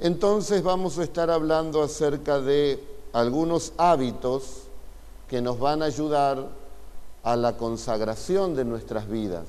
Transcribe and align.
Entonces 0.00 0.62
vamos 0.62 0.98
a 0.98 1.02
estar 1.02 1.28
hablando 1.28 1.82
acerca 1.82 2.40
de 2.40 2.80
algunos 3.12 3.72
hábitos 3.78 4.62
que 5.28 5.42
nos 5.42 5.58
van 5.58 5.82
a 5.82 5.86
ayudar 5.86 6.46
a 7.24 7.36
la 7.36 7.56
consagración 7.56 8.54
de 8.54 8.64
nuestras 8.64 9.08
vidas. 9.08 9.46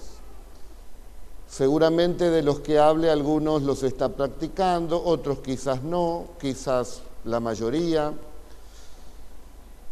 Seguramente 1.48 2.30
de 2.32 2.42
los 2.42 2.60
que 2.62 2.80
hable 2.80 3.12
algunos 3.12 3.62
los 3.62 3.84
está 3.84 4.10
practicando, 4.10 5.04
otros 5.04 5.40
quizás 5.40 5.84
no, 5.84 6.26
quizás 6.42 7.02
la 7.26 7.40
mayoría. 7.40 8.14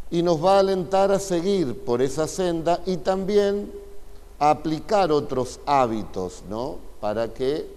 Y 0.09 0.23
nos 0.23 0.43
va 0.43 0.57
a 0.57 0.59
alentar 0.59 1.11
a 1.11 1.19
seguir 1.19 1.83
por 1.83 2.01
esa 2.01 2.27
senda 2.27 2.81
y 2.85 2.97
también 2.97 3.71
a 4.39 4.51
aplicar 4.51 5.11
otros 5.11 5.59
hábitos, 5.65 6.43
¿no? 6.49 6.77
Para 6.99 7.33
que 7.33 7.76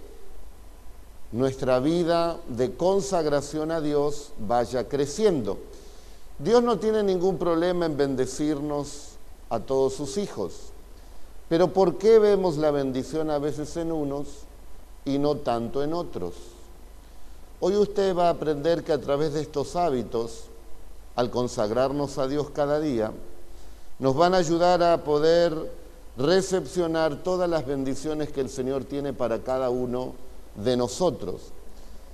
nuestra 1.31 1.79
vida 1.79 2.37
de 2.47 2.75
consagración 2.75 3.71
a 3.71 3.79
Dios 3.79 4.31
vaya 4.39 4.87
creciendo. 4.87 5.57
Dios 6.39 6.61
no 6.61 6.77
tiene 6.79 7.03
ningún 7.03 7.37
problema 7.37 7.85
en 7.85 7.95
bendecirnos 7.95 9.11
a 9.49 9.59
todos 9.59 9.93
sus 9.93 10.17
hijos, 10.17 10.71
pero 11.47 11.71
¿por 11.71 11.97
qué 11.97 12.19
vemos 12.19 12.57
la 12.57 12.71
bendición 12.71 13.29
a 13.29 13.37
veces 13.37 13.75
en 13.77 13.91
unos 13.91 14.27
y 15.05 15.17
no 15.17 15.35
tanto 15.37 15.83
en 15.83 15.93
otros? 15.93 16.33
Hoy 17.59 17.75
usted 17.75 18.15
va 18.15 18.27
a 18.27 18.31
aprender 18.31 18.83
que 18.83 18.91
a 18.91 18.99
través 18.99 19.33
de 19.33 19.41
estos 19.41 19.75
hábitos, 19.75 20.45
al 21.15 21.29
consagrarnos 21.29 22.17
a 22.17 22.27
Dios 22.27 22.49
cada 22.49 22.79
día, 22.79 23.11
nos 23.99 24.15
van 24.15 24.33
a 24.33 24.37
ayudar 24.37 24.81
a 24.81 25.03
poder 25.03 25.71
recepcionar 26.17 27.23
todas 27.23 27.49
las 27.49 27.65
bendiciones 27.65 28.31
que 28.31 28.41
el 28.41 28.49
Señor 28.49 28.83
tiene 28.85 29.13
para 29.13 29.43
cada 29.43 29.69
uno 29.69 30.13
de 30.55 30.77
nosotros 30.77 31.41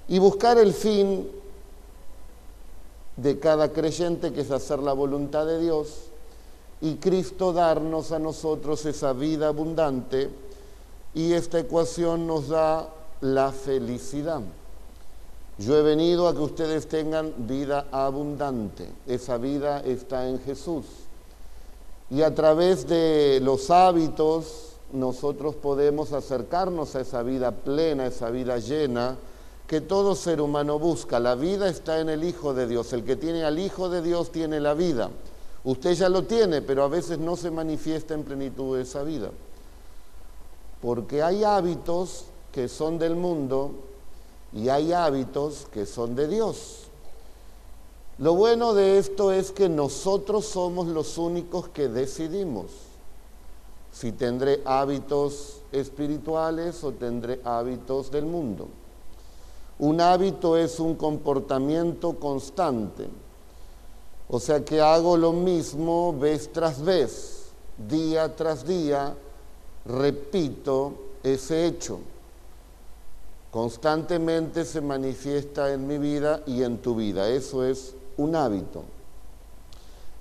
y 0.08 0.20
buscar 0.20 0.58
el 0.58 0.73
fin 0.73 1.30
de 3.16 3.40
cada 3.40 3.73
creyente 3.73 4.32
que 4.32 4.41
es 4.41 4.52
hacer 4.52 4.80
la 4.80 4.93
voluntad 4.93 5.46
de 5.46 5.60
Dios 5.60 6.04
y 6.82 6.96
Cristo 6.96 7.54
darnos 7.54 8.12
a 8.12 8.20
nosotros 8.20 8.85
esa 8.85 9.13
vida 9.13 9.48
abundante 9.48 10.30
y 11.13 11.34
esta 11.34 11.60
ecuación 11.60 12.27
nos 12.27 12.49
da 12.49 12.90
la 13.21 13.52
felicidad. 13.52 14.41
Yo 15.58 15.76
he 15.76 15.82
venido 15.82 16.27
a 16.27 16.35
que 16.35 16.41
ustedes 16.41 16.88
tengan 16.88 17.34
vida 17.48 17.88
abundante. 17.91 18.88
Esa 19.08 19.38
vida 19.38 19.80
está 19.80 20.30
en 20.30 20.40
Jesús. 20.40 20.85
Y 22.12 22.21
a 22.21 22.35
través 22.35 22.88
de 22.88 23.40
los 23.41 23.71
hábitos 23.71 24.77
nosotros 24.93 25.55
podemos 25.55 26.13
acercarnos 26.13 26.96
a 26.96 27.02
esa 27.02 27.21
vida 27.24 27.52
plena, 27.52 28.07
esa 28.07 28.30
vida 28.30 28.57
llena, 28.57 29.18
que 29.68 29.82
todo 29.82 30.16
ser 30.16 30.40
humano 30.40 30.80
busca. 30.80 31.20
La 31.20 31.35
vida 31.35 31.68
está 31.68 31.99
en 31.99 32.10
el 32.10 32.24
Hijo 32.24 32.54
de 32.54 32.68
Dios. 32.68 32.93
El 32.93 33.04
que 33.04 33.18
tiene 33.18 33.43
al 33.43 33.60
Hijo 33.60 33.90
de 33.90 34.02
Dios 34.02 34.32
tiene 34.32 34.60
la 34.62 34.74
vida. 34.74 35.10
Usted 35.65 35.93
ya 35.93 36.08
lo 36.08 36.24
tiene, 36.24 36.62
pero 36.62 36.84
a 36.84 36.88
veces 36.88 37.20
no 37.20 37.35
se 37.35 37.52
manifiesta 37.52 38.13
en 38.13 38.24
plenitud 38.24 38.80
esa 38.80 39.04
vida. 39.04 39.32
Porque 40.82 41.21
hay 41.21 41.43
hábitos 41.43 42.26
que 42.54 42.70
son 42.70 42.98
del 42.98 43.15
mundo 43.15 43.71
y 44.54 44.70
hay 44.70 44.93
hábitos 44.93 45.68
que 45.74 45.85
son 45.85 46.15
de 46.15 46.30
Dios. 46.30 46.84
Lo 48.20 48.35
bueno 48.35 48.74
de 48.74 48.98
esto 48.98 49.34
es 49.34 49.52
que 49.52 49.68
nosotros 49.68 50.46
somos 50.46 50.88
los 50.88 51.18
únicos 51.18 51.68
que 51.68 51.90
decidimos 51.90 52.87
si 53.91 54.12
tendré 54.12 54.62
hábitos 54.66 55.62
espirituales 55.71 56.84
o 56.84 56.91
tendré 56.91 57.41
hábitos 57.43 58.12
del 58.12 58.26
mundo. 58.26 58.68
Un 59.80 60.02
hábito 60.02 60.57
es 60.57 60.80
un 60.80 60.96
comportamiento 60.96 62.20
constante, 62.20 63.08
o 64.28 64.40
sea 64.40 64.66
que 64.66 64.81
hago 64.81 65.16
lo 65.18 65.31
mismo 65.31 66.18
vez 66.18 66.52
tras 66.52 66.81
vez, 66.81 67.52
día 67.88 68.36
tras 68.36 68.66
día, 68.66 69.16
repito 69.86 70.94
ese 71.24 71.68
hecho. 71.68 72.00
Constantemente 73.52 74.66
se 74.66 74.81
manifiesta 74.81 75.72
en 75.72 75.88
mi 75.88 75.98
vida 75.98 76.42
y 76.46 76.64
en 76.64 76.80
tu 76.80 76.96
vida, 76.96 77.30
eso 77.30 77.64
es 77.64 77.96
un 78.18 78.36
hábito. 78.36 78.84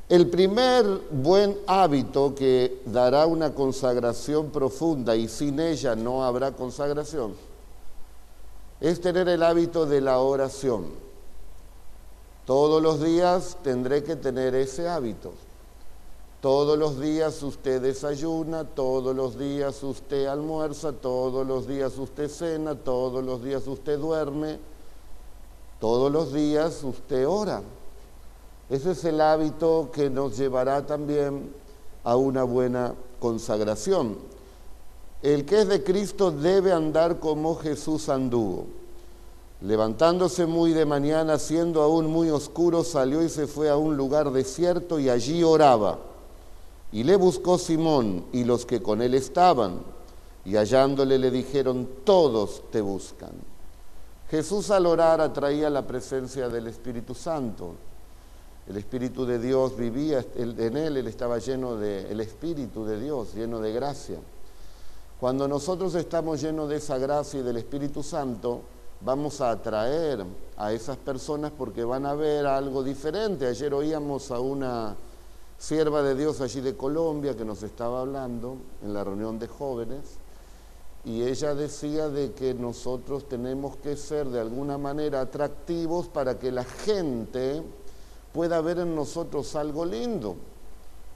El 0.09 0.29
primer 0.29 0.85
buen 1.11 1.59
hábito 1.67 2.35
que 2.35 2.81
dará 2.85 3.27
una 3.27 3.55
consagración 3.55 4.51
profunda 4.51 5.17
y 5.17 5.27
sin 5.27 5.59
ella 5.59 5.97
no 5.97 6.25
habrá 6.25 6.53
consagración 6.53 7.35
es 8.81 9.01
tener 9.01 9.29
el 9.29 9.43
hábito 9.43 9.87
de 9.87 10.01
la 10.01 10.19
oración. 10.19 10.87
Todos 12.45 12.83
los 12.83 13.03
días 13.03 13.57
tendré 13.63 14.05
que 14.05 14.17
tener 14.17 14.55
ese 14.55 14.89
hábito. 14.89 15.33
Todos 16.41 16.79
los 16.79 17.01
días 17.01 17.43
usted 17.43 17.81
desayuna, 17.81 18.65
todos 18.65 19.17
los 19.17 19.39
días 19.39 19.83
usted 19.83 20.27
almuerza, 20.27 20.93
todos 20.93 21.47
los 21.47 21.67
días 21.67 21.99
usted 21.99 22.29
cena, 22.29 22.77
todos 22.77 23.25
los 23.25 23.43
días 23.43 23.67
usted 23.67 23.99
duerme, 23.99 24.61
todos 25.81 26.13
los 26.13 26.33
días 26.33 26.85
usted 26.85 27.27
ora. 27.27 27.63
Ese 28.69 28.93
es 28.93 29.05
el 29.05 29.21
hábito 29.21 29.91
que 29.93 30.11
nos 30.11 30.37
llevará 30.37 30.85
también 30.87 31.53
a 32.03 32.17
una 32.17 32.43
buena 32.43 32.95
consagración. 33.21 34.19
El 35.23 35.45
que 35.45 35.61
es 35.61 35.69
de 35.69 35.83
Cristo 35.83 36.31
debe 36.31 36.73
andar 36.73 37.21
como 37.21 37.57
Jesús 37.57 38.09
anduvo. 38.09 38.67
Levantándose 39.61 40.47
muy 40.47 40.73
de 40.73 40.85
mañana, 40.85 41.39
siendo 41.39 41.81
aún 41.83 42.07
muy 42.07 42.29
oscuro, 42.31 42.85
salió 42.85 43.23
y 43.23 43.29
se 43.29 43.47
fue 43.47 43.71
a 43.71 43.77
un 43.77 43.97
lugar 43.97 44.31
desierto 44.31 44.99
y 44.99 45.09
allí 45.09 45.43
oraba. 45.43 45.99
Y 46.93 47.05
le 47.05 47.17
buscó 47.17 47.59
Simón 47.59 48.27
y 48.33 48.45
los 48.45 48.67
que 48.67 48.83
con 48.83 49.01
él 49.01 49.15
estaban, 49.15 49.81
y 50.45 50.57
hallándole 50.57 51.19
le 51.19 51.31
dijeron, 51.31 51.89
todos 52.05 52.63
te 52.71 52.81
buscan. 52.81 53.33
Jesús 54.31 54.71
al 54.71 54.87
orar 54.87 55.21
atraía 55.21 55.71
la 55.71 55.87
presencia 55.87 56.49
del 56.49 56.67
Espíritu 56.67 57.15
Santo. 57.15 57.75
El 58.69 58.77
Espíritu 58.77 59.25
de 59.25 59.39
Dios 59.39 59.77
vivía 59.77 60.25
en 60.35 60.77
él, 60.77 60.97
él 60.97 61.07
estaba 61.07 61.39
lleno 61.39 61.77
del 61.77 62.07
el 62.07 62.21
Espíritu 62.21 62.85
de 62.85 63.01
Dios, 63.01 63.35
lleno 63.35 63.61
de 63.61 63.73
gracia. 63.73 64.19
Cuando 65.21 65.47
nosotros 65.47 65.95
estamos 65.95 66.41
llenos 66.41 66.69
de 66.69 66.77
esa 66.77 66.99
gracia 66.99 67.41
y 67.41 67.43
del 67.43 67.59
Espíritu 67.59 68.03
Santo, 68.03 68.63
vamos 69.01 69.41
a 69.41 69.51
atraer 69.51 70.25
a 70.57 70.73
esas 70.73 70.97
personas 70.97 71.53
porque 71.57 71.85
van 71.85 72.07
a 72.07 72.15
ver 72.15 72.47
algo 72.47 72.83
diferente. 72.83 73.47
Ayer 73.47 73.73
oíamos 73.73 74.31
a 74.31 74.41
una 74.41 74.97
sierva 75.59 76.03
de 76.03 76.15
Dios 76.15 76.41
allí 76.41 76.61
de 76.61 76.77
Colombia 76.77 77.37
que 77.37 77.45
nos 77.45 77.63
estaba 77.63 78.01
hablando 78.01 78.57
en 78.83 78.93
la 78.93 79.05
reunión 79.05 79.39
de 79.39 79.47
jóvenes 79.47 80.19
y 81.05 81.23
ella 81.23 81.55
decía 81.55 82.09
de 82.09 82.33
que 82.33 82.53
nosotros 82.53 83.29
tenemos 83.29 83.77
que 83.77 83.97
ser 83.97 84.27
de 84.27 84.41
alguna 84.41 84.77
manera 84.77 85.21
atractivos 85.21 86.09
para 86.09 86.39
que 86.39 86.51
la 86.51 86.65
gente 86.65 87.63
pueda 88.37 88.59
haber 88.59 88.81
en 88.81 88.95
nosotros 88.95 89.57
algo 89.57 89.87
lindo. 89.87 90.37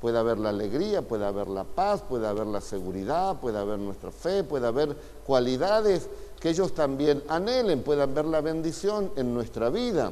Puede 0.00 0.18
haber 0.18 0.38
la 0.38 0.48
alegría, 0.48 1.02
puede 1.02 1.26
haber 1.26 1.48
la 1.48 1.64
paz, 1.64 2.00
puede 2.00 2.26
haber 2.26 2.46
la 2.46 2.62
seguridad, 2.62 3.38
puede 3.38 3.58
haber 3.58 3.78
nuestra 3.78 4.10
fe, 4.10 4.42
puede 4.42 4.66
haber 4.66 4.96
cualidades 5.26 6.08
que 6.40 6.48
ellos 6.48 6.74
también 6.74 7.22
anhelen, 7.28 7.82
puedan 7.82 8.14
ver 8.14 8.24
la 8.24 8.40
bendición 8.40 9.12
en 9.16 9.34
nuestra 9.34 9.68
vida, 9.68 10.10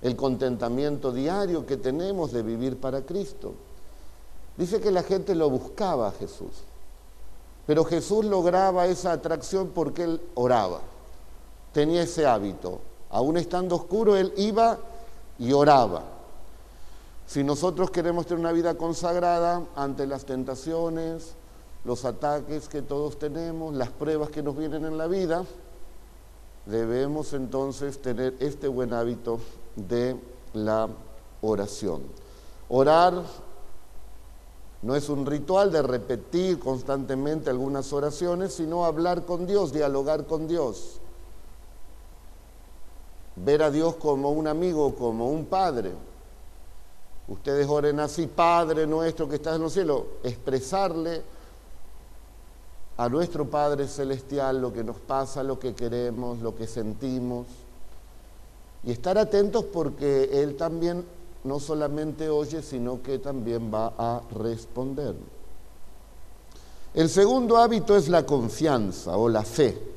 el 0.00 0.16
contentamiento 0.16 1.12
diario 1.12 1.66
que 1.66 1.76
tenemos 1.76 2.32
de 2.32 2.42
vivir 2.42 2.80
para 2.80 3.02
Cristo. 3.02 3.52
Dice 4.56 4.80
que 4.80 4.90
la 4.90 5.02
gente 5.02 5.34
lo 5.34 5.50
buscaba 5.50 6.08
a 6.08 6.12
Jesús, 6.12 6.64
pero 7.66 7.84
Jesús 7.84 8.24
lograba 8.24 8.86
esa 8.86 9.12
atracción 9.12 9.72
porque 9.74 10.04
él 10.04 10.20
oraba, 10.34 10.80
tenía 11.74 12.04
ese 12.04 12.24
hábito. 12.24 12.80
Aún 13.10 13.36
estando 13.36 13.76
oscuro, 13.76 14.16
él 14.16 14.32
iba 14.38 14.78
y 15.38 15.52
oraba. 15.52 16.11
Si 17.26 17.44
nosotros 17.44 17.90
queremos 17.90 18.26
tener 18.26 18.40
una 18.40 18.52
vida 18.52 18.74
consagrada 18.74 19.64
ante 19.74 20.06
las 20.06 20.24
tentaciones, 20.24 21.34
los 21.84 22.04
ataques 22.04 22.68
que 22.68 22.82
todos 22.82 23.18
tenemos, 23.18 23.74
las 23.74 23.90
pruebas 23.90 24.30
que 24.30 24.42
nos 24.42 24.56
vienen 24.56 24.84
en 24.84 24.98
la 24.98 25.06
vida, 25.06 25.44
debemos 26.66 27.32
entonces 27.32 28.00
tener 28.00 28.36
este 28.40 28.68
buen 28.68 28.92
hábito 28.92 29.40
de 29.76 30.16
la 30.52 30.88
oración. 31.40 32.02
Orar 32.68 33.22
no 34.82 34.96
es 34.96 35.08
un 35.08 35.26
ritual 35.26 35.70
de 35.70 35.82
repetir 35.82 36.58
constantemente 36.58 37.50
algunas 37.50 37.92
oraciones, 37.92 38.52
sino 38.54 38.84
hablar 38.84 39.24
con 39.24 39.46
Dios, 39.46 39.72
dialogar 39.72 40.26
con 40.26 40.48
Dios. 40.48 40.98
Ver 43.36 43.62
a 43.62 43.70
Dios 43.70 43.96
como 43.96 44.30
un 44.30 44.46
amigo, 44.46 44.94
como 44.94 45.30
un 45.30 45.46
padre. 45.46 45.92
Ustedes 47.28 47.68
oren 47.68 48.00
así, 48.00 48.26
Padre 48.26 48.86
nuestro 48.86 49.28
que 49.28 49.36
estás 49.36 49.56
en 49.56 49.62
los 49.62 49.72
cielos, 49.72 50.02
expresarle 50.22 51.22
a 52.96 53.08
nuestro 53.08 53.46
Padre 53.46 53.86
Celestial 53.88 54.60
lo 54.60 54.72
que 54.72 54.84
nos 54.84 54.96
pasa, 54.96 55.42
lo 55.42 55.58
que 55.58 55.74
queremos, 55.74 56.40
lo 56.40 56.54
que 56.54 56.66
sentimos. 56.66 57.46
Y 58.84 58.92
estar 58.92 59.16
atentos 59.16 59.64
porque 59.64 60.42
Él 60.42 60.56
también 60.56 61.04
no 61.44 61.60
solamente 61.60 62.28
oye, 62.28 62.62
sino 62.62 63.02
que 63.02 63.18
también 63.18 63.72
va 63.72 63.94
a 63.96 64.22
responder. 64.38 65.14
El 66.94 67.08
segundo 67.08 67.56
hábito 67.56 67.96
es 67.96 68.08
la 68.08 68.26
confianza 68.26 69.16
o 69.16 69.28
la 69.28 69.42
fe. 69.42 69.91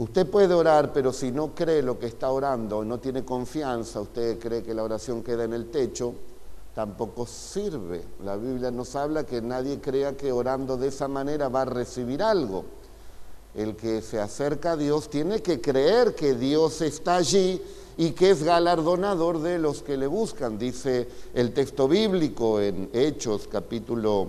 Usted 0.00 0.26
puede 0.30 0.54
orar, 0.54 0.94
pero 0.94 1.12
si 1.12 1.30
no 1.30 1.54
cree 1.54 1.82
lo 1.82 1.98
que 1.98 2.06
está 2.06 2.30
orando, 2.30 2.82
no 2.86 2.98
tiene 2.98 3.22
confianza, 3.22 4.00
usted 4.00 4.38
cree 4.38 4.62
que 4.62 4.72
la 4.72 4.82
oración 4.82 5.22
queda 5.22 5.44
en 5.44 5.52
el 5.52 5.66
techo, 5.66 6.14
tampoco 6.74 7.26
sirve. 7.26 8.02
La 8.24 8.36
Biblia 8.36 8.70
nos 8.70 8.96
habla 8.96 9.24
que 9.24 9.42
nadie 9.42 9.78
crea 9.78 10.16
que 10.16 10.32
orando 10.32 10.78
de 10.78 10.88
esa 10.88 11.06
manera 11.06 11.50
va 11.50 11.60
a 11.60 11.64
recibir 11.66 12.22
algo. 12.22 12.64
El 13.54 13.76
que 13.76 14.00
se 14.00 14.18
acerca 14.18 14.72
a 14.72 14.76
Dios 14.78 15.10
tiene 15.10 15.42
que 15.42 15.60
creer 15.60 16.14
que 16.14 16.32
Dios 16.32 16.80
está 16.80 17.16
allí 17.16 17.60
y 17.98 18.12
que 18.12 18.30
es 18.30 18.42
galardonador 18.42 19.42
de 19.42 19.58
los 19.58 19.82
que 19.82 19.98
le 19.98 20.06
buscan, 20.06 20.58
dice 20.58 21.08
el 21.34 21.52
texto 21.52 21.86
bíblico 21.86 22.58
en 22.58 22.88
Hechos 22.94 23.46
capítulo 23.52 24.28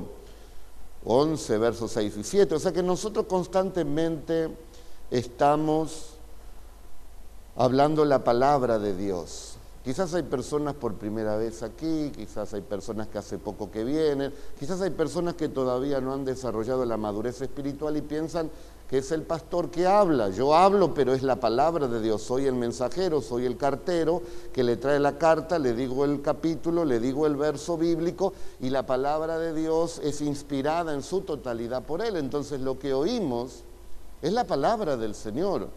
11, 1.06 1.57
versos 1.59 1.91
6 1.94 2.18
y 2.18 2.23
7. 2.25 2.56
O 2.56 2.59
sea 2.59 2.73
que 2.73 2.83
nosotros 2.83 3.25
constantemente 3.25 4.50
estamos 5.11 6.15
hablando 7.55 8.05
la 8.05 8.23
palabra 8.23 8.79
de 8.79 8.95
Dios. 8.95 9.57
Quizás 9.83 10.13
hay 10.13 10.23
personas 10.23 10.75
por 10.75 10.93
primera 10.95 11.37
vez 11.37 11.63
aquí, 11.63 12.11
quizás 12.15 12.53
hay 12.53 12.61
personas 12.61 13.07
que 13.07 13.17
hace 13.17 13.39
poco 13.39 13.71
que 13.71 13.83
vienen, 13.83 14.31
quizás 14.59 14.79
hay 14.81 14.91
personas 14.91 15.33
que 15.33 15.49
todavía 15.49 15.99
no 15.99 16.13
han 16.13 16.23
desarrollado 16.23 16.85
la 16.85 16.97
madurez 16.97 17.41
espiritual 17.41 17.97
y 17.97 18.01
piensan 18.01 18.51
que 18.87 18.99
es 18.99 19.11
el 19.11 19.23
pastor 19.23 19.71
que 19.71 19.87
habla. 19.87 20.29
Yo 20.29 20.53
hablo, 20.53 20.93
pero 20.93 21.13
es 21.13 21.23
la 21.23 21.37
palabra 21.37 21.87
de 21.87 21.99
Dios. 21.99 22.21
Soy 22.21 22.45
el 22.45 22.55
mensajero, 22.55 23.21
soy 23.21 23.45
el 23.45 23.57
cartero 23.57 24.21
que 24.53 24.63
le 24.63 24.77
trae 24.77 24.99
la 24.99 25.17
carta, 25.17 25.57
le 25.57 25.73
digo 25.73 26.05
el 26.05 26.21
capítulo, 26.21 26.85
le 26.85 26.99
digo 26.99 27.25
el 27.25 27.35
verso 27.35 27.75
bíblico 27.75 28.33
y 28.59 28.69
la 28.69 28.85
palabra 28.85 29.39
de 29.39 29.53
Dios 29.53 29.99
es 30.03 30.21
inspirada 30.21 30.93
en 30.93 31.01
su 31.01 31.21
totalidad 31.21 31.83
por 31.83 32.01
él. 32.01 32.17
Entonces 32.17 32.61
lo 32.61 32.77
que 32.77 32.93
oímos 32.93 33.63
es 34.21 34.31
la 34.31 34.45
palabra 34.45 34.97
del 34.97 35.15
Señor. 35.15 35.69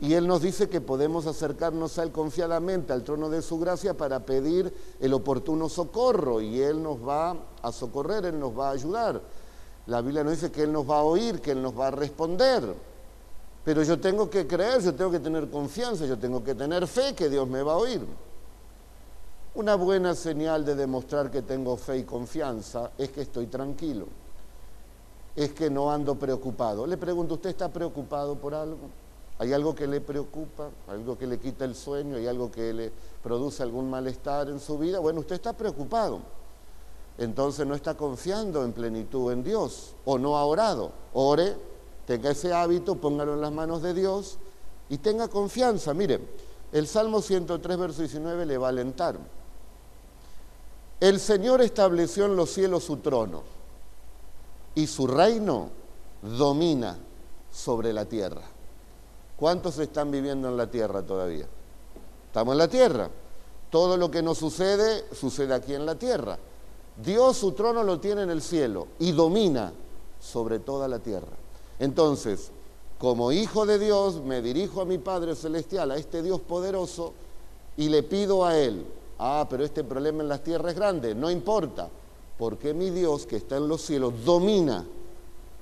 Y 0.00 0.14
Él 0.14 0.26
nos 0.26 0.42
dice 0.42 0.68
que 0.68 0.80
podemos 0.80 1.26
acercarnos 1.26 1.98
a 1.98 2.02
Él 2.02 2.10
confiadamente, 2.10 2.92
al 2.92 3.04
trono 3.04 3.30
de 3.30 3.42
su 3.42 3.58
gracia, 3.58 3.94
para 3.94 4.20
pedir 4.20 4.72
el 5.00 5.14
oportuno 5.14 5.68
socorro. 5.68 6.40
Y 6.40 6.60
Él 6.60 6.82
nos 6.82 7.06
va 7.06 7.36
a 7.62 7.72
socorrer, 7.72 8.26
Él 8.26 8.38
nos 8.38 8.58
va 8.58 8.68
a 8.68 8.72
ayudar. 8.72 9.20
La 9.86 10.00
Biblia 10.00 10.24
nos 10.24 10.34
dice 10.34 10.50
que 10.50 10.64
Él 10.64 10.72
nos 10.72 10.88
va 10.88 10.98
a 10.98 11.04
oír, 11.04 11.40
que 11.40 11.52
Él 11.52 11.62
nos 11.62 11.78
va 11.78 11.88
a 11.88 11.90
responder. 11.90 12.74
Pero 13.64 13.82
yo 13.82 13.98
tengo 13.98 14.28
que 14.28 14.46
creer, 14.46 14.82
yo 14.82 14.94
tengo 14.94 15.10
que 15.10 15.20
tener 15.20 15.48
confianza, 15.48 16.04
yo 16.04 16.18
tengo 16.18 16.42
que 16.44 16.54
tener 16.54 16.86
fe 16.86 17.14
que 17.14 17.30
Dios 17.30 17.48
me 17.48 17.62
va 17.62 17.74
a 17.74 17.76
oír. 17.76 18.04
Una 19.54 19.76
buena 19.76 20.14
señal 20.14 20.64
de 20.64 20.74
demostrar 20.74 21.30
que 21.30 21.40
tengo 21.40 21.76
fe 21.76 21.98
y 21.98 22.04
confianza 22.04 22.90
es 22.98 23.10
que 23.10 23.22
estoy 23.22 23.46
tranquilo 23.46 24.23
es 25.36 25.52
que 25.52 25.70
no 25.70 25.90
ando 25.90 26.14
preocupado. 26.14 26.86
Le 26.86 26.96
pregunto, 26.96 27.34
¿usted 27.34 27.50
está 27.50 27.68
preocupado 27.68 28.36
por 28.36 28.54
algo? 28.54 28.88
¿Hay 29.38 29.52
algo 29.52 29.74
que 29.74 29.86
le 29.86 30.00
preocupa? 30.00 30.70
¿Algo 30.88 31.18
que 31.18 31.26
le 31.26 31.38
quita 31.38 31.64
el 31.64 31.74
sueño? 31.74 32.16
¿Hay 32.16 32.26
algo 32.26 32.52
que 32.52 32.72
le 32.72 32.92
produce 33.22 33.62
algún 33.62 33.90
malestar 33.90 34.48
en 34.48 34.60
su 34.60 34.78
vida? 34.78 35.00
Bueno, 35.00 35.20
usted 35.20 35.34
está 35.34 35.52
preocupado. 35.52 36.20
Entonces 37.18 37.66
no 37.66 37.74
está 37.74 37.96
confiando 37.96 38.64
en 38.64 38.72
plenitud 38.72 39.32
en 39.32 39.42
Dios 39.42 39.94
o 40.04 40.18
no 40.18 40.36
ha 40.36 40.44
orado. 40.44 40.92
Ore, 41.12 41.56
tenga 42.06 42.30
ese 42.30 42.52
hábito, 42.52 42.96
póngalo 42.96 43.34
en 43.34 43.40
las 43.40 43.52
manos 43.52 43.82
de 43.82 43.94
Dios 43.94 44.38
y 44.88 44.98
tenga 44.98 45.26
confianza. 45.28 45.94
Mire, 45.94 46.20
el 46.72 46.86
Salmo 46.86 47.20
103, 47.20 47.76
verso 47.76 48.02
19 48.02 48.46
le 48.46 48.58
va 48.58 48.68
a 48.68 48.70
alentar. 48.70 49.16
El 51.00 51.18
Señor 51.18 51.60
estableció 51.60 52.26
en 52.26 52.36
los 52.36 52.50
cielos 52.50 52.84
su 52.84 52.98
trono 52.98 53.53
y 54.74 54.86
su 54.86 55.06
reino 55.06 55.70
domina 56.22 56.96
sobre 57.50 57.92
la 57.92 58.04
tierra. 58.04 58.42
¿Cuántos 59.36 59.78
están 59.78 60.10
viviendo 60.10 60.48
en 60.48 60.56
la 60.56 60.70
tierra 60.70 61.02
todavía? 61.02 61.46
Estamos 62.26 62.52
en 62.52 62.58
la 62.58 62.68
tierra. 62.68 63.10
Todo 63.70 63.96
lo 63.96 64.10
que 64.10 64.22
nos 64.22 64.38
sucede, 64.38 65.04
sucede 65.12 65.54
aquí 65.54 65.74
en 65.74 65.84
la 65.86 65.96
tierra. 65.96 66.38
Dios 66.96 67.36
su 67.36 67.52
trono 67.52 67.82
lo 67.82 67.98
tiene 67.98 68.22
en 68.22 68.30
el 68.30 68.40
cielo 68.40 68.86
y 69.00 69.12
domina 69.12 69.72
sobre 70.20 70.60
toda 70.60 70.86
la 70.86 71.00
tierra. 71.00 71.36
Entonces, 71.78 72.50
como 72.98 73.32
hijo 73.32 73.66
de 73.66 73.78
Dios, 73.78 74.22
me 74.22 74.40
dirijo 74.40 74.80
a 74.80 74.84
mi 74.84 74.98
Padre 74.98 75.34
Celestial, 75.34 75.90
a 75.90 75.96
este 75.96 76.22
Dios 76.22 76.40
poderoso, 76.40 77.12
y 77.76 77.88
le 77.88 78.04
pido 78.04 78.44
a 78.44 78.56
Él, 78.56 78.86
ah, 79.18 79.46
pero 79.50 79.64
este 79.64 79.82
problema 79.82 80.22
en 80.22 80.28
las 80.28 80.44
tierras 80.44 80.72
es 80.72 80.78
grande, 80.78 81.14
no 81.14 81.30
importa, 81.30 81.88
porque 82.38 82.74
mi 82.74 82.90
Dios 82.90 83.26
que 83.26 83.36
está 83.36 83.56
en 83.56 83.68
los 83.68 83.82
cielos 83.82 84.24
domina 84.24 84.84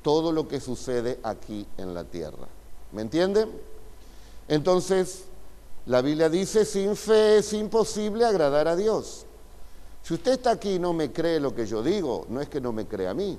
todo 0.02 0.32
lo 0.32 0.48
que 0.48 0.60
sucede 0.60 1.20
aquí 1.22 1.66
en 1.76 1.94
la 1.94 2.04
tierra. 2.04 2.48
¿Me 2.92 3.02
entienden? 3.02 3.50
Entonces, 4.48 5.24
la 5.86 6.02
Biblia 6.02 6.28
dice, 6.28 6.64
sin 6.64 6.96
fe 6.96 7.38
es 7.38 7.52
imposible 7.52 8.24
agradar 8.24 8.68
a 8.68 8.76
Dios. 8.76 9.26
Si 10.02 10.14
usted 10.14 10.32
está 10.32 10.52
aquí 10.52 10.74
y 10.74 10.78
no 10.78 10.92
me 10.92 11.12
cree 11.12 11.38
lo 11.38 11.54
que 11.54 11.66
yo 11.66 11.82
digo, 11.82 12.26
no 12.28 12.40
es 12.40 12.48
que 12.48 12.60
no 12.60 12.72
me 12.72 12.86
crea 12.86 13.10
a 13.10 13.14
mí. 13.14 13.38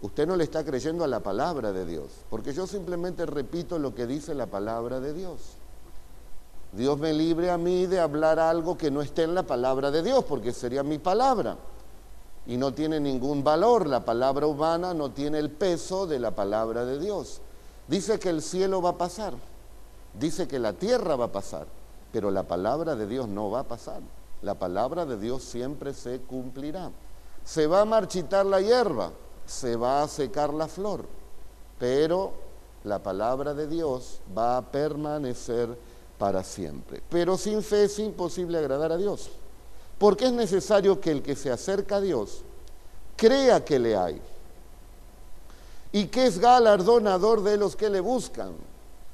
Usted 0.00 0.26
no 0.26 0.34
le 0.34 0.44
está 0.44 0.64
creyendo 0.64 1.04
a 1.04 1.08
la 1.08 1.20
palabra 1.20 1.72
de 1.72 1.86
Dios, 1.86 2.10
porque 2.28 2.52
yo 2.52 2.66
simplemente 2.66 3.24
repito 3.24 3.78
lo 3.78 3.94
que 3.94 4.06
dice 4.06 4.34
la 4.34 4.46
palabra 4.46 4.98
de 4.98 5.12
Dios. 5.12 5.38
Dios 6.72 6.98
me 6.98 7.12
libre 7.12 7.50
a 7.50 7.58
mí 7.58 7.86
de 7.86 8.00
hablar 8.00 8.40
algo 8.40 8.76
que 8.76 8.90
no 8.90 9.02
esté 9.02 9.22
en 9.22 9.34
la 9.34 9.44
palabra 9.44 9.92
de 9.92 10.02
Dios, 10.02 10.24
porque 10.24 10.52
sería 10.52 10.82
mi 10.82 10.98
palabra 10.98 11.56
y 12.46 12.56
no 12.56 12.74
tiene 12.74 13.00
ningún 13.00 13.44
valor. 13.44 13.86
La 13.86 14.04
palabra 14.04 14.46
humana 14.46 14.94
no 14.94 15.10
tiene 15.10 15.38
el 15.38 15.50
peso 15.50 16.06
de 16.06 16.18
la 16.18 16.32
palabra 16.32 16.84
de 16.84 16.98
Dios. 16.98 17.40
Dice 17.88 18.18
que 18.18 18.30
el 18.30 18.42
cielo 18.42 18.80
va 18.80 18.90
a 18.90 18.98
pasar, 18.98 19.34
dice 20.18 20.46
que 20.48 20.58
la 20.58 20.72
tierra 20.72 21.16
va 21.16 21.26
a 21.26 21.32
pasar, 21.32 21.66
pero 22.12 22.30
la 22.30 22.44
palabra 22.44 22.94
de 22.94 23.06
Dios 23.06 23.28
no 23.28 23.50
va 23.50 23.60
a 23.60 23.68
pasar. 23.68 24.00
La 24.42 24.54
palabra 24.54 25.06
de 25.06 25.18
Dios 25.18 25.42
siempre 25.42 25.94
se 25.94 26.20
cumplirá. 26.20 26.90
Se 27.44 27.66
va 27.66 27.82
a 27.82 27.84
marchitar 27.84 28.46
la 28.46 28.60
hierba, 28.60 29.10
se 29.46 29.76
va 29.76 30.02
a 30.02 30.08
secar 30.08 30.54
la 30.54 30.68
flor, 30.68 31.04
pero 31.78 32.32
la 32.84 33.00
palabra 33.02 33.54
de 33.54 33.66
Dios 33.66 34.20
va 34.36 34.56
a 34.56 34.62
permanecer 34.62 35.76
para 36.18 36.44
siempre. 36.44 37.02
Pero 37.08 37.36
sin 37.36 37.62
fe 37.62 37.84
es 37.84 37.98
imposible 37.98 38.58
agradar 38.58 38.92
a 38.92 38.96
Dios. 38.96 39.30
Porque 40.02 40.24
es 40.24 40.32
necesario 40.32 41.00
que 41.00 41.12
el 41.12 41.22
que 41.22 41.36
se 41.36 41.48
acerca 41.48 41.98
a 41.98 42.00
Dios 42.00 42.40
crea 43.14 43.64
que 43.64 43.78
le 43.78 43.96
hay 43.96 44.20
y 45.92 46.06
que 46.06 46.26
es 46.26 46.40
galardonador 46.40 47.44
de 47.44 47.56
los 47.56 47.76
que 47.76 47.88
le 47.88 48.00
buscan. 48.00 48.50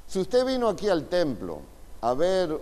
Si 0.06 0.18
usted 0.18 0.46
vino 0.46 0.66
aquí 0.66 0.88
al 0.88 1.04
templo 1.04 1.60
a 2.00 2.14
ver 2.14 2.58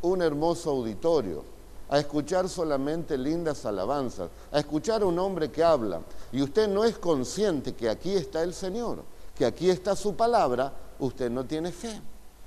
un 0.00 0.22
hermoso 0.22 0.70
auditorio, 0.70 1.44
a 1.90 1.98
escuchar 1.98 2.48
solamente 2.48 3.18
lindas 3.18 3.66
alabanzas, 3.66 4.30
a 4.50 4.58
escuchar 4.58 5.02
a 5.02 5.06
un 5.06 5.18
hombre 5.18 5.50
que 5.50 5.62
habla, 5.62 6.00
y 6.32 6.40
usted 6.40 6.68
no 6.68 6.82
es 6.82 6.96
consciente 6.96 7.74
que 7.74 7.90
aquí 7.90 8.14
está 8.14 8.42
el 8.42 8.54
Señor, 8.54 9.02
que 9.34 9.44
aquí 9.44 9.68
está 9.68 9.94
su 9.94 10.16
palabra, 10.16 10.72
usted 10.98 11.30
no 11.30 11.44
tiene 11.44 11.72
fe. 11.72 12.00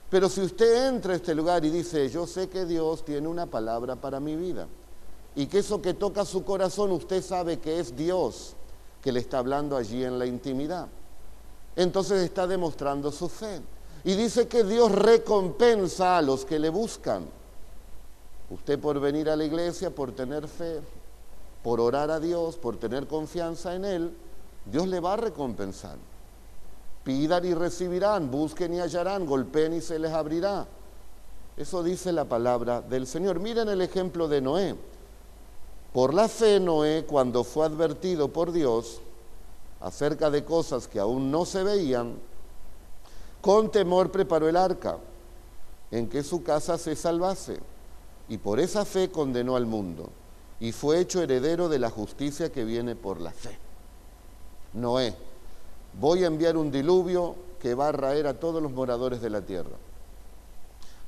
Pero 0.10 0.28
si 0.28 0.42
usted 0.42 0.88
entra 0.88 1.14
a 1.14 1.18
este 1.18 1.36
lugar 1.36 1.64
y 1.64 1.70
dice, 1.70 2.10
yo 2.10 2.26
sé 2.26 2.50
que 2.50 2.66
Dios 2.66 3.06
tiene 3.06 3.28
una 3.28 3.46
palabra 3.46 3.96
para 3.96 4.20
mi 4.20 4.36
vida, 4.36 4.68
y 5.40 5.48
que 5.48 5.60
eso 5.60 5.82
que 5.82 5.94
toca 5.94 6.26
su 6.26 6.44
corazón 6.44 6.92
usted 6.92 7.24
sabe 7.24 7.60
que 7.60 7.80
es 7.80 7.96
Dios 7.96 8.56
que 9.02 9.14
le 9.14 9.22
está 9.22 9.38
hablando 9.38 9.78
allí 9.78 10.04
en 10.04 10.20
la 10.20 10.26
intimidad. 10.26 10.90
Entonces 11.78 12.24
está 12.24 12.46
demostrando 12.46 13.10
su 13.10 13.30
fe. 13.30 13.62
Y 14.04 14.16
dice 14.16 14.50
que 14.50 14.66
Dios 14.66 14.92
recompensa 14.92 16.18
a 16.18 16.22
los 16.22 16.44
que 16.44 16.60
le 16.60 16.68
buscan. 16.68 17.26
Usted 18.50 18.78
por 18.80 19.00
venir 19.00 19.30
a 19.30 19.38
la 19.38 19.46
iglesia, 19.46 19.96
por 19.96 20.12
tener 20.12 20.46
fe, 20.46 20.82
por 21.64 21.80
orar 21.80 22.12
a 22.12 22.20
Dios, 22.20 22.58
por 22.58 22.76
tener 22.76 23.08
confianza 23.08 23.76
en 23.76 23.86
Él, 23.86 24.14
Dios 24.66 24.90
le 24.90 25.00
va 25.00 25.14
a 25.14 25.18
recompensar. 25.18 25.96
Pidan 27.06 27.46
y 27.46 27.54
recibirán, 27.54 28.30
busquen 28.30 28.74
y 28.74 28.82
hallarán, 28.82 29.26
golpeen 29.26 29.72
y 29.72 29.80
se 29.80 30.00
les 30.00 30.12
abrirá. 30.12 30.68
Eso 31.56 31.82
dice 31.82 32.12
la 32.12 32.26
palabra 32.26 32.82
del 32.82 33.08
Señor. 33.08 33.40
Miren 33.40 33.70
el 33.70 33.80
ejemplo 33.80 34.28
de 34.28 34.42
Noé. 34.42 34.89
Por 35.94 36.14
la 36.14 36.28
fe, 36.28 36.60
Noé, 36.60 37.06
cuando 37.06 37.44
fue 37.44 37.66
advertido 37.66 38.28
por 38.28 38.52
Dios 38.52 39.02
acerca 39.82 40.30
de 40.30 40.44
cosas 40.44 40.88
que 40.88 41.00
aún 41.00 41.32
no 41.32 41.46
se 41.46 41.64
veían, 41.64 42.16
con 43.42 43.72
temor 43.72 44.12
preparó 44.12 44.48
el 44.48 44.58
arca 44.58 44.98
en 45.92 46.08
que 46.08 46.24
su 46.24 46.44
casa 46.44 46.78
se 46.78 46.96
salvase, 46.96 47.60
y 48.28 48.38
por 48.38 48.60
esa 48.60 48.86
fe 48.86 49.10
condenó 49.10 49.56
al 49.56 49.66
mundo, 49.66 50.10
y 50.60 50.72
fue 50.72 51.00
hecho 51.00 51.22
heredero 51.22 51.68
de 51.70 51.80
la 51.80 51.90
justicia 51.90 52.52
que 52.52 52.64
viene 52.64 52.96
por 52.96 53.20
la 53.20 53.32
fe. 53.32 53.58
Noé, 54.74 55.16
voy 56.00 56.24
a 56.24 56.28
enviar 56.28 56.58
un 56.58 56.72
diluvio 56.72 57.36
que 57.60 57.74
va 57.74 57.88
a 57.88 57.92
raer 57.92 58.28
a 58.28 58.40
todos 58.40 58.62
los 58.62 58.72
moradores 58.72 59.22
de 59.22 59.32
la 59.32 59.42
tierra. 59.42 59.76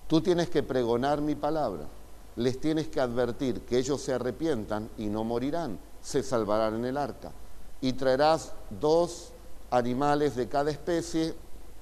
Tú 0.08 0.22
tienes 0.22 0.50
que 0.50 0.64
pregonar 0.64 1.22
mi 1.22 1.36
palabra, 1.36 1.86
les 2.36 2.60
tienes 2.60 2.88
que 2.88 3.02
advertir 3.02 3.62
que 3.62 3.78
ellos 3.78 4.02
se 4.02 4.14
arrepientan 4.14 4.90
y 4.98 5.08
no 5.08 5.24
morirán, 5.24 5.80
se 6.02 6.24
salvarán 6.24 6.76
en 6.76 6.86
el 6.86 6.98
arca. 6.98 7.32
Y 7.82 7.94
traerás 7.94 8.54
dos 8.70 9.32
animales 9.70 10.36
de 10.36 10.48
cada 10.48 10.72
especie, 10.72 11.34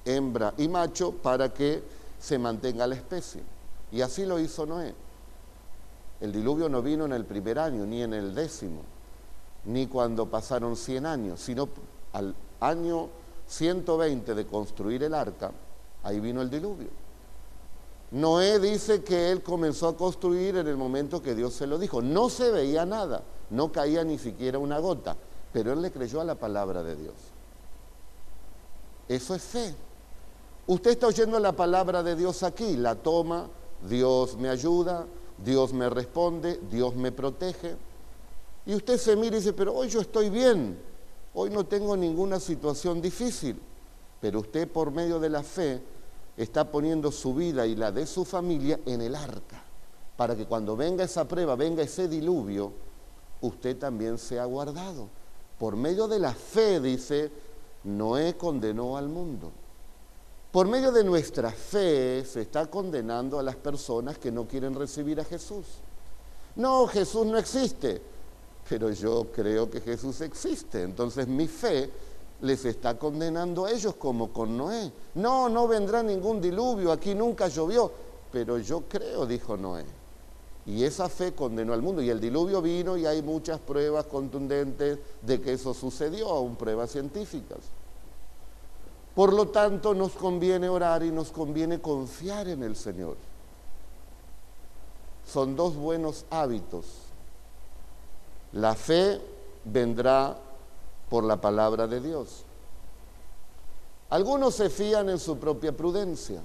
hembra 0.04 0.54
y 0.56 0.68
macho, 0.68 1.12
para 1.12 1.52
que 1.52 1.82
se 2.18 2.38
mantenga 2.38 2.86
la 2.86 2.94
especie. 2.94 3.42
Y 3.92 4.00
así 4.00 4.24
lo 4.24 4.38
hizo 4.38 4.66
Noé. 4.66 4.94
El 6.20 6.32
diluvio 6.32 6.68
no 6.68 6.82
vino 6.82 7.06
en 7.06 7.12
el 7.12 7.24
primer 7.24 7.58
año, 7.58 7.86
ni 7.86 8.02
en 8.02 8.12
el 8.12 8.34
décimo, 8.34 8.82
ni 9.64 9.86
cuando 9.86 10.26
pasaron 10.26 10.76
100 10.76 11.06
años, 11.06 11.40
sino 11.40 11.68
al 12.12 12.34
año 12.60 13.08
120 13.46 14.34
de 14.34 14.46
construir 14.46 15.02
el 15.02 15.14
arca, 15.14 15.50
ahí 16.02 16.20
vino 16.20 16.42
el 16.42 16.50
diluvio. 16.50 16.88
Noé 18.12 18.58
dice 18.58 19.02
que 19.02 19.30
él 19.30 19.42
comenzó 19.42 19.88
a 19.88 19.96
construir 19.96 20.56
en 20.56 20.66
el 20.66 20.76
momento 20.76 21.22
que 21.22 21.34
Dios 21.34 21.54
se 21.54 21.66
lo 21.66 21.78
dijo. 21.78 22.02
No 22.02 22.28
se 22.28 22.50
veía 22.50 22.84
nada, 22.84 23.22
no 23.50 23.70
caía 23.70 24.02
ni 24.02 24.18
siquiera 24.18 24.58
una 24.58 24.78
gota, 24.80 25.16
pero 25.52 25.72
él 25.72 25.80
le 25.80 25.92
creyó 25.92 26.20
a 26.20 26.24
la 26.24 26.34
palabra 26.34 26.82
de 26.82 26.96
Dios. 26.96 27.14
Eso 29.08 29.34
es 29.34 29.42
fe. 29.42 29.74
Usted 30.66 30.90
está 30.92 31.06
oyendo 31.06 31.38
la 31.38 31.52
palabra 31.52 32.02
de 32.02 32.16
Dios 32.16 32.42
aquí, 32.42 32.76
la 32.76 32.96
toma, 32.96 33.48
Dios 33.88 34.36
me 34.36 34.48
ayuda, 34.48 35.06
Dios 35.44 35.72
me 35.72 35.88
responde, 35.88 36.60
Dios 36.70 36.94
me 36.96 37.12
protege. 37.12 37.76
Y 38.66 38.74
usted 38.74 38.98
se 38.98 39.16
mira 39.16 39.36
y 39.36 39.40
dice, 39.40 39.52
pero 39.52 39.74
hoy 39.74 39.88
yo 39.88 40.00
estoy 40.00 40.30
bien, 40.30 40.78
hoy 41.34 41.50
no 41.50 41.64
tengo 41.64 41.96
ninguna 41.96 42.38
situación 42.38 43.00
difícil. 43.00 43.58
Pero 44.20 44.40
usted 44.40 44.68
por 44.68 44.90
medio 44.90 45.18
de 45.18 45.30
la 45.30 45.42
fe 45.42 45.80
está 46.42 46.70
poniendo 46.70 47.12
su 47.12 47.34
vida 47.34 47.66
y 47.66 47.76
la 47.76 47.92
de 47.92 48.06
su 48.06 48.24
familia 48.24 48.80
en 48.86 49.02
el 49.02 49.14
arca, 49.14 49.62
para 50.16 50.34
que 50.34 50.46
cuando 50.46 50.76
venga 50.76 51.04
esa 51.04 51.26
prueba, 51.26 51.54
venga 51.56 51.82
ese 51.82 52.08
diluvio, 52.08 52.72
usted 53.42 53.76
también 53.76 54.16
sea 54.16 54.44
guardado. 54.46 55.08
Por 55.58 55.76
medio 55.76 56.08
de 56.08 56.18
la 56.18 56.32
fe, 56.32 56.80
dice, 56.80 57.30
Noé 57.84 58.36
condenó 58.36 58.96
al 58.96 59.08
mundo. 59.08 59.52
Por 60.50 60.66
medio 60.66 60.90
de 60.90 61.04
nuestra 61.04 61.50
fe 61.52 62.24
se 62.24 62.40
está 62.40 62.66
condenando 62.66 63.38
a 63.38 63.42
las 63.42 63.56
personas 63.56 64.18
que 64.18 64.32
no 64.32 64.48
quieren 64.48 64.74
recibir 64.74 65.20
a 65.20 65.24
Jesús. 65.24 65.66
No, 66.56 66.86
Jesús 66.86 67.26
no 67.26 67.38
existe, 67.38 68.02
pero 68.68 68.90
yo 68.90 69.28
creo 69.32 69.70
que 69.70 69.80
Jesús 69.80 70.20
existe. 70.22 70.82
Entonces 70.82 71.28
mi 71.28 71.46
fe 71.46 71.90
les 72.42 72.64
está 72.64 72.98
condenando 72.98 73.66
a 73.66 73.70
ellos 73.70 73.94
como 73.96 74.32
con 74.32 74.56
Noé. 74.56 74.92
No, 75.14 75.48
no 75.48 75.68
vendrá 75.68 76.02
ningún 76.02 76.40
diluvio, 76.40 76.92
aquí 76.92 77.14
nunca 77.14 77.48
llovió, 77.48 77.90
pero 78.32 78.58
yo 78.58 78.82
creo, 78.88 79.26
dijo 79.26 79.56
Noé. 79.56 79.84
Y 80.66 80.84
esa 80.84 81.08
fe 81.08 81.32
condenó 81.32 81.72
al 81.72 81.82
mundo. 81.82 82.02
Y 82.02 82.10
el 82.10 82.20
diluvio 82.20 82.62
vino 82.62 82.96
y 82.96 83.06
hay 83.06 83.22
muchas 83.22 83.58
pruebas 83.58 84.06
contundentes 84.06 84.98
de 85.22 85.40
que 85.40 85.54
eso 85.54 85.74
sucedió, 85.74 86.28
aún 86.28 86.56
pruebas 86.56 86.90
científicas. 86.90 87.58
Por 89.14 89.32
lo 89.32 89.48
tanto, 89.48 89.94
nos 89.94 90.12
conviene 90.12 90.68
orar 90.68 91.02
y 91.02 91.10
nos 91.10 91.30
conviene 91.30 91.80
confiar 91.80 92.48
en 92.48 92.62
el 92.62 92.76
Señor. 92.76 93.16
Son 95.26 95.56
dos 95.56 95.74
buenos 95.74 96.24
hábitos. 96.30 96.86
La 98.52 98.74
fe 98.74 99.20
vendrá 99.64 100.36
por 101.10 101.24
la 101.24 101.40
palabra 101.40 101.86
de 101.86 102.00
Dios. 102.00 102.44
Algunos 104.08 104.54
se 104.54 104.70
fían 104.70 105.10
en 105.10 105.18
su 105.18 105.38
propia 105.38 105.76
prudencia 105.76 106.40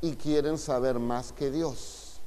y 0.00 0.12
quieren 0.12 0.58
saber 0.58 0.98
más 0.98 1.32
que 1.32 1.50
Dios. 1.50 2.20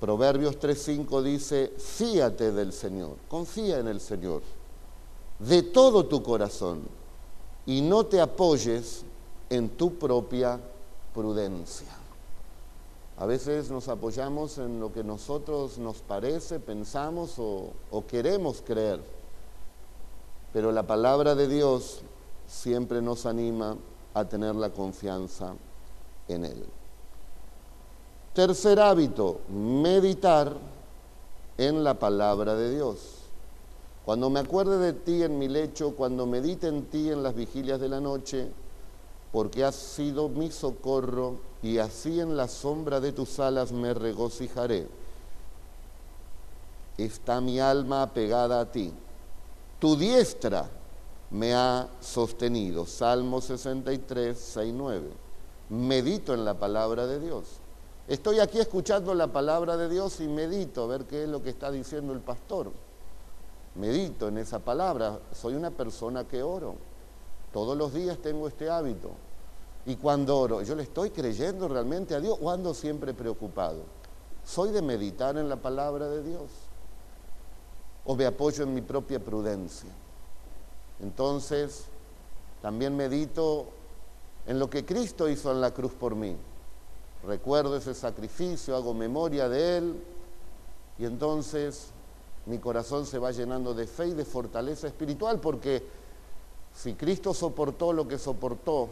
Proverbios 0.00 0.58
3:5 0.58 1.22
dice, 1.22 1.72
fíate 1.78 2.52
del 2.52 2.72
Señor, 2.72 3.16
confía 3.28 3.78
en 3.78 3.88
el 3.88 4.00
Señor, 4.00 4.42
de 5.38 5.62
todo 5.62 6.06
tu 6.06 6.22
corazón 6.22 6.82
y 7.66 7.80
no 7.80 8.06
te 8.06 8.20
apoyes 8.20 9.04
en 9.48 9.68
tu 9.70 9.98
propia 9.98 10.58
prudencia. 11.14 11.88
A 13.18 13.26
veces 13.26 13.70
nos 13.70 13.88
apoyamos 13.88 14.58
en 14.58 14.80
lo 14.80 14.92
que 14.92 15.04
nosotros 15.04 15.78
nos 15.78 15.98
parece, 15.98 16.58
pensamos 16.58 17.38
o, 17.38 17.70
o, 17.90 18.06
queremos 18.06 18.62
creer, 18.66 19.00
pero 20.52 20.72
la 20.72 20.82
palabra 20.86 21.34
de 21.34 21.48
Dios 21.48 22.00
siempre 22.46 23.00
nos 23.00 23.26
anima 23.26 23.76
a 24.14 24.24
tener 24.24 24.54
la 24.54 24.70
confianza 24.70 25.54
en 26.28 26.44
Él. 26.44 26.64
Tercer 28.34 28.80
hábito, 28.80 29.40
meditar 29.50 30.54
en 31.58 31.84
la 31.84 31.94
palabra 31.94 32.54
de 32.54 32.74
Dios. 32.74 33.22
Cuando 34.04 34.30
me 34.30 34.40
acuerde 34.40 34.78
de 34.78 34.92
ti 34.92 35.22
en 35.22 35.38
mi 35.38 35.48
lecho, 35.48 35.94
cuando 35.94 36.26
medite 36.26 36.66
en 36.66 36.86
ti 36.86 37.10
en 37.10 37.22
las 37.22 37.34
vigilias 37.34 37.80
de 37.80 37.88
la 37.88 38.00
noche, 38.00 38.50
porque 39.32 39.64
has 39.64 39.74
sido 39.74 40.28
mi 40.28 40.50
socorro 40.50 41.36
y 41.62 41.78
así 41.78 42.20
en 42.20 42.36
la 42.36 42.48
sombra 42.48 43.00
de 43.00 43.12
tus 43.12 43.38
alas 43.38 43.72
me 43.72 43.94
regocijaré. 43.94 44.88
Está 46.98 47.40
mi 47.40 47.58
alma 47.60 48.12
pegada 48.12 48.60
a 48.60 48.70
ti. 48.70 48.92
Tu 49.82 49.96
diestra 49.96 50.70
me 51.32 51.52
ha 51.52 51.88
sostenido. 52.00 52.86
Salmo 52.86 53.40
63, 53.40 54.38
6, 54.38 54.72
9. 54.72 55.10
Medito 55.70 56.32
en 56.32 56.44
la 56.44 56.54
palabra 56.54 57.08
de 57.08 57.18
Dios. 57.18 57.58
Estoy 58.06 58.38
aquí 58.38 58.60
escuchando 58.60 59.12
la 59.12 59.26
palabra 59.26 59.76
de 59.76 59.88
Dios 59.88 60.20
y 60.20 60.28
medito 60.28 60.84
a 60.84 60.86
ver 60.86 61.04
qué 61.06 61.24
es 61.24 61.28
lo 61.28 61.42
que 61.42 61.50
está 61.50 61.72
diciendo 61.72 62.12
el 62.12 62.20
pastor 62.20 62.70
medito 63.74 64.28
en 64.28 64.38
esa 64.38 64.58
palabra, 64.58 65.18
soy 65.32 65.54
una 65.54 65.70
persona 65.70 66.24
que 66.24 66.42
oro. 66.42 66.76
Todos 67.52 67.76
los 67.76 67.92
días 67.92 68.18
tengo 68.18 68.48
este 68.48 68.70
hábito. 68.70 69.10
Y 69.86 69.96
cuando 69.96 70.38
oro, 70.38 70.62
¿yo 70.62 70.74
le 70.74 70.84
estoy 70.84 71.10
creyendo 71.10 71.68
realmente 71.68 72.14
a 72.14 72.20
Dios 72.20 72.38
o 72.40 72.50
ando 72.50 72.72
siempre 72.74 73.14
preocupado? 73.14 73.82
¿Soy 74.44 74.70
de 74.70 74.82
meditar 74.82 75.36
en 75.36 75.48
la 75.48 75.56
palabra 75.56 76.08
de 76.08 76.22
Dios? 76.22 76.50
¿O 78.04 78.16
me 78.16 78.26
apoyo 78.26 78.64
en 78.64 78.74
mi 78.74 78.80
propia 78.80 79.18
prudencia? 79.20 79.90
Entonces, 81.00 81.84
también 82.60 82.96
medito 82.96 83.66
en 84.46 84.58
lo 84.58 84.68
que 84.68 84.84
Cristo 84.84 85.28
hizo 85.28 85.52
en 85.52 85.60
la 85.60 85.72
cruz 85.72 85.92
por 85.92 86.14
mí. 86.14 86.36
Recuerdo 87.24 87.76
ese 87.76 87.94
sacrificio, 87.94 88.74
hago 88.74 88.94
memoria 88.94 89.48
de 89.48 89.78
Él 89.78 90.02
y 90.98 91.04
entonces 91.04 91.90
mi 92.46 92.58
corazón 92.58 93.06
se 93.06 93.18
va 93.18 93.30
llenando 93.30 93.74
de 93.74 93.86
fe 93.86 94.08
y 94.08 94.14
de 94.14 94.24
fortaleza 94.24 94.88
espiritual, 94.88 95.40
porque 95.40 95.84
si 96.74 96.94
Cristo 96.94 97.32
soportó 97.32 97.92
lo 97.92 98.08
que 98.08 98.18
soportó, 98.18 98.88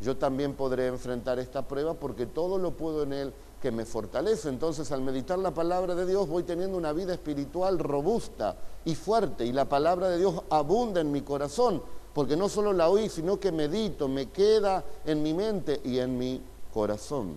yo 0.00 0.16
también 0.16 0.54
podré 0.54 0.88
enfrentar 0.88 1.38
esta 1.38 1.62
prueba 1.62 1.94
porque 1.94 2.26
todo 2.26 2.58
lo 2.58 2.72
puedo 2.72 3.04
en 3.04 3.12
Él 3.12 3.32
que 3.60 3.70
me 3.70 3.84
fortalece. 3.84 4.48
Entonces 4.48 4.90
al 4.90 5.00
meditar 5.00 5.38
la 5.38 5.52
palabra 5.52 5.94
de 5.94 6.04
Dios 6.04 6.28
voy 6.28 6.42
teniendo 6.42 6.76
una 6.76 6.92
vida 6.92 7.14
espiritual 7.14 7.78
robusta 7.78 8.56
y 8.84 8.96
fuerte 8.96 9.46
y 9.46 9.52
la 9.52 9.66
palabra 9.66 10.08
de 10.08 10.18
Dios 10.18 10.42
abunda 10.50 11.00
en 11.00 11.12
mi 11.12 11.22
corazón, 11.22 11.80
porque 12.12 12.36
no 12.36 12.48
solo 12.48 12.72
la 12.72 12.88
oí, 12.88 13.08
sino 13.08 13.38
que 13.38 13.52
medito, 13.52 14.08
me 14.08 14.30
queda 14.30 14.84
en 15.04 15.22
mi 15.22 15.32
mente 15.32 15.80
y 15.84 16.00
en 16.00 16.18
mi 16.18 16.42
corazón. 16.74 17.36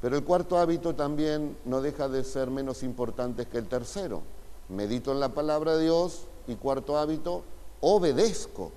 Pero 0.00 0.16
el 0.16 0.24
cuarto 0.24 0.58
hábito 0.58 0.94
también 0.94 1.56
no 1.64 1.80
deja 1.80 2.08
de 2.08 2.24
ser 2.24 2.50
menos 2.50 2.82
importante 2.82 3.46
que 3.46 3.58
el 3.58 3.68
tercero. 3.68 4.22
Medito 4.68 5.12
en 5.12 5.20
la 5.20 5.30
palabra 5.30 5.76
de 5.76 5.84
Dios 5.84 6.24
y 6.46 6.56
cuarto 6.56 6.98
hábito, 6.98 7.42
obedezco 7.80 8.72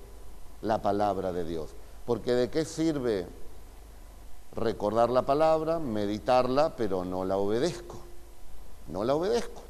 la 0.62 0.80
palabra 0.80 1.32
de 1.32 1.44
Dios. 1.44 1.70
Porque 2.06 2.32
de 2.32 2.50
qué 2.50 2.64
sirve 2.64 3.26
recordar 4.54 5.10
la 5.10 5.22
palabra, 5.22 5.78
meditarla, 5.78 6.74
pero 6.76 7.04
no 7.04 7.24
la 7.24 7.36
obedezco. 7.36 7.98
No 8.88 9.04
la 9.04 9.14
obedezco. 9.14 9.62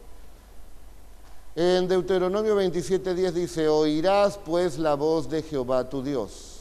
En 1.55 1.87
Deuteronomio 1.87 2.57
27:10 2.57 3.33
dice, 3.33 3.69
oirás 3.69 4.39
pues 4.39 4.79
la 4.79 4.95
voz 4.95 5.29
de 5.29 5.43
Jehová 5.43 5.89
tu 5.89 6.03
Dios 6.03 6.53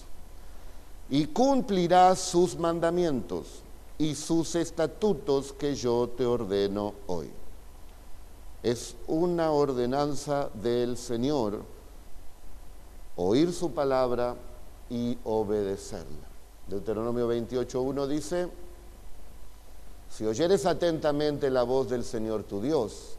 y 1.09 1.27
cumplirás 1.27 2.19
sus 2.19 2.57
mandamientos 2.57 3.61
y 3.97 4.15
sus 4.15 4.55
estatutos 4.55 5.53
que 5.53 5.75
yo 5.75 6.09
te 6.09 6.25
ordeno 6.25 6.93
hoy. 7.07 7.29
Es 8.63 8.95
una 9.07 9.51
ordenanza 9.51 10.49
del 10.53 10.97
Señor 10.97 11.63
oír 13.15 13.53
su 13.53 13.73
palabra 13.73 14.35
y 14.89 15.17
obedecerla. 15.23 16.27
Deuteronomio 16.67 17.29
28.1 17.29 18.07
dice, 18.07 18.49
si 20.09 20.25
oyeres 20.25 20.65
atentamente 20.65 21.49
la 21.49 21.63
voz 21.63 21.89
del 21.89 22.03
Señor 22.03 22.43
tu 22.43 22.61
Dios, 22.61 23.15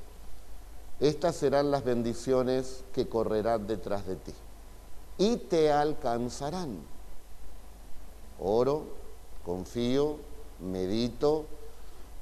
estas 1.01 1.37
serán 1.37 1.71
las 1.71 1.85
bendiciones 1.85 2.85
que 2.95 3.09
correrán 3.09 3.67
detrás 3.67 4.07
de 4.07 4.17
ti 4.17 4.33
y 5.19 5.37
te 5.37 5.73
alcanzarán. 5.73 6.79
Oro, 8.39 9.03
Confío, 9.45 10.19
medito, 10.61 11.47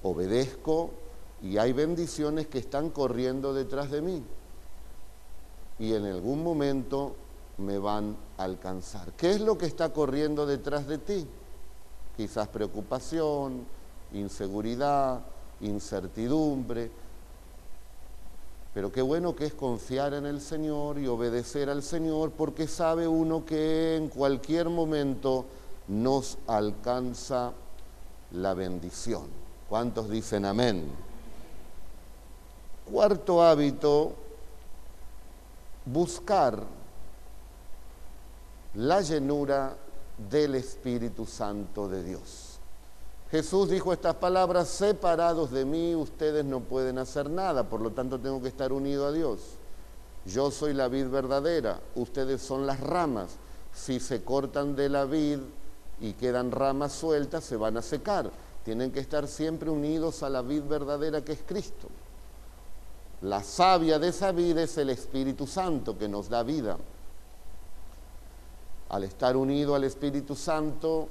obedezco 0.02 0.90
y 1.42 1.58
hay 1.58 1.72
bendiciones 1.72 2.46
que 2.46 2.58
están 2.58 2.90
corriendo 2.90 3.52
detrás 3.52 3.90
de 3.90 4.00
mí 4.00 4.22
y 5.78 5.94
en 5.94 6.06
algún 6.06 6.42
momento 6.42 7.14
me 7.60 7.78
van 7.78 8.16
a 8.38 8.44
alcanzar. 8.44 9.12
¿Qué 9.12 9.30
es 9.30 9.40
lo 9.40 9.56
que 9.56 9.66
está 9.66 9.92
corriendo 9.92 10.46
detrás 10.46 10.86
de 10.86 10.98
ti? 10.98 11.26
Quizás 12.16 12.48
preocupación, 12.48 13.64
inseguridad, 14.12 15.20
incertidumbre. 15.60 16.90
Pero 18.72 18.92
qué 18.92 19.02
bueno 19.02 19.34
que 19.34 19.46
es 19.46 19.54
confiar 19.54 20.14
en 20.14 20.26
el 20.26 20.40
Señor 20.40 20.98
y 20.98 21.06
obedecer 21.06 21.68
al 21.70 21.82
Señor 21.82 22.30
porque 22.32 22.66
sabe 22.66 23.06
uno 23.06 23.44
que 23.44 23.96
en 23.96 24.08
cualquier 24.08 24.68
momento 24.68 25.44
nos 25.88 26.38
alcanza 26.46 27.52
la 28.32 28.54
bendición. 28.54 29.24
¿Cuántos 29.68 30.08
dicen 30.08 30.44
amén? 30.44 30.88
Cuarto 32.90 33.42
hábito 33.42 34.14
buscar 35.84 36.79
la 38.74 39.00
llenura 39.00 39.76
del 40.30 40.54
Espíritu 40.54 41.26
Santo 41.26 41.88
de 41.88 42.04
Dios. 42.04 42.58
Jesús 43.30 43.70
dijo 43.70 43.92
estas 43.92 44.16
palabras, 44.16 44.68
separados 44.68 45.50
de 45.50 45.64
mí 45.64 45.94
ustedes 45.94 46.44
no 46.44 46.60
pueden 46.60 46.98
hacer 46.98 47.30
nada, 47.30 47.68
por 47.68 47.80
lo 47.80 47.92
tanto 47.92 48.18
tengo 48.18 48.42
que 48.42 48.48
estar 48.48 48.72
unido 48.72 49.06
a 49.06 49.12
Dios. 49.12 49.40
Yo 50.26 50.50
soy 50.50 50.74
la 50.74 50.88
vid 50.88 51.08
verdadera, 51.08 51.80
ustedes 51.94 52.42
son 52.42 52.66
las 52.66 52.80
ramas. 52.80 53.36
Si 53.72 54.00
se 54.00 54.22
cortan 54.22 54.74
de 54.74 54.88
la 54.88 55.04
vid 55.04 55.38
y 56.00 56.12
quedan 56.14 56.50
ramas 56.50 56.92
sueltas, 56.92 57.44
se 57.44 57.56
van 57.56 57.76
a 57.76 57.82
secar. 57.82 58.30
Tienen 58.64 58.90
que 58.90 59.00
estar 59.00 59.28
siempre 59.28 59.70
unidos 59.70 60.22
a 60.22 60.28
la 60.28 60.42
vid 60.42 60.64
verdadera 60.64 61.24
que 61.24 61.32
es 61.32 61.40
Cristo. 61.46 61.88
La 63.22 63.42
savia 63.42 63.98
de 63.98 64.08
esa 64.08 64.32
vida 64.32 64.62
es 64.62 64.76
el 64.76 64.90
Espíritu 64.90 65.46
Santo 65.46 65.96
que 65.96 66.08
nos 66.08 66.28
da 66.28 66.42
vida. 66.42 66.76
Al 68.90 69.04
estar 69.04 69.36
unido 69.36 69.74
al 69.74 69.84
Espíritu 69.84 70.36
Santo, 70.36 71.08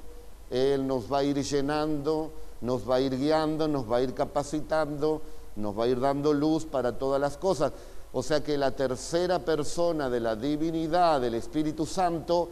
Él 0.50 0.86
nos 0.86 1.12
va 1.12 1.18
a 1.18 1.24
ir 1.24 1.42
llenando, 1.42 2.30
nos 2.60 2.88
va 2.88 2.96
a 2.96 3.00
ir 3.00 3.16
guiando, 3.18 3.68
nos 3.68 3.90
va 3.90 3.98
a 3.98 4.02
ir 4.02 4.14
capacitando, 4.14 5.20
nos 5.56 5.78
va 5.78 5.84
a 5.84 5.88
ir 5.88 5.98
dando 6.00 6.32
luz 6.32 6.64
para 6.64 6.96
todas 6.96 7.20
las 7.20 7.36
cosas. 7.36 7.72
O 8.12 8.22
sea 8.22 8.42
que 8.42 8.56
la 8.58 8.70
tercera 8.70 9.38
persona 9.38 10.08
de 10.08 10.20
la 10.20 10.36
divinidad, 10.36 11.20
del 11.20 11.34
Espíritu 11.34 11.86
Santo, 11.86 12.48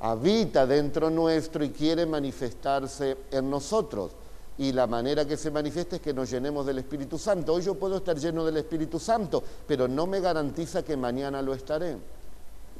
habita 0.00 0.66
dentro 0.66 1.10
nuestro 1.10 1.64
y 1.64 1.70
quiere 1.70 2.06
manifestarse 2.06 3.16
en 3.30 3.48
nosotros 3.48 4.12
y 4.56 4.72
la 4.72 4.86
manera 4.86 5.24
que 5.24 5.36
se 5.36 5.50
manifiesta 5.50 5.96
es 5.96 6.02
que 6.02 6.14
nos 6.14 6.30
llenemos 6.30 6.64
del 6.64 6.78
Espíritu 6.78 7.18
Santo. 7.18 7.54
Hoy 7.54 7.62
yo 7.62 7.74
puedo 7.74 7.96
estar 7.96 8.16
lleno 8.16 8.44
del 8.44 8.56
Espíritu 8.58 9.00
Santo, 9.00 9.42
pero 9.66 9.88
no 9.88 10.06
me 10.06 10.20
garantiza 10.20 10.84
que 10.84 10.96
mañana 10.96 11.42
lo 11.42 11.54
estaré. 11.54 11.96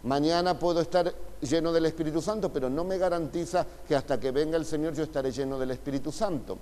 Mañana 0.05 0.59
puedo 0.59 0.81
estar 0.81 1.15
lleno 1.41 1.73
del 1.73 1.87
Espíritu 1.87 2.21
Santo, 2.21 2.53
pero 2.53 2.69
no 2.69 2.85
me 2.85 2.99
garantiza 2.99 3.67
que 3.89 3.97
hasta 3.97 4.21
que 4.21 4.31
venga 4.31 4.57
el 4.57 4.67
Señor 4.67 4.95
yo 4.95 5.03
estaré 5.03 5.33
lleno 5.33 5.59
del 5.59 5.71
Espíritu 5.71 6.13
Santo. 6.13 6.59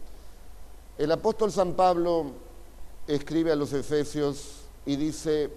El 0.97 1.11
apóstol 1.11 1.51
San 1.51 1.75
Pablo 1.75 2.27
escribe 3.07 3.51
a 3.51 3.57
los 3.57 3.73
Efesios 3.73 4.61
y 4.87 4.95
dice, 4.95 5.51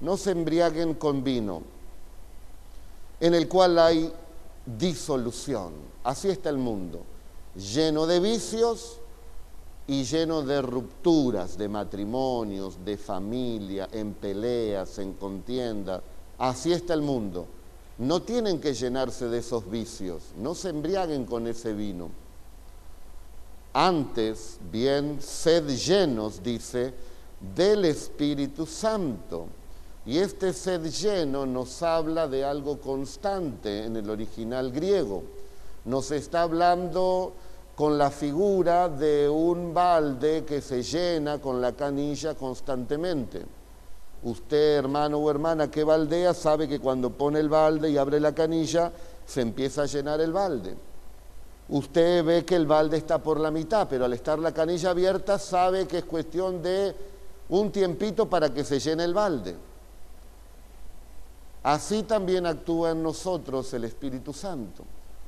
no 0.00 0.16
se 0.16 0.30
embriaguen 0.30 0.94
con 0.94 1.24
vino, 1.24 1.62
en 3.18 3.34
el 3.34 3.48
cual 3.48 3.76
hay 3.78 4.12
disolución. 4.64 5.72
Así 6.04 6.28
está 6.28 6.48
el 6.48 6.58
mundo, 6.58 7.02
lleno 7.56 8.06
de 8.06 8.20
vicios 8.20 8.98
y 9.88 10.04
lleno 10.04 10.42
de 10.42 10.62
rupturas, 10.62 11.58
de 11.58 11.68
matrimonios, 11.68 12.84
de 12.84 12.96
familia, 12.96 13.88
en 13.90 14.14
peleas, 14.14 14.98
en 15.00 15.14
contienda. 15.14 16.00
Así 16.42 16.72
está 16.72 16.92
el 16.94 17.02
mundo. 17.02 17.46
No 17.98 18.20
tienen 18.20 18.60
que 18.60 18.74
llenarse 18.74 19.28
de 19.28 19.38
esos 19.38 19.70
vicios, 19.70 20.32
no 20.36 20.56
se 20.56 20.70
embriaguen 20.70 21.24
con 21.24 21.46
ese 21.46 21.72
vino. 21.72 22.10
Antes, 23.72 24.58
bien, 24.72 25.18
sed 25.22 25.68
llenos, 25.68 26.42
dice, 26.42 26.92
del 27.54 27.84
Espíritu 27.84 28.66
Santo. 28.66 29.46
Y 30.04 30.18
este 30.18 30.52
sed 30.52 30.84
lleno 30.90 31.46
nos 31.46 31.80
habla 31.80 32.26
de 32.26 32.44
algo 32.44 32.80
constante 32.80 33.84
en 33.84 33.96
el 33.96 34.10
original 34.10 34.72
griego. 34.72 35.22
Nos 35.84 36.10
está 36.10 36.42
hablando 36.42 37.34
con 37.76 37.96
la 37.96 38.10
figura 38.10 38.88
de 38.88 39.28
un 39.28 39.72
balde 39.72 40.44
que 40.44 40.60
se 40.60 40.82
llena 40.82 41.40
con 41.40 41.60
la 41.60 41.70
canilla 41.70 42.34
constantemente. 42.34 43.61
Usted, 44.22 44.76
hermano 44.76 45.18
o 45.18 45.30
hermana 45.30 45.70
que 45.70 45.82
baldea, 45.82 46.32
sabe 46.32 46.68
que 46.68 46.78
cuando 46.78 47.10
pone 47.10 47.40
el 47.40 47.48
balde 47.48 47.90
y 47.90 47.98
abre 47.98 48.20
la 48.20 48.34
canilla, 48.34 48.92
se 49.26 49.40
empieza 49.40 49.82
a 49.82 49.86
llenar 49.86 50.20
el 50.20 50.32
balde. 50.32 50.76
Usted 51.68 52.24
ve 52.24 52.44
que 52.44 52.54
el 52.54 52.66
balde 52.66 52.98
está 52.98 53.18
por 53.18 53.40
la 53.40 53.50
mitad, 53.50 53.88
pero 53.88 54.04
al 54.04 54.12
estar 54.12 54.38
la 54.38 54.52
canilla 54.52 54.90
abierta 54.90 55.38
sabe 55.38 55.86
que 55.86 55.98
es 55.98 56.04
cuestión 56.04 56.62
de 56.62 56.94
un 57.48 57.72
tiempito 57.72 58.28
para 58.28 58.52
que 58.52 58.62
se 58.62 58.78
llene 58.78 59.04
el 59.04 59.14
balde. 59.14 59.56
Así 61.62 62.02
también 62.02 62.46
actúa 62.46 62.90
en 62.90 63.02
nosotros 63.02 63.72
el 63.74 63.84
Espíritu 63.84 64.32
Santo. 64.32 64.84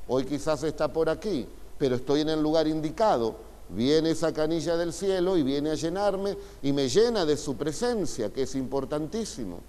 Hoy 0.07 0.25
quizás 0.25 0.63
está 0.63 0.87
por 0.91 1.09
aquí, 1.09 1.47
pero 1.77 1.95
estoy 1.95 2.21
en 2.21 2.29
el 2.29 2.41
lugar 2.41 2.67
indicado. 2.67 3.35
Viene 3.69 4.11
esa 4.11 4.31
canilla 4.33 4.77
del 4.77 4.93
cielo 4.93 5.37
y 5.37 5.43
viene 5.43 5.71
a 5.71 5.75
llenarme 5.75 6.37
y 6.61 6.71
me 6.71 6.87
llena 6.87 7.25
de 7.25 7.35
su 7.35 7.55
presencia, 7.55 8.31
que 8.31 8.43
es 8.43 8.55
importantísimo. 8.55 9.59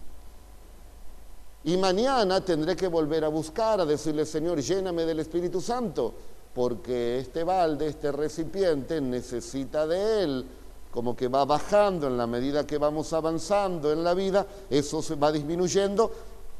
Y 1.65 1.77
mañana 1.77 2.41
tendré 2.43 2.77
que 2.77 2.89
volver 2.89 3.25
a 3.25 3.29
buscar, 3.29 3.81
a 3.81 3.87
decirle, 3.87 4.25
Señor, 4.27 4.61
lléname 4.61 5.05
del 5.05 5.21
Espíritu 5.21 5.61
Santo, 5.61 6.15
porque 6.55 7.19
este 7.19 7.43
balde, 7.43 7.89
este 7.89 8.13
recipiente 8.13 9.01
necesita 9.01 9.87
de 9.87 10.23
Él, 10.23 10.47
como 10.91 11.17
que 11.17 11.29
va 11.29 11.45
bajando 11.45 12.07
en 12.07 12.17
la 12.17 12.27
medida 12.27 12.67
que 12.67 12.79
vamos 12.79 13.13
avanzando 13.13 13.93
en 13.93 14.05
la 14.05 14.15
vida, 14.15 14.47
eso 14.71 15.03
se 15.03 15.17
va 15.17 15.33
disminuyendo 15.33 16.11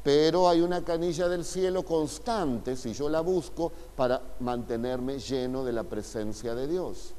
pero 0.07 0.47
hay 0.47 0.61
una 0.61 0.85
canilla 0.85 1.27
del 1.27 1.43
cielo 1.43 1.83
constante, 1.83 2.77
si 2.77 2.93
yo 2.93 3.09
la 3.09 3.19
busco, 3.19 3.73
para 3.93 4.21
mantenerme 4.39 5.19
lleno 5.19 5.65
de 5.65 5.73
la 5.73 5.83
presencia 5.83 6.55
de 6.55 6.65
Dios. 6.65 7.13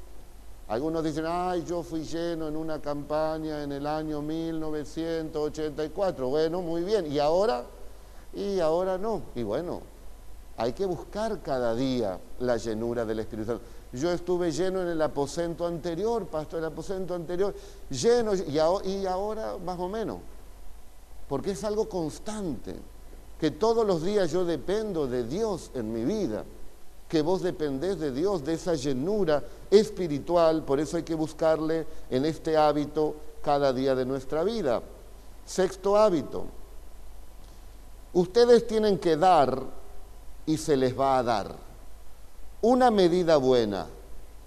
Algunos 0.69 1.03
dicen, 1.03 1.25
ay, 1.27 1.65
yo 1.65 1.83
fui 1.83 2.03
lleno 2.03 2.47
en 2.47 2.55
una 2.55 2.79
campaña 2.79 3.61
en 3.63 3.73
el 3.73 3.85
año 3.85 4.21
1984. 4.21 6.29
Bueno, 6.29 6.61
muy 6.61 6.83
bien. 6.83 7.11
¿Y 7.11 7.19
ahora? 7.19 7.65
Y 8.33 8.59
ahora 8.59 8.97
no. 8.97 9.23
Y 9.35 9.43
bueno, 9.43 9.81
hay 10.55 10.71
que 10.73 10.85
buscar 10.85 11.41
cada 11.41 11.75
día 11.75 12.19
la 12.39 12.55
llenura 12.57 13.03
del 13.03 13.19
Espíritu 13.19 13.51
Santo. 13.51 13.65
Yo 13.91 14.11
estuve 14.11 14.51
lleno 14.51 14.81
en 14.81 14.87
el 14.89 15.01
aposento 15.01 15.65
anterior, 15.65 16.27
pastor, 16.27 16.59
el 16.59 16.65
aposento 16.65 17.15
anterior, 17.15 17.55
lleno, 17.89 18.33
y 18.35 19.07
ahora 19.07 19.57
más 19.57 19.79
o 19.79 19.89
menos 19.89 20.19
porque 21.29 21.51
es 21.51 21.63
algo 21.63 21.87
constante, 21.87 22.75
que 23.39 23.51
todos 23.51 23.85
los 23.85 24.03
días 24.03 24.31
yo 24.31 24.43
dependo 24.43 25.07
de 25.07 25.23
Dios 25.23 25.69
en 25.75 25.93
mi 25.93 26.03
vida, 26.03 26.43
que 27.09 27.21
vos 27.21 27.41
dependés 27.41 27.99
de 27.99 28.11
Dios, 28.11 28.45
de 28.45 28.53
esa 28.53 28.75
llenura 28.75 29.43
espiritual, 29.69 30.63
por 30.63 30.79
eso 30.79 30.95
hay 30.95 31.03
que 31.03 31.15
buscarle 31.15 31.87
en 32.09 32.23
este 32.23 32.55
hábito 32.55 33.15
cada 33.43 33.73
día 33.73 33.95
de 33.95 34.05
nuestra 34.05 34.43
vida. 34.43 34.81
Sexto 35.45 35.97
hábito, 35.97 36.45
ustedes 38.13 38.67
tienen 38.67 38.99
que 38.99 39.17
dar 39.17 39.59
y 40.45 40.57
se 40.57 40.77
les 40.77 40.97
va 40.97 41.17
a 41.17 41.23
dar. 41.23 41.55
Una 42.61 42.91
medida 42.91 43.37
buena, 43.37 43.87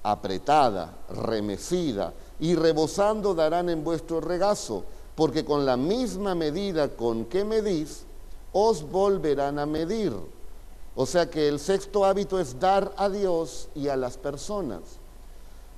apretada, 0.04 0.94
remecida 1.10 2.12
y 2.38 2.54
rebosando 2.54 3.34
darán 3.34 3.68
en 3.68 3.82
vuestro 3.82 4.20
regazo 4.20 4.84
porque 5.14 5.44
con 5.44 5.66
la 5.66 5.76
misma 5.76 6.34
medida 6.34 6.88
con 6.88 7.26
que 7.26 7.44
medís, 7.44 8.04
os 8.52 8.82
volverán 8.82 9.58
a 9.58 9.66
medir. 9.66 10.12
O 10.94 11.06
sea 11.06 11.30
que 11.30 11.48
el 11.48 11.58
sexto 11.58 12.04
hábito 12.04 12.38
es 12.38 12.58
dar 12.60 12.92
a 12.96 13.08
Dios 13.08 13.68
y 13.74 13.88
a 13.88 13.96
las 13.96 14.16
personas. 14.18 14.80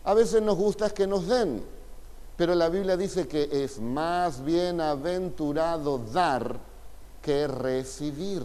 A 0.02 0.12
veces 0.14 0.42
nos 0.42 0.56
gusta 0.56 0.90
que 0.90 1.06
nos 1.06 1.26
den, 1.26 1.64
pero 2.36 2.54
la 2.54 2.68
Biblia 2.68 2.96
dice 2.96 3.28
que 3.28 3.48
es 3.64 3.80
más 3.80 4.44
bienaventurado 4.44 5.98
dar 6.12 6.58
que 7.22 7.46
recibir. 7.46 8.42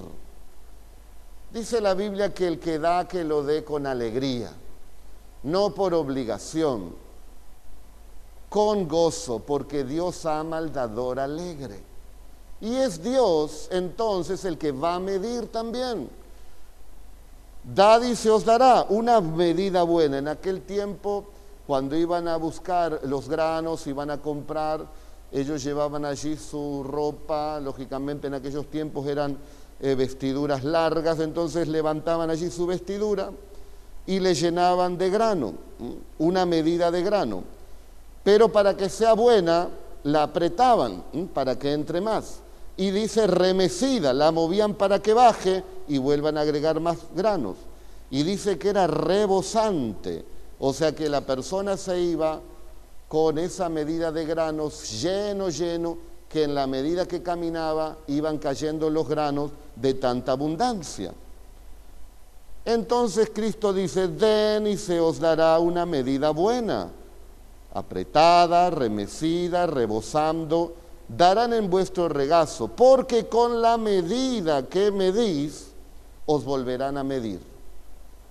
Dice 1.51 1.81
la 1.81 1.95
Biblia 1.95 2.33
que 2.33 2.47
el 2.47 2.59
que 2.59 2.77
da, 2.77 3.07
que 3.07 3.23
lo 3.23 3.43
dé 3.43 3.63
con 3.63 3.87
alegría, 3.87 4.51
no 5.43 5.73
por 5.73 5.95
obligación, 5.95 6.93
con 8.47 8.87
gozo, 8.87 9.39
porque 9.39 9.83
Dios 9.83 10.25
ama 10.25 10.57
al 10.57 10.71
dador 10.71 11.19
alegre. 11.19 11.81
Y 12.61 12.75
es 12.75 13.01
Dios 13.01 13.67
entonces 13.71 14.45
el 14.45 14.57
que 14.57 14.71
va 14.71 14.95
a 14.95 14.99
medir 14.99 15.47
también. 15.47 16.09
Dad 17.73 18.01
y 18.01 18.15
se 18.15 18.29
os 18.29 18.45
dará 18.45 18.85
una 18.89 19.21
medida 19.21 19.83
buena. 19.83 20.17
En 20.17 20.27
aquel 20.27 20.61
tiempo, 20.61 21.25
cuando 21.67 21.95
iban 21.95 22.27
a 22.27 22.37
buscar 22.37 23.01
los 23.03 23.29
granos, 23.29 23.85
iban 23.87 24.09
a 24.09 24.17
comprar, 24.17 24.85
ellos 25.31 25.63
llevaban 25.63 26.05
allí 26.05 26.35
su 26.35 26.83
ropa, 26.83 27.59
lógicamente 27.59 28.27
en 28.27 28.33
aquellos 28.33 28.65
tiempos 28.67 29.07
eran 29.07 29.37
eh, 29.79 29.93
vestiduras 29.93 30.63
largas, 30.63 31.19
entonces 31.19 31.67
levantaban 31.67 32.29
allí 32.29 32.49
su 32.49 32.65
vestidura 32.65 33.31
y 34.07 34.19
le 34.19 34.33
llenaban 34.33 34.97
de 34.97 35.09
grano, 35.11 35.53
una 36.17 36.45
medida 36.45 36.89
de 36.89 37.03
grano. 37.03 37.43
Pero 38.23 38.51
para 38.51 38.75
que 38.75 38.89
sea 38.89 39.13
buena, 39.13 39.69
la 40.03 40.23
apretaban, 40.23 41.03
para 41.33 41.59
que 41.59 41.73
entre 41.73 42.01
más. 42.01 42.39
Y 42.79 42.91
dice 42.91 43.27
remecida, 43.27 44.13
la 44.13 44.31
movían 44.31 44.73
para 44.73 45.01
que 45.01 45.13
baje 45.13 45.65
y 45.89 45.97
vuelvan 45.97 46.37
a 46.37 46.41
agregar 46.41 46.79
más 46.79 46.97
granos. 47.13 47.57
Y 48.09 48.23
dice 48.23 48.57
que 48.57 48.69
era 48.69 48.87
rebosante, 48.87 50.23
o 50.59 50.71
sea 50.71 50.95
que 50.95 51.09
la 51.09 51.19
persona 51.19 51.75
se 51.75 51.99
iba 51.99 52.39
con 53.09 53.37
esa 53.37 53.67
medida 53.67 54.13
de 54.13 54.25
granos 54.25 55.01
lleno, 55.01 55.49
lleno, 55.49 55.97
que 56.29 56.43
en 56.43 56.55
la 56.55 56.67
medida 56.67 57.05
que 57.05 57.21
caminaba 57.21 57.97
iban 58.07 58.37
cayendo 58.37 58.89
los 58.89 59.09
granos 59.09 59.51
de 59.75 59.95
tanta 59.95 60.31
abundancia. 60.31 61.11
Entonces 62.63 63.29
Cristo 63.33 63.73
dice, 63.73 64.07
den 64.07 64.67
y 64.67 64.77
se 64.77 65.01
os 65.01 65.19
dará 65.19 65.59
una 65.59 65.85
medida 65.85 66.29
buena, 66.29 66.87
apretada, 67.73 68.69
remecida, 68.69 69.67
rebosando, 69.67 70.78
darán 71.09 71.53
en 71.53 71.69
vuestro 71.69 72.07
regazo, 72.07 72.67
porque 72.67 73.27
con 73.27 73.61
la 73.61 73.77
medida 73.77 74.67
que 74.67 74.91
medís, 74.91 75.71
os 76.25 76.45
volverán 76.45 76.97
a 76.97 77.03
medir. 77.03 77.41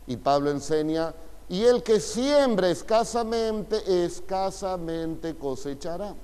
Y 0.06 0.16
Pablo 0.16 0.50
enseña, 0.50 1.12
y 1.48 1.64
el 1.64 1.82
que 1.82 1.98
siembra 1.98 2.70
escasamente, 2.70 4.04
escasamente 4.04 5.34
cosechará. 5.34 6.14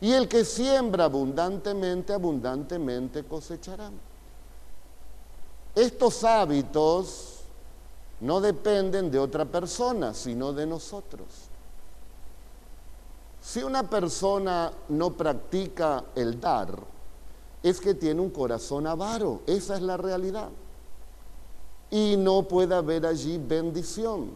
Y 0.00 0.12
el 0.12 0.28
que 0.28 0.44
siembra 0.44 1.04
abundantemente, 1.04 2.12
abundantemente 2.12 3.24
cosechará. 3.24 3.90
Estos 5.74 6.24
hábitos 6.24 7.36
no 8.20 8.40
dependen 8.40 9.10
de 9.10 9.18
otra 9.18 9.44
persona, 9.44 10.12
sino 10.14 10.52
de 10.52 10.66
nosotros. 10.66 11.26
Si 13.46 13.62
una 13.62 13.88
persona 13.88 14.72
no 14.88 15.12
practica 15.12 16.06
el 16.16 16.40
dar, 16.40 16.76
es 17.62 17.80
que 17.80 17.94
tiene 17.94 18.20
un 18.20 18.30
corazón 18.30 18.88
avaro, 18.88 19.42
esa 19.46 19.76
es 19.76 19.82
la 19.82 19.96
realidad. 19.96 20.48
Y 21.88 22.16
no 22.16 22.42
puede 22.42 22.74
haber 22.74 23.06
allí 23.06 23.38
bendición. 23.38 24.32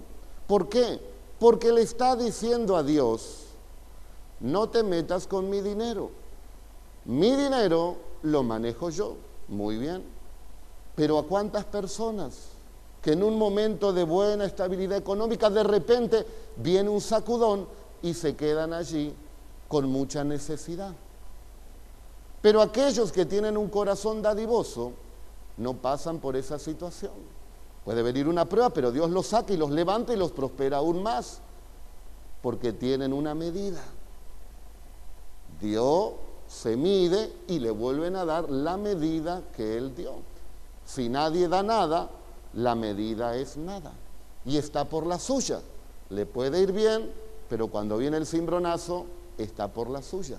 ¿Por 0.46 0.68
qué? 0.68 1.00
Porque 1.40 1.72
le 1.72 1.82
está 1.82 2.14
diciendo 2.14 2.76
a 2.76 2.84
Dios, 2.84 3.46
no 4.38 4.68
te 4.68 4.84
metas 4.84 5.26
con 5.26 5.50
mi 5.50 5.60
dinero. 5.60 6.12
Mi 7.04 7.34
dinero 7.34 7.96
lo 8.22 8.44
manejo 8.44 8.90
yo. 8.90 9.16
Muy 9.48 9.76
bien. 9.76 10.04
Pero 10.94 11.18
¿a 11.18 11.24
cuántas 11.24 11.64
personas 11.64 12.50
que 13.02 13.14
en 13.14 13.24
un 13.24 13.36
momento 13.36 13.92
de 13.92 14.04
buena 14.04 14.44
estabilidad 14.44 14.98
económica 14.98 15.50
de 15.50 15.64
repente 15.64 16.24
viene 16.58 16.88
un 16.88 17.00
sacudón 17.00 17.79
y 18.02 18.14
se 18.14 18.36
quedan 18.36 18.72
allí 18.72 19.14
con 19.68 19.88
mucha 19.88 20.24
necesidad? 20.24 20.94
Pero 22.42 22.62
aquellos 22.62 23.12
que 23.12 23.26
tienen 23.26 23.56
un 23.56 23.68
corazón 23.68 24.22
dadivoso 24.22 24.92
no 25.56 25.74
pasan 25.74 26.18
por 26.18 26.36
esa 26.36 26.58
situación. 26.58 27.12
Puede 27.84 28.02
venir 28.02 28.28
una 28.28 28.46
prueba, 28.46 28.70
pero 28.70 28.92
Dios 28.92 29.10
los 29.10 29.26
saca 29.26 29.52
y 29.52 29.56
los 29.56 29.70
levanta 29.70 30.12
y 30.12 30.16
los 30.16 30.32
prospera 30.32 30.78
aún 30.78 31.02
más, 31.02 31.40
porque 32.42 32.72
tienen 32.72 33.12
una 33.12 33.34
medida. 33.34 33.82
Dios 35.60 36.12
se 36.48 36.76
mide 36.76 37.32
y 37.46 37.58
le 37.58 37.70
vuelven 37.70 38.16
a 38.16 38.24
dar 38.24 38.50
la 38.50 38.76
medida 38.76 39.42
que 39.54 39.76
Él 39.76 39.94
dio. 39.94 40.14
Si 40.84 41.08
nadie 41.08 41.48
da 41.48 41.62
nada, 41.62 42.10
la 42.54 42.74
medida 42.74 43.36
es 43.36 43.56
nada. 43.56 43.92
Y 44.44 44.56
está 44.56 44.86
por 44.86 45.06
la 45.06 45.18
suya. 45.18 45.60
Le 46.08 46.26
puede 46.26 46.60
ir 46.60 46.72
bien, 46.72 47.10
pero 47.50 47.66
cuando 47.66 47.98
viene 47.98 48.16
el 48.16 48.26
cimbronazo, 48.26 49.06
está 49.36 49.66
por 49.66 49.90
la 49.90 50.00
suya. 50.02 50.38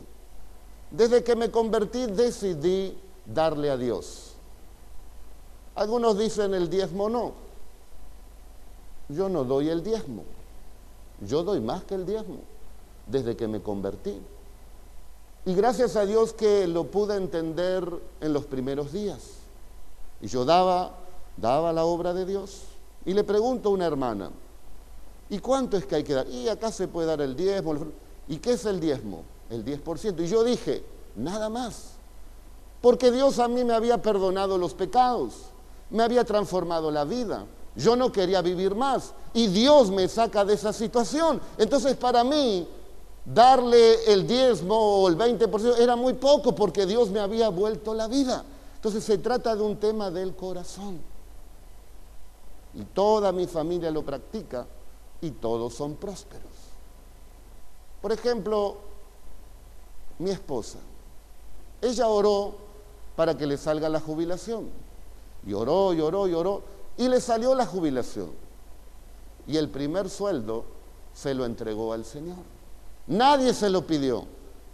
Desde 0.89 1.23
que 1.23 1.35
me 1.35 1.51
convertí 1.51 2.05
decidí 2.05 2.97
darle 3.25 3.69
a 3.69 3.75
Dios. 3.75 4.31
Algunos 5.75 6.17
dicen 6.17 6.53
el 6.53 6.69
diezmo 6.69 7.09
no. 7.09 7.33
Yo 9.09 9.27
no 9.27 9.43
doy 9.43 9.67
el 9.67 9.83
diezmo. 9.83 10.23
Yo 11.19 11.43
doy 11.43 11.59
más 11.59 11.83
que 11.83 11.95
el 11.95 12.05
diezmo 12.05 12.39
desde 13.07 13.35
que 13.35 13.47
me 13.47 13.61
convertí. 13.61 14.17
Y 15.45 15.53
gracias 15.53 15.97
a 15.97 16.05
Dios 16.05 16.31
que 16.31 16.65
lo 16.65 16.85
pude 16.85 17.17
entender 17.17 17.85
en 18.21 18.31
los 18.31 18.45
primeros 18.45 18.93
días. 18.93 19.39
Y 20.21 20.27
yo 20.27 20.45
daba, 20.45 20.95
daba 21.35 21.73
la 21.73 21.83
obra 21.83 22.13
de 22.13 22.25
Dios. 22.25 22.61
Y 23.05 23.13
le 23.13 23.25
pregunto 23.25 23.69
a 23.69 23.71
una 23.73 23.85
hermana, 23.85 24.31
¿y 25.31 25.39
cuánto 25.39 25.77
es 25.77 25.85
que 25.85 25.95
hay 25.95 26.03
que 26.03 26.13
dar? 26.13 26.27
Y 26.27 26.49
acá 26.49 26.71
se 26.71 26.89
puede 26.89 27.07
dar 27.07 27.21
el 27.21 27.37
diezmo. 27.37 27.73
¿Y 28.27 28.37
qué 28.37 28.53
es 28.53 28.65
el 28.65 28.81
diezmo? 28.81 29.23
El 29.49 29.65
10%. 29.65 30.23
Y 30.23 30.27
yo 30.27 30.43
dije, 30.43 30.83
nada 31.15 31.49
más. 31.49 31.93
Porque 32.81 33.11
Dios 33.11 33.39
a 33.39 33.47
mí 33.47 33.63
me 33.63 33.73
había 33.73 34.01
perdonado 34.01 34.57
los 34.57 34.73
pecados, 34.73 35.35
me 35.89 36.03
había 36.03 36.25
transformado 36.25 36.91
la 36.91 37.05
vida. 37.05 37.45
Yo 37.77 37.95
no 37.95 38.11
quería 38.11 38.41
vivir 38.41 38.75
más. 38.75 39.13
Y 39.33 39.47
Dios 39.47 39.89
me 39.89 40.09
saca 40.09 40.43
de 40.43 40.55
esa 40.55 40.73
situación. 40.73 41.39
Entonces 41.57 41.95
para 41.95 42.25
mí, 42.25 42.67
darle 43.23 44.11
el 44.11 44.27
diezmo 44.27 44.75
o 44.75 45.07
el 45.07 45.17
20% 45.17 45.77
era 45.79 45.95
muy 45.95 46.13
poco 46.13 46.53
porque 46.53 46.85
Dios 46.85 47.09
me 47.09 47.21
había 47.21 47.47
vuelto 47.47 47.93
la 47.93 48.09
vida. 48.09 48.43
Entonces 48.75 49.01
se 49.01 49.17
trata 49.19 49.55
de 49.55 49.63
un 49.63 49.77
tema 49.77 50.11
del 50.11 50.35
corazón. 50.35 50.99
Y 52.73 52.83
toda 52.83 53.31
mi 53.31 53.47
familia 53.47 53.91
lo 53.91 54.03
practica 54.03 54.67
y 55.21 55.31
todos 55.31 55.73
son 55.73 55.95
prósperos. 55.95 56.51
Por 58.01 58.11
ejemplo, 58.11 58.77
mi 60.19 60.31
esposa, 60.31 60.79
ella 61.81 62.07
oró 62.07 62.55
para 63.15 63.37
que 63.37 63.45
le 63.45 63.57
salga 63.57 63.89
la 63.89 63.99
jubilación. 63.99 64.69
Y 65.45 65.53
oró, 65.53 65.93
y 65.93 66.01
oró, 66.01 66.61
y 66.97 67.07
le 67.07 67.21
salió 67.21 67.55
la 67.55 67.65
jubilación. 67.65 68.31
Y 69.47 69.57
el 69.57 69.69
primer 69.69 70.09
sueldo 70.09 70.65
se 71.13 71.33
lo 71.33 71.45
entregó 71.45 71.93
al 71.93 72.05
Señor. 72.05 72.37
Nadie 73.07 73.53
se 73.53 73.69
lo 73.69 73.85
pidió, 73.85 74.25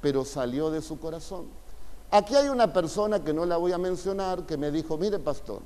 pero 0.01 0.25
salió 0.25 0.69
de 0.69 0.81
su 0.81 0.99
corazón. 0.99 1.45
Aquí 2.11 2.35
hay 2.35 2.47
una 2.47 2.71
persona 2.71 3.23
que 3.23 3.33
no 3.33 3.45
la 3.45 3.57
voy 3.57 3.71
a 3.71 3.77
mencionar 3.77 4.45
que 4.45 4.57
me 4.57 4.71
dijo, 4.71 4.97
mire 4.97 5.19
pastor, 5.19 5.61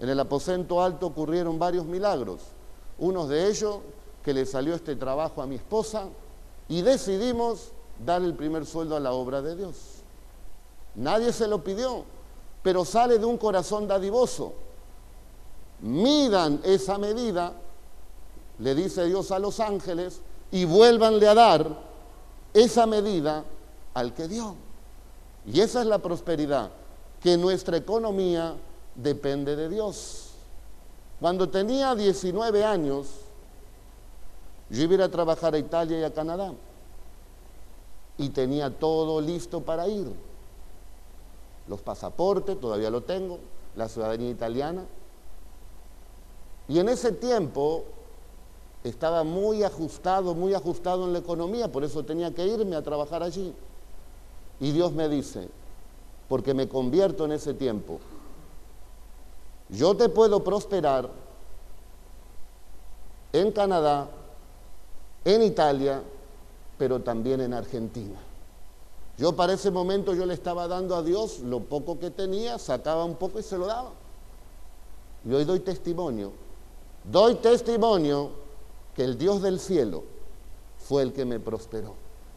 en 0.00 0.08
el 0.08 0.18
aposento 0.20 0.82
alto 0.82 1.06
ocurrieron 1.06 1.58
varios 1.58 1.86
milagros. 1.86 2.40
Uno 2.98 3.26
de 3.26 3.48
ellos 3.48 3.78
que 4.24 4.34
le 4.34 4.46
salió 4.46 4.74
este 4.74 4.96
trabajo 4.96 5.42
a 5.42 5.46
mi 5.46 5.56
esposa 5.56 6.04
y 6.68 6.82
decidimos 6.82 7.72
dar 8.04 8.22
el 8.22 8.34
primer 8.34 8.66
sueldo 8.66 8.96
a 8.96 9.00
la 9.00 9.12
obra 9.12 9.42
de 9.42 9.56
Dios. 9.56 9.76
Nadie 10.94 11.32
se 11.32 11.48
lo 11.48 11.62
pidió, 11.64 12.04
pero 12.62 12.84
sale 12.84 13.18
de 13.18 13.24
un 13.24 13.38
corazón 13.38 13.86
dadivoso. 13.86 14.52
Midan 15.80 16.60
esa 16.64 16.98
medida, 16.98 17.52
le 18.58 18.74
dice 18.74 19.04
Dios 19.06 19.30
a 19.30 19.38
los 19.38 19.58
ángeles, 19.60 20.20
y 20.50 20.64
vuélvanle 20.64 21.26
a 21.28 21.34
dar 21.34 21.66
esa 22.52 22.86
medida 22.86 23.44
al 23.94 24.14
que 24.14 24.28
dio. 24.28 24.54
Y 25.46 25.60
esa 25.60 25.80
es 25.80 25.86
la 25.86 25.98
prosperidad, 25.98 26.70
que 27.20 27.36
nuestra 27.36 27.76
economía 27.76 28.54
depende 28.94 29.56
de 29.56 29.68
Dios. 29.68 30.28
Cuando 31.20 31.48
tenía 31.48 31.94
19 31.94 32.64
años, 32.64 33.06
yo 34.72 34.82
iba 34.82 35.04
a, 35.04 35.10
trabajar 35.10 35.54
a 35.54 35.58
Italia 35.58 36.00
y 36.00 36.02
a 36.02 36.12
Canadá. 36.12 36.54
Y 38.16 38.30
tenía 38.30 38.70
todo 38.70 39.20
listo 39.20 39.60
para 39.60 39.86
ir. 39.86 40.10
Los 41.68 41.82
pasaportes, 41.82 42.58
todavía 42.58 42.90
lo 42.90 43.02
tengo, 43.02 43.38
la 43.76 43.88
ciudadanía 43.88 44.30
italiana. 44.30 44.84
Y 46.68 46.78
en 46.78 46.88
ese 46.88 47.12
tiempo 47.12 47.84
estaba 48.82 49.24
muy 49.24 49.62
ajustado, 49.62 50.34
muy 50.34 50.54
ajustado 50.54 51.04
en 51.04 51.12
la 51.12 51.18
economía, 51.18 51.70
por 51.70 51.84
eso 51.84 52.02
tenía 52.02 52.34
que 52.34 52.46
irme 52.46 52.74
a 52.74 52.82
trabajar 52.82 53.22
allí. 53.22 53.54
Y 54.58 54.72
Dios 54.72 54.92
me 54.92 55.08
dice, 55.08 55.48
porque 56.28 56.54
me 56.54 56.66
convierto 56.66 57.26
en 57.26 57.32
ese 57.32 57.52
tiempo, 57.52 58.00
yo 59.68 59.94
te 59.96 60.08
puedo 60.08 60.42
prosperar 60.42 61.10
en 63.32 63.52
Canadá, 63.52 64.08
en 65.24 65.42
Italia, 65.42 66.02
pero 66.78 67.00
también 67.00 67.40
en 67.40 67.54
Argentina. 67.54 68.18
Yo 69.18 69.36
para 69.36 69.52
ese 69.52 69.70
momento 69.70 70.14
yo 70.14 70.26
le 70.26 70.34
estaba 70.34 70.66
dando 70.66 70.96
a 70.96 71.02
Dios 71.02 71.40
lo 71.40 71.60
poco 71.60 71.98
que 71.98 72.10
tenía, 72.10 72.58
sacaba 72.58 73.04
un 73.04 73.16
poco 73.16 73.38
y 73.38 73.42
se 73.42 73.58
lo 73.58 73.66
daba. 73.66 73.90
Y 75.24 75.32
hoy 75.32 75.44
doy 75.44 75.60
testimonio 75.60 76.32
doy 77.04 77.36
testimonio 77.36 78.30
que 78.94 79.04
el 79.04 79.18
Dios 79.18 79.42
del 79.42 79.58
cielo 79.58 80.04
fue 80.78 81.02
el 81.02 81.12
que 81.12 81.24
me 81.24 81.40
prosperó. 81.40 81.94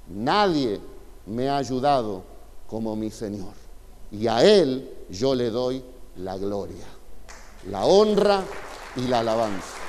Nadie 0.07 0.79
me 1.25 1.49
ha 1.49 1.57
ayudado 1.57 2.23
como 2.67 2.95
mi 2.95 3.11
Señor. 3.11 3.53
Y 4.11 4.27
a 4.27 4.43
Él 4.43 4.91
yo 5.09 5.35
le 5.35 5.49
doy 5.49 5.83
la 6.17 6.37
gloria, 6.37 6.85
la 7.69 7.85
honra 7.85 8.43
y 8.95 9.07
la 9.07 9.19
alabanza. 9.19 9.84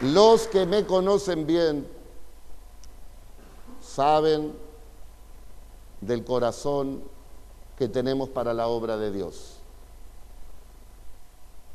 Los 0.00 0.46
que 0.46 0.64
me 0.64 0.86
conocen 0.86 1.46
bien 1.46 1.86
saben 3.82 4.54
del 6.00 6.24
corazón 6.24 7.02
que 7.76 7.86
tenemos 7.86 8.30
para 8.30 8.54
la 8.54 8.68
obra 8.68 8.96
de 8.96 9.12
Dios. 9.12 9.56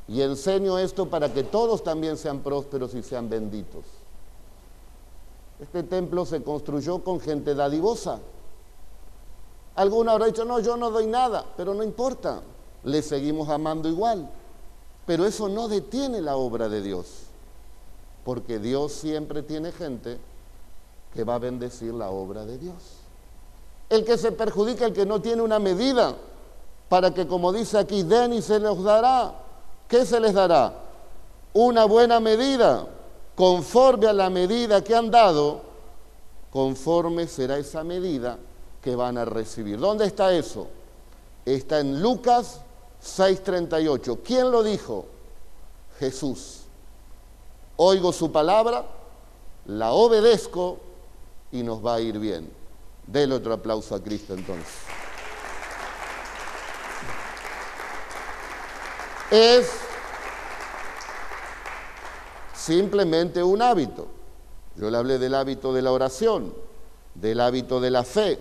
Y 0.08 0.22
enseño 0.22 0.80
esto 0.80 1.08
para 1.08 1.34
que 1.34 1.44
todos 1.44 1.84
también 1.84 2.18
sean 2.18 2.40
prósperos 2.40 2.96
y 2.96 3.04
sean 3.04 3.30
benditos. 3.30 3.86
Este 5.60 5.84
templo 5.84 6.26
se 6.26 6.42
construyó 6.42 7.04
con 7.04 7.20
gente 7.20 7.54
dadivosa. 7.54 8.20
Alguno 9.76 10.12
habrá 10.12 10.26
dicho, 10.26 10.46
no, 10.46 10.60
yo 10.60 10.78
no 10.78 10.90
doy 10.90 11.06
nada, 11.06 11.46
pero 11.56 11.76
no 11.76 11.84
importa, 11.84 12.42
le 12.84 13.04
seguimos 13.04 13.50
amando 13.50 13.88
igual. 13.88 14.30
Pero 15.06 15.26
eso 15.26 15.48
no 15.48 15.68
detiene 15.68 16.22
la 16.22 16.38
obra 16.38 16.70
de 16.70 16.82
Dios 16.82 17.26
porque 18.26 18.58
Dios 18.58 18.92
siempre 18.92 19.44
tiene 19.44 19.72
gente 19.72 20.18
que 21.14 21.24
va 21.24 21.36
a 21.36 21.40
bendecir 21.40 21.94
la 21.94 22.10
obra 22.10 22.44
de 22.44 22.58
Dios. 22.58 22.76
El 23.88 24.04
que 24.04 24.18
se 24.18 24.32
perjudica, 24.32 24.88
el 24.88 24.94
que 24.94 25.06
no 25.06 25.22
tiene 25.22 25.44
una 25.44 25.60
medida, 25.60 26.16
para 26.90 27.14
que 27.14 27.28
como 27.28 27.54
dice 27.54 27.78
aquí, 27.78 28.02
den 28.02 28.34
y 28.34 28.42
se 28.42 28.60
les 28.60 28.84
dará. 28.84 29.32
¿Qué 29.88 30.06
se 30.08 30.20
les 30.20 30.34
dará? 30.34 30.74
Una 31.54 31.86
buena 31.86 32.20
medida, 32.20 32.88
conforme 33.36 34.08
a 34.08 34.14
la 34.14 34.32
medida 34.32 34.84
que 34.84 34.96
han 34.96 35.12
dado, 35.12 35.62
conforme 36.52 37.28
será 37.28 37.60
esa 37.60 37.84
medida 37.84 38.40
que 38.82 38.96
van 38.96 39.20
a 39.20 39.26
recibir. 39.26 39.80
¿Dónde 39.80 40.08
está 40.08 40.34
eso? 40.34 40.68
Está 41.46 41.80
en 41.80 42.02
Lucas 42.02 42.60
6:38. 43.04 44.20
¿Quién 44.24 44.50
lo 44.50 44.64
dijo? 44.64 45.06
Jesús 46.00 46.65
oigo 47.78 48.12
su 48.14 48.32
palabra, 48.32 48.86
la 49.66 49.92
obedezco 49.92 50.80
y 51.52 51.64
nos 51.64 51.86
va 51.86 51.96
a 51.96 52.02
ir 52.02 52.20
bien. 52.20 52.50
Dele 53.08 53.36
otro 53.36 53.54
aplauso 53.54 53.96
a 53.96 54.02
Cristo 54.02 54.34
entonces. 54.34 54.74
Es 59.32 59.70
simplemente 62.56 63.44
un 63.44 63.62
hábito. 63.62 64.08
Yo 64.76 64.90
le 64.90 64.98
hablé 64.98 65.20
del 65.20 65.36
hábito 65.36 65.74
de 65.74 65.82
la 65.82 65.92
oración, 65.92 66.54
del 67.14 67.40
hábito 67.40 67.80
de 67.80 67.92
la 67.92 68.04
fe, 68.04 68.40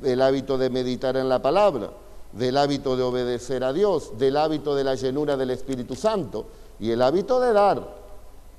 del 0.00 0.22
hábito 0.22 0.58
de 0.58 0.70
meditar 0.70 1.16
en 1.16 1.28
la 1.28 1.42
palabra, 1.42 1.90
del 2.32 2.56
hábito 2.56 2.96
de 2.96 3.02
obedecer 3.02 3.64
a 3.64 3.72
Dios, 3.72 4.18
del 4.18 4.36
hábito 4.36 4.74
de 4.74 4.84
la 4.84 4.94
llenura 4.94 5.36
del 5.36 5.50
Espíritu 5.50 5.94
Santo 5.94 6.46
y 6.78 6.90
el 6.90 7.02
hábito 7.02 7.40
de 7.40 7.52
dar. 7.52 8.03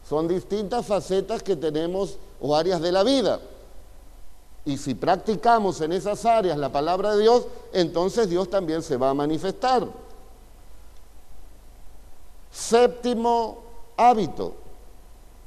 Son 0.07 0.27
distintas 0.27 0.85
facetas 0.85 1.41
que 1.41 1.55
tenemos 1.55 2.17
o 2.39 2.55
áreas 2.55 2.79
de 2.81 2.91
la 2.91 3.03
vida. 3.03 3.39
Y 4.63 4.77
si 4.77 4.95
practicamos 4.95 5.81
en 5.81 5.93
esas 5.93 6.25
áreas 6.25 6.57
la 6.57 6.71
palabra 6.71 7.15
de 7.15 7.21
Dios, 7.21 7.47
entonces 7.73 8.29
Dios 8.29 8.49
también 8.49 8.81
se 8.83 8.97
va 8.97 9.09
a 9.09 9.13
manifestar. 9.13 9.87
Séptimo 12.51 13.59
hábito, 13.97 14.53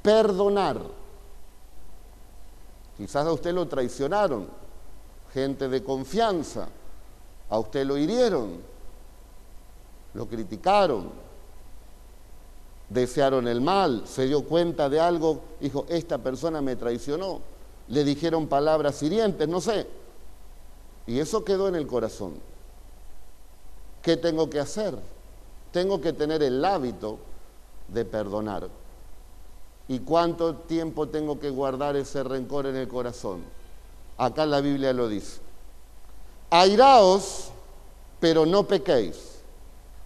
perdonar. 0.01 0.79
Quizás 2.97 3.25
a 3.25 3.31
usted 3.31 3.53
lo 3.53 3.67
traicionaron, 3.67 4.47
gente 5.33 5.69
de 5.69 5.83
confianza, 5.83 6.67
a 7.49 7.59
usted 7.59 7.85
lo 7.85 7.97
hirieron, 7.97 8.61
lo 10.13 10.27
criticaron, 10.27 11.28
desearon 12.89 13.47
el 13.47 13.61
mal, 13.61 14.03
se 14.05 14.25
dio 14.25 14.43
cuenta 14.43 14.89
de 14.89 14.99
algo, 14.99 15.41
dijo, 15.59 15.85
esta 15.89 16.17
persona 16.17 16.61
me 16.61 16.75
traicionó, 16.75 17.41
le 17.87 18.03
dijeron 18.03 18.47
palabras 18.47 19.01
hirientes, 19.03 19.47
no 19.47 19.61
sé. 19.61 19.87
Y 21.07 21.19
eso 21.19 21.43
quedó 21.43 21.67
en 21.67 21.75
el 21.75 21.87
corazón. 21.87 22.33
¿Qué 24.01 24.17
tengo 24.17 24.49
que 24.49 24.59
hacer? 24.59 24.95
Tengo 25.71 26.01
que 26.01 26.13
tener 26.13 26.41
el 26.43 26.63
hábito 26.63 27.19
de 27.87 28.05
perdonar. 28.05 28.67
¿Y 29.87 29.99
cuánto 29.99 30.55
tiempo 30.55 31.07
tengo 31.07 31.39
que 31.39 31.49
guardar 31.49 31.95
ese 31.95 32.23
rencor 32.23 32.67
en 32.67 32.75
el 32.75 32.87
corazón? 32.87 33.41
Acá 34.17 34.45
la 34.45 34.61
Biblia 34.61 34.93
lo 34.93 35.07
dice. 35.07 35.39
Airaos, 36.51 37.49
pero 38.19 38.45
no 38.45 38.63
pequéis 38.63 39.38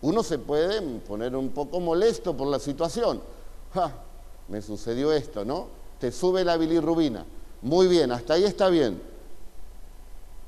uno 0.04 0.22
se 0.22 0.38
puede 0.38 0.82
poner 1.00 1.34
un 1.34 1.50
poco 1.50 1.80
molesto 1.80 2.36
por 2.36 2.48
la 2.48 2.60
situación. 2.60 3.22
Me 4.50 4.62
sucedió 4.62 5.14
esto, 5.14 5.46
¿no? 5.46 5.68
Te 5.98 6.12
sube 6.12 6.44
la 6.44 6.58
bilirrubina. 6.58 7.26
Muy 7.62 7.88
bien, 7.88 8.12
hasta 8.12 8.34
ahí 8.34 8.44
está 8.44 8.68
bien. 8.68 9.02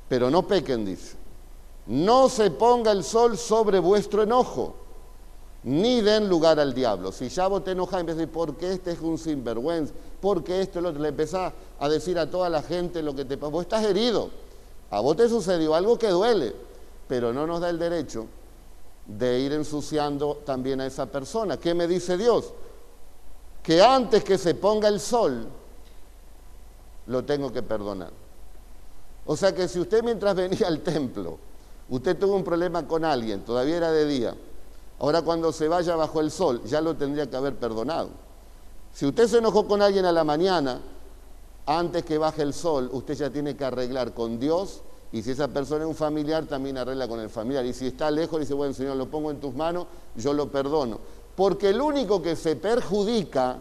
Pero 0.09 0.29
no 0.29 0.45
pequen, 0.45 0.83
dice. 0.83 1.15
No 1.87 2.27
se 2.27 2.51
ponga 2.51 2.91
el 2.91 3.05
sol 3.05 3.37
sobre 3.37 3.79
vuestro 3.79 4.23
enojo, 4.23 4.75
ni 5.63 6.01
den 6.01 6.27
lugar 6.27 6.59
al 6.59 6.73
diablo. 6.73 7.13
Si 7.13 7.29
ya 7.29 7.47
vos 7.47 7.63
te 7.63 7.71
enojas, 7.71 8.01
en 8.01 8.07
vez 8.07 8.17
de 8.17 8.27
¿por 8.27 8.57
qué 8.57 8.73
este 8.73 8.91
es 8.91 8.99
un 8.99 9.17
sinvergüenza? 9.17 9.93
¿Por 10.19 10.43
qué 10.43 10.59
esto? 10.61 10.81
Lo, 10.81 10.91
le 10.91 11.09
empezás 11.09 11.53
a 11.79 11.87
decir 11.87 12.19
a 12.19 12.29
toda 12.29 12.49
la 12.49 12.61
gente 12.61 13.01
lo 13.01 13.15
que 13.15 13.23
te 13.23 13.37
pasa. 13.37 13.51
Vos 13.51 13.61
estás 13.61 13.85
herido. 13.85 14.31
A 14.89 14.99
vos 14.99 15.15
te 15.15 15.29
sucedió 15.29 15.75
algo 15.75 15.97
que 15.97 16.09
duele, 16.09 16.53
pero 17.07 17.31
no 17.31 17.47
nos 17.47 17.61
da 17.61 17.69
el 17.69 17.79
derecho 17.79 18.27
de 19.05 19.39
ir 19.39 19.53
ensuciando 19.53 20.41
también 20.45 20.81
a 20.81 20.85
esa 20.85 21.05
persona. 21.05 21.57
¿Qué 21.57 21.73
me 21.73 21.87
dice 21.87 22.17
Dios? 22.17 22.53
Que 23.61 23.81
antes 23.81 24.23
que 24.23 24.37
se 24.37 24.55
ponga 24.55 24.87
el 24.87 24.99
sol, 24.99 25.47
lo 27.07 27.23
tengo 27.23 27.51
que 27.51 27.63
perdonar. 27.63 28.11
O 29.25 29.35
sea 29.35 29.53
que 29.53 29.67
si 29.67 29.79
usted 29.79 30.03
mientras 30.03 30.35
venía 30.35 30.67
al 30.67 30.81
templo, 30.81 31.37
usted 31.89 32.17
tuvo 32.17 32.35
un 32.35 32.43
problema 32.43 32.87
con 32.87 33.05
alguien, 33.05 33.41
todavía 33.41 33.77
era 33.77 33.91
de 33.91 34.05
día, 34.05 34.35
ahora 34.99 35.21
cuando 35.21 35.51
se 35.51 35.67
vaya 35.67 35.95
bajo 35.95 36.19
el 36.19 36.31
sol, 36.31 36.63
ya 36.65 36.81
lo 36.81 36.95
tendría 36.95 37.29
que 37.29 37.35
haber 37.35 37.55
perdonado. 37.55 38.09
Si 38.93 39.05
usted 39.05 39.27
se 39.27 39.39
enojó 39.39 39.67
con 39.67 39.81
alguien 39.81 40.05
a 40.05 40.11
la 40.11 40.23
mañana, 40.23 40.79
antes 41.65 42.05
que 42.05 42.17
baje 42.17 42.43
el 42.43 42.53
sol, 42.53 42.89
usted 42.91 43.15
ya 43.15 43.29
tiene 43.29 43.55
que 43.55 43.65
arreglar 43.65 44.13
con 44.13 44.39
Dios 44.39 44.81
y 45.15 45.23
si 45.23 45.32
esa 45.32 45.47
persona 45.47 45.86
es 45.86 45.88
un 45.88 45.95
familiar, 45.95 46.45
también 46.45 46.78
arregla 46.78 47.08
con 47.08 47.21
el 47.21 47.30
familiar. 47.30 47.65
Y 47.65 47.71
si 47.71 47.88
está 47.88 48.12
lejos, 48.12 48.38
dice, 48.38 48.54
bueno, 48.54 48.73
Señor, 48.73 48.97
lo 48.97 49.10
pongo 49.10 49.32
en 49.32 49.39
tus 49.39 49.56
manos, 49.56 49.88
yo 50.13 50.34
lo 50.34 50.51
perdono. 50.51 50.99
Porque 51.38 51.69
el 51.69 51.80
único 51.80 52.21
que 52.21 52.36
se 52.36 52.58
perjudica 52.58 53.60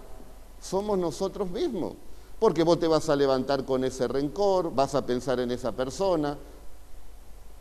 somos 0.60 0.98
nosotros 0.98 1.48
mismos. 1.48 1.92
Porque 2.40 2.64
vos 2.64 2.80
te 2.80 2.88
vas 2.88 3.08
a 3.08 3.14
levantar 3.14 3.64
con 3.64 3.84
ese 3.84 4.08
rencor, 4.08 4.74
vas 4.74 4.96
a 4.96 5.06
pensar 5.06 5.38
en 5.38 5.52
esa 5.52 5.70
persona 5.70 6.36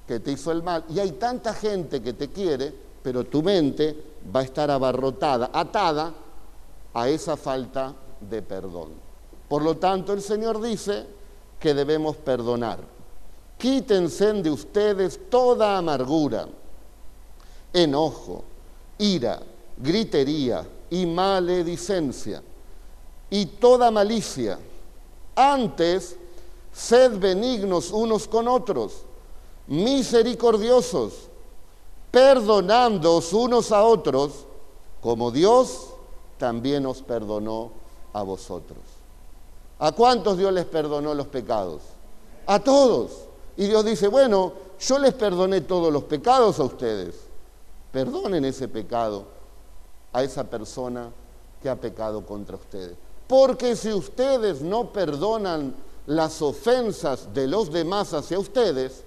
que 0.07 0.19
te 0.19 0.31
hizo 0.31 0.51
el 0.51 0.63
mal. 0.63 0.85
Y 0.89 0.97
hay 0.97 1.11
tanta 1.11 1.53
gente 1.53 2.01
que 2.01 2.13
te 2.13 2.29
quiere, 2.29 2.73
pero 3.03 3.25
tu 3.25 3.43
mente 3.43 3.95
va 4.35 4.39
a 4.39 4.43
estar 4.43 4.71
abarrotada, 4.71 5.51
atada 5.53 6.15
a 6.95 7.09
esa 7.09 7.37
falta 7.37 7.93
de 8.19 8.41
perdón. 8.41 8.89
Por 9.47 9.61
lo 9.61 9.77
tanto, 9.77 10.13
el 10.13 10.23
Señor 10.23 10.59
dice 10.59 11.05
que 11.59 11.75
debemos 11.75 12.15
perdonar. 12.15 12.92
Quítense 13.57 14.33
de 14.33 14.49
ustedes 14.49 15.19
toda 15.29 15.77
amargura, 15.77 16.47
enojo, 17.71 18.43
ira, 18.97 19.41
gritería 19.77 20.67
y 20.89 21.05
maledicencia 21.05 22.43
y 23.29 23.45
toda 23.45 23.89
malicia. 23.89 24.59
Antes, 25.35 26.17
sed 26.71 27.17
benignos 27.19 27.91
unos 27.91 28.27
con 28.27 28.47
otros, 28.47 29.05
misericordiosos, 29.67 31.29
perdonándoos 32.11 33.33
unos 33.33 33.71
a 33.71 33.83
otros, 33.83 34.45
como 35.01 35.31
Dios 35.31 35.89
también 36.37 36.85
os 36.85 37.01
perdonó 37.01 37.71
a 38.13 38.21
vosotros. 38.21 38.79
¿A 39.79 39.91
cuántos 39.91 40.37
Dios 40.37 40.53
les 40.53 40.65
perdonó 40.65 41.13
los 41.13 41.27
pecados? 41.27 41.81
A 42.45 42.59
todos. 42.59 43.11
Y 43.57 43.67
Dios 43.67 43.85
dice, 43.85 44.07
bueno, 44.07 44.53
yo 44.79 44.99
les 44.99 45.13
perdoné 45.13 45.61
todos 45.61 45.91
los 45.93 46.03
pecados 46.03 46.59
a 46.59 46.63
ustedes. 46.63 47.15
Perdonen 47.91 48.43
ese 48.45 48.67
pecado 48.67 49.25
a 50.11 50.23
esa 50.23 50.43
persona 50.43 51.11
que 51.61 51.69
ha 51.69 51.75
pecado 51.75 52.25
contra 52.25 52.55
ustedes. 52.55 52.95
Porque 53.27 53.75
si 53.75 53.93
ustedes 53.93 54.61
no 54.61 54.91
perdonan 54.91 55.75
las 56.07 56.41
ofensas 56.41 57.33
de 57.33 57.47
los 57.47 57.71
demás 57.71 58.13
hacia 58.13 58.39
ustedes, 58.39 59.03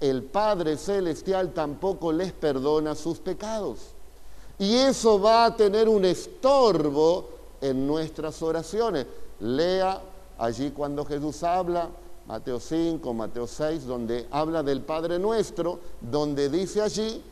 el 0.00 0.22
Padre 0.22 0.76
Celestial 0.76 1.52
tampoco 1.52 2.12
les 2.12 2.32
perdona 2.32 2.94
sus 2.94 3.18
pecados. 3.18 3.78
Y 4.58 4.76
eso 4.76 5.20
va 5.20 5.46
a 5.46 5.56
tener 5.56 5.88
un 5.88 6.04
estorbo 6.04 7.28
en 7.60 7.86
nuestras 7.86 8.42
oraciones. 8.42 9.06
Lea 9.40 10.00
allí 10.38 10.70
cuando 10.70 11.04
Jesús 11.04 11.42
habla, 11.42 11.88
Mateo 12.30 12.60
5, 12.60 13.12
Mateo 13.12 13.44
6, 13.44 13.86
donde 13.86 14.28
habla 14.30 14.62
del 14.62 14.82
Padre 14.82 15.18
nuestro, 15.18 15.80
donde 16.00 16.48
dice 16.48 16.80
allí, 16.80 17.24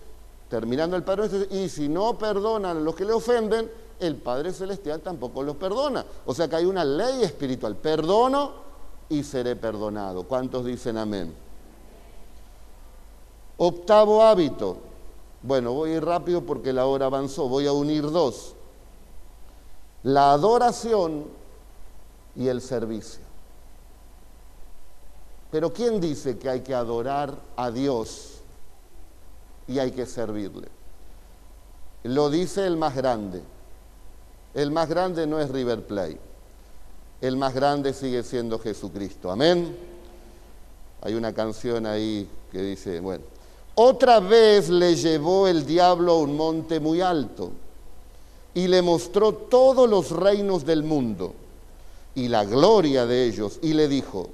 terminando 0.49 0.97
el 0.97 1.05
Padre 1.05 1.29
nuestro, 1.29 1.57
y 1.57 1.69
si 1.69 1.89
no 1.89 2.19
perdonan 2.19 2.79
a 2.79 2.81
los 2.81 2.97
que 2.97 3.05
le 3.05 3.13
ofenden, 3.13 3.71
el 4.01 4.17
Padre 4.17 4.53
Celestial 4.53 5.01
tampoco 5.01 5.45
los 5.45 5.55
perdona. 5.55 6.05
O 6.27 6.35
sea 6.35 6.49
que 6.49 6.57
hay 6.57 6.65
una 6.65 6.85
ley 6.85 7.23
espiritual. 7.23 7.77
Perdono 7.77 8.55
y 9.09 9.23
seré 9.23 9.55
perdonado. 9.55 10.25
¿Cuántos 10.25 10.65
dicen 10.65 10.97
amén? 10.97 11.33
Octavo 13.57 14.25
hábito. 14.25 14.79
Bueno, 15.45 15.75
voy 15.75 15.93
a 15.93 15.97
ir 15.99 16.05
rápido 16.05 16.43
porque 16.43 16.73
la 16.73 16.87
hora 16.87 17.07
avanzó. 17.07 17.49
Voy 17.49 17.69
a 17.69 17.73
unir 17.73 18.11
dos. 18.11 18.57
La 20.03 20.33
adoración 20.33 21.27
y 22.35 22.49
el 22.49 22.61
servicio. 22.61 23.28
Pero 25.51 25.73
¿quién 25.73 26.01
dice 26.01 26.39
que 26.39 26.49
hay 26.49 26.61
que 26.61 26.75
adorar 26.75 27.35
a 27.57 27.71
Dios 27.71 28.41
y 29.67 29.79
hay 29.79 29.93
que 29.93 30.07
servirle? 30.07 30.69
Lo 32.05 32.31
dice 32.31 32.67
el 32.67 32.77
más 32.77 32.95
grande. 32.95 33.43
El 34.55 34.71
más 34.71 34.89
grande 34.89 35.27
no 35.27 35.41
es 35.41 35.51
River 35.51 35.87
Plate. 35.87 36.21
El 37.21 37.37
más 37.37 37.55
grande 37.55 37.93
sigue 37.93 38.23
siendo 38.23 38.59
Jesucristo. 38.59 39.31
Amén. 39.31 39.77
Hay 41.03 41.15
una 41.15 41.33
canción 41.33 41.87
ahí 41.87 42.29
que 42.53 42.61
dice, 42.63 43.01
bueno, 43.01 43.25
otra 43.75 44.21
vez 44.21 44.69
le 44.69 44.97
llevó 44.97 45.47
el 45.47 45.65
diablo 45.65 46.13
a 46.13 46.19
un 46.19 46.37
monte 46.37 46.81
muy 46.81 47.01
alto 47.01 47.53
y 48.55 48.67
le 48.67 48.83
mostró 48.83 49.33
todos 49.33 49.89
los 49.89 50.11
reinos 50.11 50.67
del 50.67 50.83
mundo 50.83 51.35
y 52.15 52.27
la 52.27 52.45
gloria 52.45 53.07
de 53.07 53.27
ellos 53.27 53.61
y 53.63 53.75
le 53.75 53.87
dijo, 53.87 54.31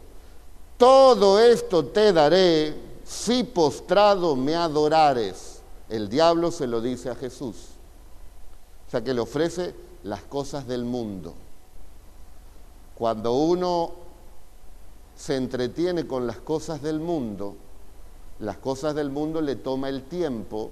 todo 0.76 1.38
esto 1.38 1.87
te 1.87 2.12
daré 2.12 2.74
si 3.04 3.44
postrado 3.44 4.37
me 4.37 4.54
adorares. 4.54 5.62
El 5.88 6.08
diablo 6.08 6.50
se 6.50 6.66
lo 6.66 6.80
dice 6.80 7.10
a 7.10 7.14
Jesús. 7.14 7.56
O 8.87 8.90
sea 8.90 9.02
que 9.02 9.14
le 9.14 9.20
ofrece 9.20 9.74
las 10.02 10.22
cosas 10.22 10.66
del 10.66 10.84
mundo. 10.84 11.34
Cuando 12.96 13.34
uno 13.34 13.92
se 15.16 15.37
entretiene 15.37 16.06
con 16.06 16.26
las 16.26 16.38
cosas 16.38 16.82
del 16.82 17.00
mundo, 17.00 17.56
las 18.40 18.56
cosas 18.58 18.94
del 18.94 19.10
mundo 19.10 19.40
le 19.40 19.56
toma 19.56 19.88
el 19.88 20.02
tiempo 20.04 20.70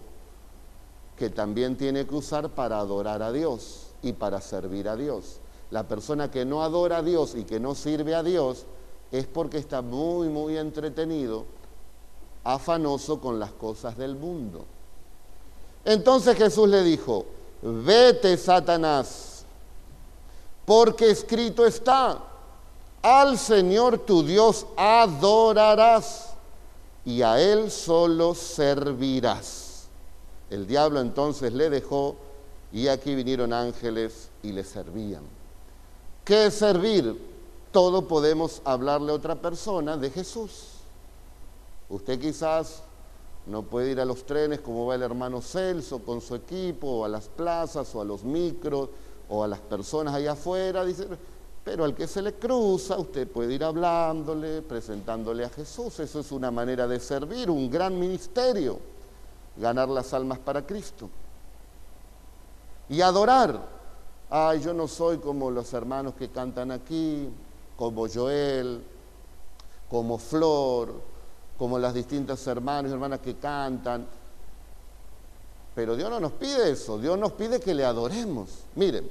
que 1.16 1.30
también 1.30 1.76
tiene 1.76 2.06
que 2.06 2.14
usar 2.14 2.50
para 2.50 2.78
adorar 2.78 3.22
a 3.22 3.32
Dios 3.32 3.88
y 4.02 4.12
para 4.12 4.40
servir 4.40 4.88
a 4.88 4.96
Dios. 4.96 5.38
La 5.70 5.86
persona 5.86 6.30
que 6.30 6.44
no 6.44 6.62
adora 6.62 6.98
a 6.98 7.02
Dios 7.02 7.34
y 7.34 7.44
que 7.44 7.60
no 7.60 7.74
sirve 7.74 8.14
a 8.14 8.22
Dios 8.22 8.66
es 9.12 9.26
porque 9.26 9.58
está 9.58 9.82
muy, 9.82 10.28
muy 10.28 10.56
entretenido, 10.56 11.44
afanoso 12.42 13.20
con 13.20 13.38
las 13.38 13.52
cosas 13.52 13.96
del 13.98 14.16
mundo. 14.16 14.64
Entonces 15.84 16.36
Jesús 16.36 16.66
le 16.68 16.82
dijo, 16.82 17.26
vete 17.60 18.36
Satanás, 18.38 19.44
porque 20.64 21.10
escrito 21.10 21.66
está, 21.66 22.18
al 23.02 23.38
Señor 23.38 23.98
tu 23.98 24.22
Dios 24.22 24.66
adorarás 24.76 26.30
y 27.04 27.20
a 27.20 27.38
Él 27.38 27.70
solo 27.70 28.34
servirás. 28.34 29.88
El 30.48 30.66
diablo 30.66 31.00
entonces 31.00 31.52
le 31.52 31.68
dejó 31.68 32.16
y 32.72 32.88
aquí 32.88 33.14
vinieron 33.14 33.52
ángeles 33.52 34.30
y 34.42 34.52
le 34.52 34.64
servían. 34.64 35.22
¿Qué 36.24 36.50
servir? 36.50 37.31
Todo 37.72 38.06
podemos 38.06 38.60
hablarle 38.64 39.12
a 39.12 39.16
otra 39.16 39.34
persona 39.34 39.96
de 39.96 40.10
Jesús. 40.10 40.72
Usted 41.88 42.20
quizás 42.20 42.82
no 43.46 43.62
puede 43.62 43.90
ir 43.90 44.00
a 44.00 44.04
los 44.04 44.24
trenes 44.24 44.60
como 44.60 44.86
va 44.86 44.94
el 44.94 45.02
hermano 45.02 45.40
Celso 45.40 46.00
con 46.00 46.20
su 46.20 46.34
equipo, 46.34 46.86
o 46.86 47.04
a 47.04 47.08
las 47.08 47.28
plazas, 47.28 47.94
o 47.94 48.00
a 48.02 48.04
los 48.04 48.24
micros, 48.24 48.90
o 49.28 49.42
a 49.42 49.48
las 49.48 49.60
personas 49.60 50.14
allá 50.14 50.32
afuera. 50.32 50.84
Dice, 50.84 51.08
pero 51.64 51.84
al 51.84 51.94
que 51.94 52.06
se 52.06 52.20
le 52.20 52.34
cruza, 52.34 52.98
usted 52.98 53.26
puede 53.26 53.54
ir 53.54 53.64
hablándole, 53.64 54.62
presentándole 54.62 55.44
a 55.44 55.48
Jesús. 55.48 55.98
Eso 56.00 56.20
es 56.20 56.30
una 56.30 56.50
manera 56.50 56.86
de 56.86 57.00
servir, 57.00 57.50
un 57.50 57.70
gran 57.70 57.98
ministerio, 57.98 58.78
ganar 59.56 59.88
las 59.88 60.12
almas 60.12 60.38
para 60.38 60.66
Cristo. 60.66 61.08
Y 62.88 63.00
adorar. 63.00 63.80
Ay, 64.28 64.60
yo 64.60 64.72
no 64.72 64.88
soy 64.88 65.18
como 65.18 65.50
los 65.50 65.72
hermanos 65.72 66.14
que 66.14 66.28
cantan 66.28 66.70
aquí, 66.70 67.28
como 67.82 68.06
Joel, 68.06 68.80
como 69.90 70.16
Flor, 70.16 70.94
como 71.58 71.80
las 71.80 71.92
distintas 71.92 72.46
hermanos 72.46 72.92
y 72.92 72.94
hermanas 72.94 73.18
que 73.18 73.34
cantan. 73.38 74.06
Pero 75.74 75.96
Dios 75.96 76.08
no 76.08 76.20
nos 76.20 76.30
pide 76.30 76.70
eso, 76.70 76.96
Dios 76.96 77.18
nos 77.18 77.32
pide 77.32 77.58
que 77.58 77.74
le 77.74 77.84
adoremos. 77.84 78.50
Miren, 78.76 79.10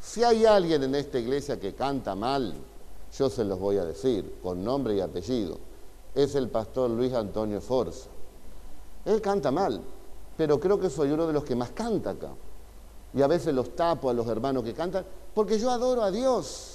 si 0.00 0.24
hay 0.24 0.44
alguien 0.44 0.82
en 0.82 0.96
esta 0.96 1.20
iglesia 1.20 1.60
que 1.60 1.76
canta 1.76 2.16
mal, 2.16 2.54
yo 3.16 3.30
se 3.30 3.44
los 3.44 3.60
voy 3.60 3.78
a 3.78 3.84
decir, 3.84 4.40
con 4.42 4.64
nombre 4.64 4.96
y 4.96 5.00
apellido. 5.00 5.56
Es 6.16 6.34
el 6.34 6.48
pastor 6.48 6.90
Luis 6.90 7.12
Antonio 7.12 7.60
Forza. 7.60 8.08
Él 9.04 9.20
canta 9.20 9.52
mal, 9.52 9.80
pero 10.36 10.58
creo 10.58 10.80
que 10.80 10.90
soy 10.90 11.12
uno 11.12 11.28
de 11.28 11.32
los 11.32 11.44
que 11.44 11.54
más 11.54 11.70
canta 11.70 12.10
acá. 12.10 12.30
Y 13.14 13.22
a 13.22 13.28
veces 13.28 13.54
los 13.54 13.76
tapo 13.76 14.10
a 14.10 14.12
los 14.12 14.26
hermanos 14.26 14.64
que 14.64 14.74
cantan, 14.74 15.06
porque 15.32 15.60
yo 15.60 15.70
adoro 15.70 16.02
a 16.02 16.10
Dios. 16.10 16.73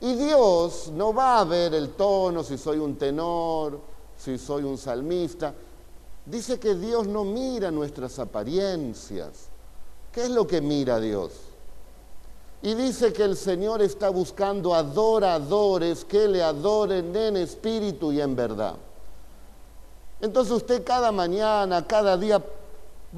Y 0.00 0.14
Dios 0.14 0.90
no 0.94 1.12
va 1.12 1.40
a 1.40 1.44
ver 1.44 1.74
el 1.74 1.90
tono, 1.90 2.42
si 2.42 2.56
soy 2.56 2.78
un 2.78 2.96
tenor, 2.96 3.78
si 4.16 4.38
soy 4.38 4.64
un 4.64 4.78
salmista. 4.78 5.54
Dice 6.24 6.58
que 6.58 6.74
Dios 6.74 7.06
no 7.06 7.24
mira 7.24 7.70
nuestras 7.70 8.18
apariencias. 8.18 9.48
¿Qué 10.12 10.22
es 10.22 10.30
lo 10.30 10.46
que 10.46 10.60
mira 10.60 10.98
Dios? 11.00 11.32
Y 12.62 12.74
dice 12.74 13.12
que 13.12 13.24
el 13.24 13.36
Señor 13.36 13.80
está 13.80 14.10
buscando 14.10 14.74
adoradores 14.74 16.04
que 16.04 16.28
le 16.28 16.42
adoren 16.42 17.14
en 17.16 17.36
espíritu 17.38 18.12
y 18.12 18.20
en 18.20 18.36
verdad. 18.36 18.74
Entonces 20.20 20.52
usted 20.52 20.84
cada 20.84 21.10
mañana, 21.10 21.86
cada 21.86 22.16
día, 22.16 22.42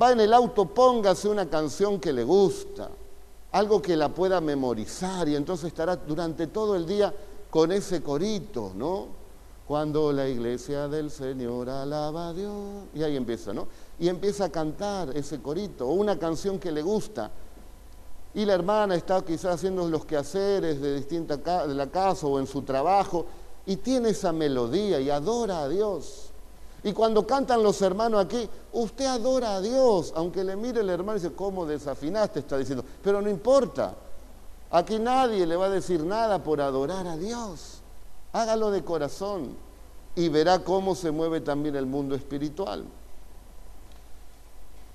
va 0.00 0.12
en 0.12 0.20
el 0.20 0.32
auto, 0.32 0.66
póngase 0.66 1.28
una 1.28 1.48
canción 1.48 1.98
que 1.98 2.12
le 2.12 2.22
gusta, 2.22 2.88
algo 3.52 3.80
que 3.80 3.96
la 3.96 4.08
pueda 4.08 4.40
memorizar 4.40 5.28
y 5.28 5.36
entonces 5.36 5.68
estará 5.68 5.96
durante 5.96 6.46
todo 6.48 6.74
el 6.74 6.86
día 6.86 7.14
con 7.50 7.70
ese 7.72 8.02
corito, 8.02 8.72
¿no? 8.74 9.08
Cuando 9.66 10.12
la 10.12 10.28
iglesia 10.28 10.88
del 10.88 11.10
Señor 11.10 11.70
alaba 11.70 12.28
a 12.28 12.32
Dios. 12.32 12.84
Y 12.94 13.02
ahí 13.02 13.16
empieza, 13.16 13.52
¿no? 13.52 13.68
Y 13.98 14.08
empieza 14.08 14.46
a 14.46 14.48
cantar 14.48 15.16
ese 15.16 15.40
corito 15.40 15.88
o 15.88 15.92
una 15.92 16.18
canción 16.18 16.58
que 16.58 16.72
le 16.72 16.82
gusta 16.82 17.30
y 18.34 18.46
la 18.46 18.54
hermana 18.54 18.94
está 18.94 19.22
quizás 19.22 19.56
haciendo 19.56 19.86
los 19.88 20.06
quehaceres 20.06 20.80
de 20.80 20.96
distinta 20.96 21.36
de 21.66 21.74
la 21.74 21.88
casa 21.88 22.26
o 22.26 22.38
en 22.38 22.46
su 22.46 22.62
trabajo 22.62 23.26
y 23.66 23.76
tiene 23.76 24.10
esa 24.10 24.32
melodía 24.32 25.00
y 25.00 25.10
adora 25.10 25.62
a 25.62 25.68
Dios. 25.68 26.31
Y 26.84 26.92
cuando 26.92 27.26
cantan 27.26 27.62
los 27.62 27.80
hermanos 27.80 28.24
aquí, 28.24 28.48
usted 28.72 29.06
adora 29.06 29.56
a 29.56 29.60
Dios, 29.60 30.12
aunque 30.16 30.42
le 30.42 30.56
mire 30.56 30.80
el 30.80 30.90
hermano 30.90 31.18
y 31.18 31.22
dice, 31.22 31.34
¿cómo 31.34 31.64
desafinaste? 31.64 32.40
Está 32.40 32.58
diciendo, 32.58 32.84
pero 33.02 33.22
no 33.22 33.30
importa. 33.30 33.94
Aquí 34.70 34.98
nadie 34.98 35.46
le 35.46 35.54
va 35.54 35.66
a 35.66 35.70
decir 35.70 36.02
nada 36.02 36.42
por 36.42 36.60
adorar 36.60 37.06
a 37.06 37.16
Dios. 37.16 37.82
Hágalo 38.32 38.70
de 38.70 38.82
corazón 38.82 39.54
y 40.16 40.28
verá 40.28 40.64
cómo 40.64 40.94
se 40.94 41.10
mueve 41.10 41.40
también 41.40 41.76
el 41.76 41.86
mundo 41.86 42.14
espiritual. 42.14 42.84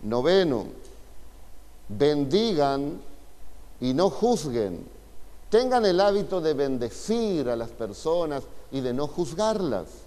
Noveno, 0.02 0.66
bendigan 1.88 3.00
y 3.80 3.94
no 3.94 4.10
juzguen. 4.10 4.86
Tengan 5.50 5.86
el 5.86 6.02
hábito 6.02 6.42
de 6.42 6.54
bendecir 6.54 7.48
a 7.50 7.56
las 7.56 7.70
personas 7.70 8.44
y 8.72 8.82
de 8.82 8.94
no 8.94 9.08
juzgarlas. 9.08 10.07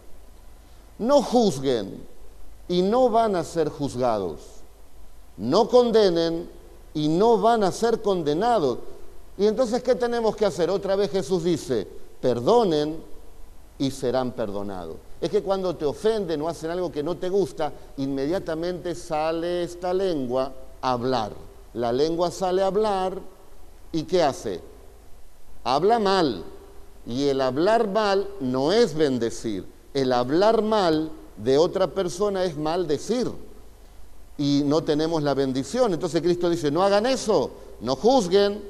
No 1.00 1.20
juzguen 1.20 2.06
y 2.68 2.82
no 2.82 3.10
van 3.10 3.34
a 3.34 3.42
ser 3.42 3.68
juzgados. 3.68 4.40
No 5.36 5.68
condenen 5.68 6.48
y 6.94 7.08
no 7.08 7.38
van 7.38 7.64
a 7.64 7.72
ser 7.72 8.00
condenados. 8.00 8.78
Y 9.36 9.46
entonces, 9.46 9.82
¿qué 9.82 9.96
tenemos 9.96 10.36
que 10.36 10.46
hacer? 10.46 10.70
Otra 10.70 10.94
vez 10.94 11.10
Jesús 11.10 11.42
dice, 11.42 11.88
perdonen 12.20 13.02
y 13.78 13.90
serán 13.90 14.30
perdonados. 14.30 14.96
Es 15.20 15.30
que 15.30 15.42
cuando 15.42 15.74
te 15.74 15.84
ofenden 15.84 16.40
o 16.42 16.48
hacen 16.48 16.70
algo 16.70 16.92
que 16.92 17.02
no 17.02 17.16
te 17.16 17.28
gusta, 17.28 17.72
inmediatamente 17.96 18.94
sale 18.94 19.64
esta 19.64 19.92
lengua 19.92 20.52
a 20.80 20.92
hablar. 20.92 21.32
La 21.74 21.92
lengua 21.92 22.30
sale 22.30 22.62
a 22.62 22.66
hablar 22.66 23.20
¿Y 23.92 24.04
qué 24.04 24.22
hace? 24.22 24.60
Habla 25.64 25.98
mal. 25.98 26.44
Y 27.06 27.28
el 27.28 27.40
hablar 27.40 27.88
mal 27.88 28.28
no 28.40 28.72
es 28.72 28.94
bendecir. 28.94 29.66
El 29.94 30.12
hablar 30.12 30.62
mal 30.62 31.10
de 31.36 31.58
otra 31.58 31.88
persona 31.88 32.44
es 32.44 32.56
maldecir 32.56 33.30
y 34.38 34.62
no 34.64 34.82
tenemos 34.82 35.22
la 35.22 35.34
bendición. 35.34 35.92
Entonces 35.92 36.22
Cristo 36.22 36.48
dice, 36.48 36.70
no 36.70 36.82
hagan 36.82 37.06
eso, 37.06 37.50
no 37.80 37.96
juzguen 37.96 38.62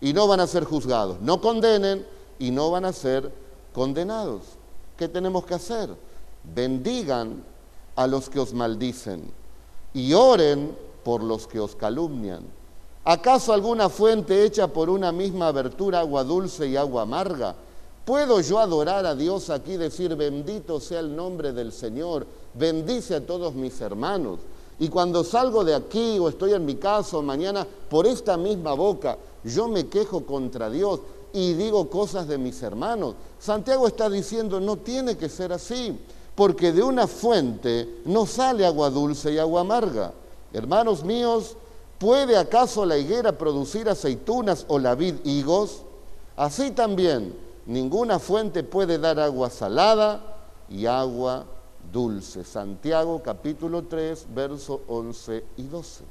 y 0.00 0.12
no 0.12 0.26
van 0.26 0.40
a 0.40 0.46
ser 0.46 0.64
juzgados, 0.64 1.20
no 1.20 1.40
condenen 1.40 2.06
y 2.38 2.50
no 2.50 2.70
van 2.70 2.84
a 2.84 2.92
ser 2.92 3.32
condenados. 3.72 4.42
¿Qué 4.96 5.08
tenemos 5.08 5.46
que 5.46 5.54
hacer? 5.54 5.90
Bendigan 6.54 7.44
a 7.96 8.06
los 8.06 8.28
que 8.28 8.40
os 8.40 8.52
maldicen 8.52 9.30
y 9.94 10.12
oren 10.12 10.76
por 11.04 11.22
los 11.22 11.46
que 11.46 11.60
os 11.60 11.74
calumnian. 11.74 12.42
¿Acaso 13.04 13.52
alguna 13.52 13.88
fuente 13.88 14.44
hecha 14.44 14.68
por 14.68 14.90
una 14.90 15.12
misma 15.12 15.48
abertura, 15.48 16.00
agua 16.00 16.24
dulce 16.24 16.66
y 16.66 16.76
agua 16.76 17.02
amarga? 17.02 17.54
¿Puedo 18.08 18.40
yo 18.40 18.58
adorar 18.58 19.04
a 19.04 19.14
Dios 19.14 19.50
aquí 19.50 19.76
decir, 19.76 20.16
bendito 20.16 20.80
sea 20.80 21.00
el 21.00 21.14
nombre 21.14 21.52
del 21.52 21.72
Señor, 21.72 22.26
bendice 22.54 23.14
a 23.14 23.26
todos 23.26 23.54
mis 23.54 23.78
hermanos? 23.82 24.38
Y 24.78 24.88
cuando 24.88 25.22
salgo 25.22 25.62
de 25.62 25.74
aquí 25.74 26.18
o 26.18 26.30
estoy 26.30 26.54
en 26.54 26.64
mi 26.64 26.76
casa 26.76 27.18
o 27.18 27.22
mañana, 27.22 27.66
por 27.90 28.06
esta 28.06 28.38
misma 28.38 28.72
boca, 28.72 29.18
yo 29.44 29.68
me 29.68 29.88
quejo 29.88 30.24
contra 30.24 30.70
Dios 30.70 31.00
y 31.34 31.52
digo 31.52 31.90
cosas 31.90 32.26
de 32.26 32.38
mis 32.38 32.62
hermanos. 32.62 33.14
Santiago 33.38 33.86
está 33.86 34.08
diciendo, 34.08 34.58
no 34.58 34.78
tiene 34.78 35.18
que 35.18 35.28
ser 35.28 35.52
así, 35.52 35.94
porque 36.34 36.72
de 36.72 36.82
una 36.82 37.06
fuente 37.06 38.00
no 38.06 38.24
sale 38.24 38.64
agua 38.64 38.88
dulce 38.88 39.34
y 39.34 39.38
agua 39.38 39.60
amarga. 39.60 40.14
Hermanos 40.54 41.04
míos, 41.04 41.56
¿puede 41.98 42.38
acaso 42.38 42.86
la 42.86 42.96
higuera 42.96 43.36
producir 43.36 43.86
aceitunas 43.86 44.64
o 44.68 44.78
la 44.78 44.94
vid 44.94 45.16
higos? 45.24 45.82
Así 46.36 46.70
también, 46.70 47.47
ninguna 47.68 48.18
fuente 48.18 48.64
puede 48.64 48.98
dar 48.98 49.20
agua 49.20 49.50
salada 49.50 50.20
y 50.70 50.86
agua 50.86 51.44
dulce. 51.92 52.42
Santiago 52.42 53.22
capítulo 53.22 53.84
3, 53.84 54.26
versos 54.34 54.80
11 54.88 55.44
y 55.58 55.62
12. 55.64 56.04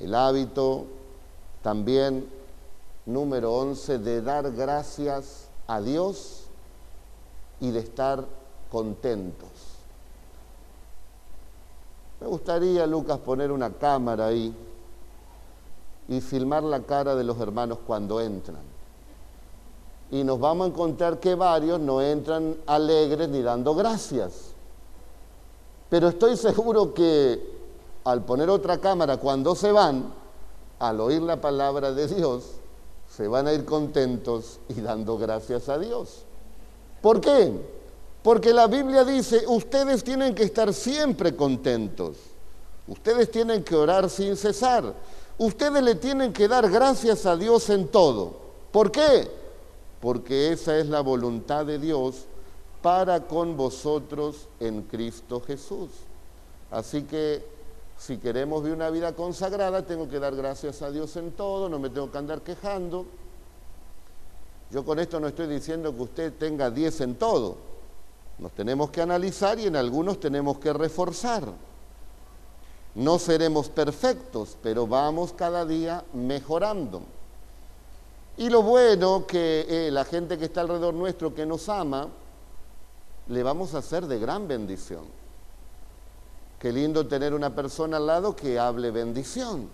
El 0.00 0.14
hábito 0.14 0.86
también 1.62 2.28
número 3.06 3.54
11 3.54 3.98
de 3.98 4.20
dar 4.20 4.50
gracias 4.52 5.48
a 5.68 5.80
Dios 5.80 6.46
y 7.60 7.70
de 7.70 7.78
estar 7.78 8.24
contentos. 8.70 9.48
Me 12.20 12.26
gustaría, 12.26 12.84
Lucas, 12.86 13.18
poner 13.18 13.52
una 13.52 13.72
cámara 13.72 14.26
ahí 14.26 14.52
y 16.08 16.20
filmar 16.20 16.64
la 16.64 16.80
cara 16.82 17.14
de 17.14 17.22
los 17.22 17.38
hermanos 17.40 17.78
cuando 17.86 18.20
entran 18.20 18.75
y 20.10 20.22
nos 20.22 20.38
vamos 20.38 20.66
a 20.66 20.70
encontrar 20.70 21.18
que 21.18 21.34
varios 21.34 21.80
no 21.80 22.00
entran 22.00 22.56
alegres 22.66 23.28
ni 23.28 23.42
dando 23.42 23.74
gracias. 23.74 24.52
Pero 25.88 26.08
estoy 26.08 26.36
seguro 26.36 26.94
que 26.94 27.56
al 28.04 28.24
poner 28.24 28.48
otra 28.50 28.78
cámara, 28.78 29.16
cuando 29.16 29.54
se 29.54 29.72
van, 29.72 30.12
al 30.78 31.00
oír 31.00 31.22
la 31.22 31.40
palabra 31.40 31.92
de 31.92 32.06
Dios, 32.06 32.44
se 33.10 33.26
van 33.28 33.46
a 33.46 33.52
ir 33.52 33.64
contentos 33.64 34.60
y 34.68 34.80
dando 34.80 35.16
gracias 35.18 35.68
a 35.68 35.78
Dios. 35.78 36.24
¿Por 37.00 37.20
qué? 37.20 37.52
Porque 38.22 38.52
la 38.52 38.66
Biblia 38.66 39.04
dice, 39.04 39.44
ustedes 39.46 40.02
tienen 40.04 40.34
que 40.34 40.44
estar 40.44 40.72
siempre 40.72 41.34
contentos. 41.34 42.16
Ustedes 42.88 43.30
tienen 43.30 43.64
que 43.64 43.74
orar 43.74 44.10
sin 44.10 44.36
cesar. 44.36 44.94
Ustedes 45.38 45.82
le 45.82 45.96
tienen 45.96 46.32
que 46.32 46.48
dar 46.48 46.68
gracias 46.70 47.26
a 47.26 47.36
Dios 47.36 47.68
en 47.70 47.88
todo. 47.88 48.34
¿Por 48.70 48.90
qué? 48.90 49.45
Porque 50.06 50.52
esa 50.52 50.78
es 50.78 50.86
la 50.86 51.00
voluntad 51.00 51.66
de 51.66 51.80
Dios 51.80 52.26
para 52.80 53.26
con 53.26 53.56
vosotros 53.56 54.46
en 54.60 54.82
Cristo 54.82 55.40
Jesús. 55.40 55.90
Así 56.70 57.02
que 57.02 57.44
si 57.98 58.18
queremos 58.18 58.62
vivir 58.62 58.76
una 58.76 58.90
vida 58.90 59.16
consagrada, 59.16 59.84
tengo 59.84 60.08
que 60.08 60.20
dar 60.20 60.36
gracias 60.36 60.80
a 60.82 60.92
Dios 60.92 61.16
en 61.16 61.32
todo, 61.32 61.68
no 61.68 61.80
me 61.80 61.90
tengo 61.90 62.08
que 62.08 62.18
andar 62.18 62.42
quejando. 62.42 63.04
Yo 64.70 64.84
con 64.84 65.00
esto 65.00 65.18
no 65.18 65.26
estoy 65.26 65.48
diciendo 65.48 65.92
que 65.92 66.02
usted 66.02 66.32
tenga 66.34 66.70
10 66.70 67.00
en 67.00 67.14
todo. 67.16 67.56
Nos 68.38 68.52
tenemos 68.52 68.90
que 68.90 69.02
analizar 69.02 69.58
y 69.58 69.66
en 69.66 69.74
algunos 69.74 70.20
tenemos 70.20 70.58
que 70.58 70.72
reforzar. 70.72 71.48
No 72.94 73.18
seremos 73.18 73.68
perfectos, 73.68 74.56
pero 74.62 74.86
vamos 74.86 75.32
cada 75.32 75.66
día 75.66 76.04
mejorando. 76.12 77.15
Y 78.38 78.50
lo 78.50 78.62
bueno 78.62 79.26
que 79.26 79.66
eh, 79.68 79.90
la 79.90 80.04
gente 80.04 80.36
que 80.36 80.44
está 80.44 80.60
alrededor 80.60 80.92
nuestro, 80.92 81.34
que 81.34 81.46
nos 81.46 81.68
ama, 81.68 82.08
le 83.28 83.42
vamos 83.42 83.74
a 83.74 83.78
hacer 83.78 84.06
de 84.06 84.18
gran 84.18 84.46
bendición. 84.46 85.04
Qué 86.58 86.72
lindo 86.72 87.06
tener 87.06 87.32
una 87.32 87.54
persona 87.54 87.96
al 87.96 88.06
lado 88.06 88.36
que 88.36 88.58
hable 88.58 88.90
bendición, 88.90 89.68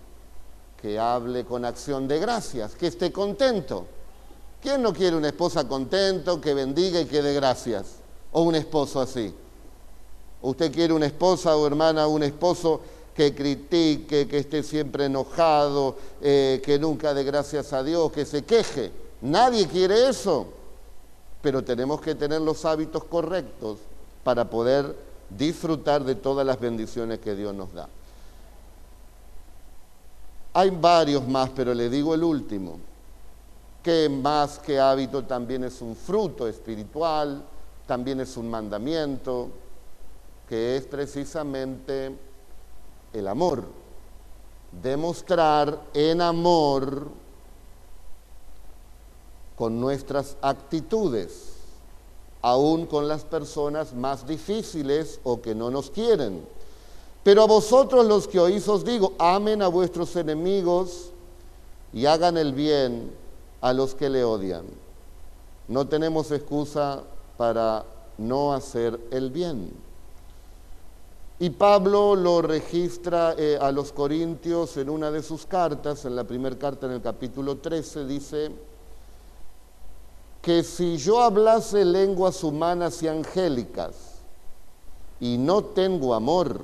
que 0.80 0.98
hable 0.98 1.44
con 1.44 1.64
acción 1.64 2.06
de 2.06 2.18
gracias, 2.20 2.74
que 2.74 2.86
esté 2.86 3.10
contento. 3.10 3.86
¿Quién 4.60 4.80
no 4.80 4.92
quiere 4.92 5.16
una 5.16 5.28
esposa 5.28 5.66
contento, 5.66 6.40
que 6.40 6.54
bendiga 6.54 7.00
y 7.00 7.06
que 7.06 7.20
dé 7.20 7.34
gracias? 7.34 7.96
O 8.30 8.42
un 8.42 8.54
esposo 8.54 9.00
así. 9.00 9.34
¿Usted 10.40 10.72
quiere 10.72 10.92
una 10.92 11.06
esposa 11.06 11.56
o 11.56 11.66
hermana, 11.66 12.06
un 12.06 12.22
esposo 12.22 12.80
que 13.14 13.34
critique, 13.34 14.26
que 14.26 14.38
esté 14.38 14.62
siempre 14.62 15.06
enojado, 15.06 15.96
eh, 16.20 16.62
que 16.64 16.78
nunca 16.78 17.12
dé 17.12 17.24
gracias 17.24 17.72
a 17.72 17.82
Dios, 17.82 18.10
que 18.10 18.24
se 18.24 18.44
queje. 18.44 18.90
Nadie 19.20 19.68
quiere 19.68 20.08
eso, 20.08 20.46
pero 21.42 21.62
tenemos 21.62 22.00
que 22.00 22.14
tener 22.14 22.40
los 22.40 22.64
hábitos 22.64 23.04
correctos 23.04 23.78
para 24.24 24.48
poder 24.48 24.96
disfrutar 25.28 26.04
de 26.04 26.14
todas 26.14 26.46
las 26.46 26.58
bendiciones 26.58 27.18
que 27.18 27.34
Dios 27.34 27.54
nos 27.54 27.72
da. 27.72 27.88
Hay 30.54 30.70
varios 30.70 31.26
más, 31.26 31.50
pero 31.50 31.72
le 31.72 31.88
digo 31.88 32.14
el 32.14 32.24
último, 32.24 32.78
que 33.82 34.08
más 34.08 34.58
que 34.58 34.78
hábito 34.78 35.24
también 35.24 35.64
es 35.64 35.80
un 35.80 35.96
fruto 35.96 36.46
espiritual, 36.46 37.42
también 37.86 38.20
es 38.20 38.36
un 38.36 38.48
mandamiento, 38.48 39.48
que 40.48 40.76
es 40.76 40.84
precisamente 40.84 42.14
el 43.12 43.28
amor. 43.28 43.64
Demostrar 44.82 45.80
en 45.94 46.20
amor 46.20 47.08
con 49.56 49.80
nuestras 49.80 50.36
actitudes, 50.40 51.52
aún 52.40 52.86
con 52.86 53.06
las 53.06 53.24
personas 53.24 53.94
más 53.94 54.26
difíciles 54.26 55.20
o 55.24 55.40
que 55.40 55.54
no 55.54 55.70
nos 55.70 55.90
quieren. 55.90 56.44
Pero 57.22 57.42
a 57.42 57.46
vosotros 57.46 58.06
los 58.06 58.26
que 58.26 58.40
oís 58.40 58.66
os 58.68 58.84
digo, 58.84 59.12
amen 59.18 59.62
a 59.62 59.68
vuestros 59.68 60.16
enemigos 60.16 61.10
y 61.92 62.06
hagan 62.06 62.36
el 62.36 62.52
bien 62.52 63.12
a 63.60 63.72
los 63.72 63.94
que 63.94 64.10
le 64.10 64.24
odian. 64.24 64.64
No 65.68 65.86
tenemos 65.86 66.32
excusa 66.32 67.02
para 67.36 67.84
no 68.18 68.52
hacer 68.52 68.98
el 69.10 69.30
bien. 69.30 69.72
Y 71.43 71.51
Pablo 71.51 72.14
lo 72.14 72.40
registra 72.40 73.34
eh, 73.36 73.59
a 73.61 73.72
los 73.72 73.90
Corintios 73.90 74.76
en 74.76 74.88
una 74.88 75.11
de 75.11 75.24
sus 75.24 75.45
cartas, 75.45 76.05
en 76.05 76.14
la 76.14 76.22
primera 76.22 76.57
carta 76.57 76.86
en 76.86 76.93
el 76.93 77.03
capítulo 77.03 77.57
13, 77.57 78.07
dice 78.07 78.53
que 80.40 80.62
si 80.62 80.99
yo 80.99 81.20
hablase 81.20 81.84
lenguas 81.84 82.45
humanas 82.45 83.03
y 83.03 83.09
angélicas 83.09 84.20
y 85.18 85.36
no 85.36 85.64
tengo 85.64 86.14
amor, 86.14 86.61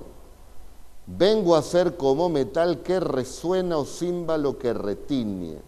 vengo 1.09 1.57
a 1.57 1.63
ser 1.63 1.97
como 1.97 2.29
metal 2.29 2.81
que 2.81 3.01
resuena 3.01 3.79
o 3.79 3.85
címbalo 3.85 4.61
que 4.61 4.73
retiñe. 4.75 5.59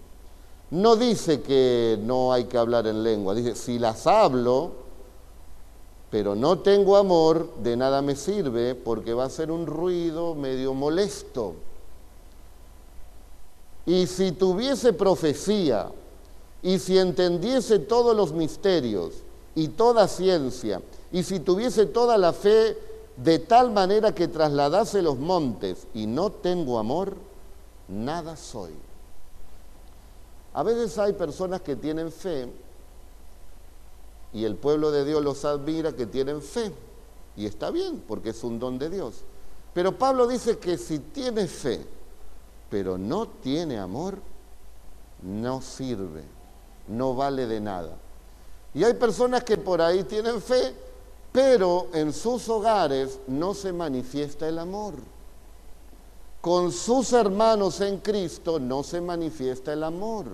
No 0.71 0.95
dice 0.95 1.43
que 1.43 1.99
no 2.01 2.33
hay 2.33 2.45
que 2.45 2.59
hablar 2.59 2.87
en 2.87 3.03
lengua, 3.03 3.35
dice, 3.35 3.57
si 3.57 3.81
las 3.81 4.07
hablo, 4.07 4.71
pero 6.11 6.35
no 6.35 6.59
tengo 6.59 6.97
amor, 6.97 7.55
de 7.63 7.77
nada 7.77 8.03
me 8.03 8.17
sirve 8.17 8.75
porque 8.75 9.15
va 9.15 9.25
a 9.25 9.31
ser 9.31 9.51
un 9.51 9.67
ruido 9.67 10.35
medio 10.35 10.75
molesto. 10.75 11.55
Y 13.87 14.07
si 14.07 14.33
tuviese 14.33 14.93
profecía, 14.93 15.91
y 16.63 16.79
si 16.79 16.99
entendiese 16.99 17.79
todos 17.79 18.15
los 18.15 18.33
misterios 18.33 19.23
y 19.55 19.69
toda 19.69 20.09
ciencia, 20.09 20.83
y 21.13 21.23
si 21.23 21.41
tuviese 21.41 21.87
toda 21.87 22.19
la 22.19 22.33
fe 22.33 22.77
de 23.17 23.39
tal 23.39 23.71
manera 23.71 24.15
que 24.15 24.29
trasladase 24.29 25.03
los 25.03 25.19
montes 25.19 25.87
y 25.95 26.07
no 26.07 26.31
tengo 26.31 26.79
amor, 26.79 27.15
nada 27.89 28.37
soy. 28.37 28.73
A 30.53 30.63
veces 30.63 30.99
hay 30.99 31.13
personas 31.13 31.61
que 31.61 31.77
tienen 31.77 32.11
fe 32.11 32.49
y 34.33 34.45
el 34.45 34.57
pueblo 34.57 34.91
de 34.91 35.05
Dios 35.05 35.23
los 35.23 35.45
admira 35.45 35.93
que 35.93 36.07
tienen 36.07 36.41
fe. 36.43 36.73
Y 37.37 37.47
está 37.47 37.71
bien, 37.71 38.03
porque 38.07 38.31
es 38.31 38.45
un 38.45 38.59
don 38.59 38.79
de 38.79 38.91
Dios. 38.91 39.23
Pero 39.73 39.97
Pablo 39.97 40.27
dice 40.27 40.59
que 40.59 40.77
si 40.77 40.99
tiene 40.99 41.47
fe, 41.47 41.85
pero 42.69 42.99
no 42.99 43.27
tiene 43.27 43.79
amor, 43.79 44.19
no 45.23 45.61
sirve, 45.61 46.23
no 46.89 47.15
vale 47.15 47.47
de 47.47 47.61
nada. 47.61 47.97
Y 48.75 48.85
hay 48.85 48.95
personas 48.95 49.45
que 49.45 49.57
por 49.57 49.81
ahí 49.81 50.05
tienen 50.05 50.41
fe, 50.41 50.75
pero 51.33 51.89
en 51.93 52.13
sus 52.13 52.49
hogares 52.49 53.19
no 53.27 53.55
se 53.55 53.73
manifiesta 53.73 54.49
el 54.49 54.59
amor. 54.59 54.95
Con 56.41 56.73
sus 56.73 57.13
hermanos 57.13 57.81
en 57.81 57.99
Cristo 57.99 58.59
no 58.59 58.83
se 58.83 59.01
manifiesta 59.01 59.73
el 59.73 59.85
amor. 59.85 60.27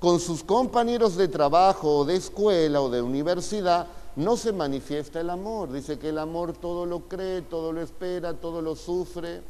Con 0.00 0.20
sus 0.20 0.44
compañeros 0.44 1.16
de 1.16 1.26
trabajo 1.26 1.98
o 1.98 2.04
de 2.04 2.16
escuela 2.16 2.80
o 2.80 2.88
de 2.88 3.02
universidad 3.02 3.88
no 4.14 4.36
se 4.36 4.52
manifiesta 4.52 5.20
el 5.20 5.30
amor. 5.30 5.72
Dice 5.72 5.98
que 5.98 6.10
el 6.10 6.18
amor 6.18 6.52
todo 6.52 6.86
lo 6.86 7.00
cree, 7.08 7.42
todo 7.42 7.72
lo 7.72 7.80
espera, 7.80 8.34
todo 8.34 8.62
lo 8.62 8.76
sufre. 8.76 9.42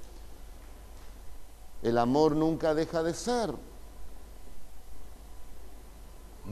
El 1.82 1.99
amor 1.99 2.34
nunca 2.34 2.74
deja 2.74 3.03
de 3.03 3.14
ser. 3.14 3.55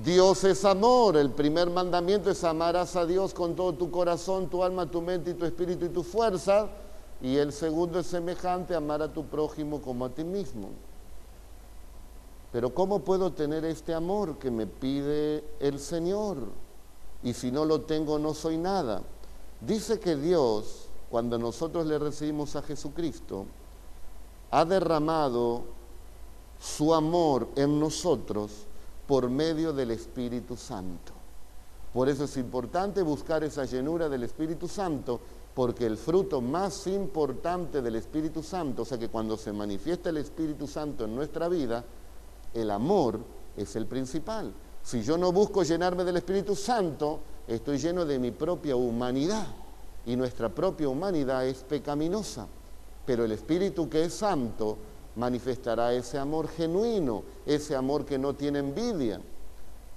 Dios 0.04 0.44
es 0.44 0.64
amor. 0.64 1.16
El 1.16 1.30
primer 1.30 1.70
mandamiento 1.70 2.30
es 2.30 2.44
amarás 2.44 2.96
a 2.96 3.06
Dios 3.06 3.32
con 3.32 3.56
todo 3.56 3.72
tu 3.72 3.90
corazón, 3.90 4.48
tu 4.48 4.62
alma, 4.62 4.90
tu 4.90 5.00
mente 5.00 5.30
y 5.30 5.34
tu 5.34 5.46
espíritu 5.46 5.86
y 5.86 5.88
tu 5.88 6.02
fuerza. 6.02 6.68
Y 7.22 7.36
el 7.36 7.50
segundo 7.52 7.98
es 7.98 8.06
semejante, 8.06 8.74
amar 8.74 9.00
a 9.00 9.12
tu 9.12 9.24
prójimo 9.24 9.80
como 9.80 10.04
a 10.04 10.10
ti 10.10 10.22
mismo. 10.22 10.68
Pero 12.56 12.72
¿cómo 12.72 13.00
puedo 13.00 13.32
tener 13.32 13.66
este 13.66 13.92
amor 13.92 14.38
que 14.38 14.50
me 14.50 14.66
pide 14.66 15.44
el 15.60 15.78
Señor? 15.78 16.38
Y 17.22 17.34
si 17.34 17.50
no 17.50 17.66
lo 17.66 17.82
tengo, 17.82 18.18
no 18.18 18.32
soy 18.32 18.56
nada. 18.56 19.02
Dice 19.60 20.00
que 20.00 20.16
Dios, 20.16 20.88
cuando 21.10 21.36
nosotros 21.36 21.84
le 21.84 21.98
recibimos 21.98 22.56
a 22.56 22.62
Jesucristo, 22.62 23.44
ha 24.50 24.64
derramado 24.64 25.64
su 26.58 26.94
amor 26.94 27.46
en 27.56 27.78
nosotros 27.78 28.52
por 29.06 29.28
medio 29.28 29.74
del 29.74 29.90
Espíritu 29.90 30.56
Santo. 30.56 31.12
Por 31.92 32.08
eso 32.08 32.24
es 32.24 32.38
importante 32.38 33.02
buscar 33.02 33.44
esa 33.44 33.66
llenura 33.66 34.08
del 34.08 34.22
Espíritu 34.22 34.66
Santo, 34.66 35.20
porque 35.54 35.84
el 35.84 35.98
fruto 35.98 36.40
más 36.40 36.86
importante 36.86 37.82
del 37.82 37.96
Espíritu 37.96 38.42
Santo, 38.42 38.80
o 38.80 38.84
sea 38.86 38.96
que 38.96 39.10
cuando 39.10 39.36
se 39.36 39.52
manifiesta 39.52 40.08
el 40.08 40.16
Espíritu 40.16 40.66
Santo 40.66 41.04
en 41.04 41.14
nuestra 41.14 41.48
vida, 41.48 41.84
el 42.56 42.70
amor 42.70 43.20
es 43.56 43.76
el 43.76 43.86
principal. 43.86 44.52
Si 44.82 45.02
yo 45.02 45.18
no 45.18 45.32
busco 45.32 45.62
llenarme 45.62 46.04
del 46.04 46.16
Espíritu 46.16 46.54
Santo, 46.54 47.20
estoy 47.46 47.78
lleno 47.78 48.04
de 48.04 48.18
mi 48.18 48.30
propia 48.30 48.76
humanidad. 48.76 49.46
Y 50.06 50.16
nuestra 50.16 50.48
propia 50.48 50.88
humanidad 50.88 51.46
es 51.46 51.58
pecaminosa. 51.64 52.46
Pero 53.04 53.24
el 53.24 53.32
Espíritu 53.32 53.88
que 53.88 54.04
es 54.04 54.14
santo 54.14 54.78
manifestará 55.16 55.92
ese 55.92 56.18
amor 56.18 56.48
genuino, 56.48 57.22
ese 57.44 57.74
amor 57.74 58.04
que 58.04 58.18
no 58.18 58.34
tiene 58.34 58.60
envidia, 58.60 59.20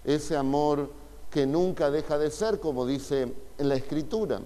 ese 0.03 0.35
amor 0.35 0.89
que 1.29 1.45
nunca 1.45 1.91
deja 1.91 2.17
de 2.17 2.31
ser, 2.31 2.59
como 2.59 2.85
dice 2.85 3.33
en 3.57 3.69
la 3.69 3.75
Escritura. 3.75 4.41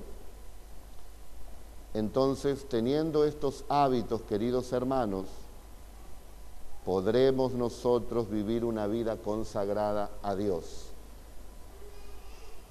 Entonces, 1.94 2.68
teniendo 2.68 3.24
estos 3.24 3.64
hábitos, 3.70 4.24
queridos 4.24 4.74
hermanos, 4.74 5.28
podremos 6.86 7.54
nosotros 7.54 8.30
vivir 8.30 8.66
una 8.66 8.88
vida 8.88 9.18
consagrada 9.18 10.10
a 10.22 10.36
Dios. 10.36 10.88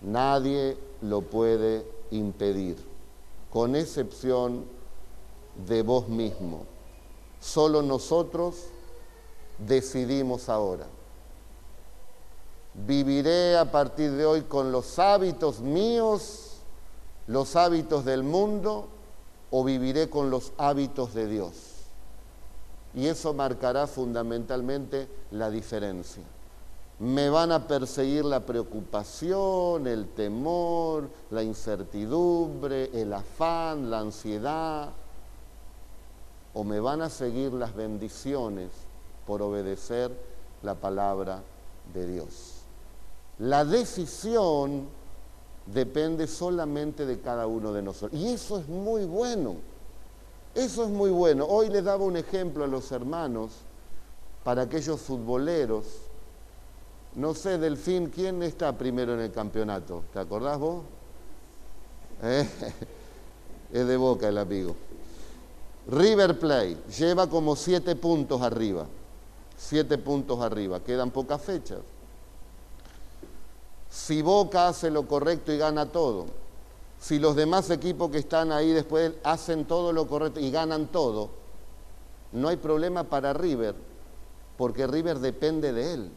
Nadie 0.03 0.77
lo 1.01 1.23
puede 1.23 1.87
impedir, 2.11 2.77
con 3.51 3.77
excepción 3.77 4.65
de 5.67 5.83
vos 5.83 6.09
mismo. 6.09 6.65
Solo 7.41 7.83
nosotros 7.83 8.67
decidimos 9.59 10.49
ahora. 10.49 10.87
Viviré 12.75 13.57
a 13.57 13.71
partir 13.71 14.13
de 14.13 14.25
hoy 14.25 14.43
con 14.43 14.73
los 14.73 14.99
hábitos 14.99 15.61
míos, 15.61 16.57
los 17.27 17.55
hábitos 17.57 18.05
del 18.05 18.23
mundo, 18.23 18.89
o 19.51 19.63
viviré 19.63 20.09
con 20.09 20.31
los 20.31 20.53
hábitos 20.57 21.13
de 21.15 21.27
Dios. 21.27 21.72
Y 22.95 23.07
eso 23.07 23.33
marcará 23.33 23.87
fundamentalmente 23.87 25.09
la 25.31 25.51
diferencia. 25.51 26.23
Me 26.99 27.31
van 27.31 27.51
a 27.51 27.67
perseguir 27.67 28.25
la 28.25 28.41
preocupación, 28.41 29.87
el 29.87 30.09
temor, 30.09 31.09
la 31.31 31.43
incertidumbre, 31.43 32.91
el 32.93 33.13
afán, 33.13 33.91
la 33.91 34.01
ansiedad, 34.01 34.91
o 36.55 36.65
me 36.65 36.81
van 36.81 37.03
a 37.03 37.09
seguir 37.09 37.53
las 37.55 37.75
bendiciones 37.75 38.71
por 39.27 39.43
obedecer 39.43 40.13
la 40.63 40.75
palabra 40.75 41.43
de 41.95 42.07
Dios. 42.07 42.63
La 43.39 43.65
decisión 43.65 44.87
depende 45.67 46.27
solamente 46.27 47.07
de 47.07 47.21
cada 47.21 47.47
uno 47.47 47.73
de 47.73 47.83
nosotros. 47.83 48.21
Y 48.21 48.29
eso 48.29 48.59
es 48.59 48.69
muy 48.69 49.05
bueno. 49.05 49.57
Eso 50.55 50.85
es 50.85 50.91
muy 50.91 51.11
bueno. 51.11 51.47
Hoy 51.47 51.69
les 51.71 51.85
daba 51.85 52.05
un 52.05 52.17
ejemplo 52.17 52.65
a 52.65 52.67
los 52.67 52.93
hermanos 52.93 53.53
para 54.45 54.63
aquellos 54.63 55.01
futboleros. 55.01 55.85
No 57.15 57.35
sé, 57.35 57.59
Delfín, 57.59 58.09
¿quién 58.09 58.43
está 58.43 58.77
primero 58.77 59.15
en 59.15 59.21
el 59.21 59.33
campeonato? 59.33 60.03
¿Te 60.13 60.19
acordás 60.19 60.59
vos? 60.59 60.83
¿Eh? 62.23 62.49
Es 63.73 63.87
de 63.87 63.97
boca 63.97 64.29
el 64.29 64.37
amigo. 64.37 64.77
River 65.89 66.39
Plate 66.39 66.77
lleva 66.99 67.27
como 67.27 67.57
siete 67.57 67.97
puntos 67.97 68.43
arriba, 68.43 68.87
siete 69.57 69.97
puntos 69.97 70.41
arriba, 70.41 70.81
quedan 70.81 71.11
pocas 71.11 71.41
fechas. 71.41 71.79
Si 73.91 74.23
Boca 74.23 74.69
hace 74.69 74.91
lo 74.91 75.07
correcto 75.09 75.53
y 75.53 75.59
gana 75.59 75.87
todo, 75.87 76.27
si 77.03 77.19
los 77.19 77.35
demás 77.35 77.69
equipos 77.71 78.13
que 78.13 78.19
están 78.19 78.53
ahí 78.53 78.71
después 78.71 79.11
hacen 79.25 79.65
todo 79.65 79.93
lo 79.93 80.07
correcto 80.07 80.39
y 80.39 80.53
ganan 80.53 80.87
todo, 80.87 81.31
no 82.31 82.47
hay 82.47 82.57
problema 82.57 83.03
para 83.03 83.33
River, 83.33 83.75
porque 84.57 84.87
River 84.87 85.19
depende 85.19 85.73
de 85.73 85.95
él. 85.95 86.11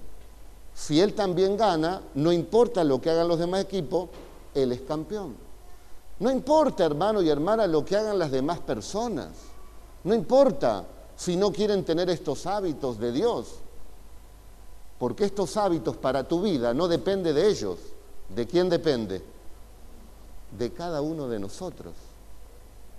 Si 0.76 1.02
él 1.02 1.16
también 1.16 1.58
gana, 1.58 2.04
no 2.14 2.32
importa 2.32 2.84
lo 2.84 3.02
que 3.02 3.10
hagan 3.10 3.28
los 3.28 3.40
demás 3.40 3.62
equipos, 3.62 4.10
él 4.54 4.74
es 4.74 4.82
campeón. 4.82 5.36
No 6.20 6.30
importa, 6.30 6.86
hermano 6.86 7.20
y 7.24 7.30
hermana, 7.30 7.66
lo 7.66 7.84
que 7.84 7.98
hagan 7.98 8.20
las 8.20 8.30
demás 8.30 8.60
personas. 8.60 9.30
No 10.04 10.14
importa 10.14 10.86
si 11.16 11.36
no 11.36 11.52
quieren 11.52 11.84
tener 11.84 12.12
estos 12.12 12.46
hábitos 12.46 13.00
de 13.00 13.12
Dios, 13.12 13.56
porque 15.00 15.26
estos 15.26 15.58
hábitos 15.58 15.98
para 15.98 16.28
tu 16.28 16.44
vida 16.44 16.76
no 16.76 16.88
depende 16.88 17.34
de 17.34 17.50
ellos. 17.50 17.80
¿De 18.30 18.46
quién 18.46 18.70
depende? 18.70 19.34
De 20.58 20.72
cada 20.72 21.02
uno 21.02 21.28
de 21.28 21.40
nosotros. 21.40 21.94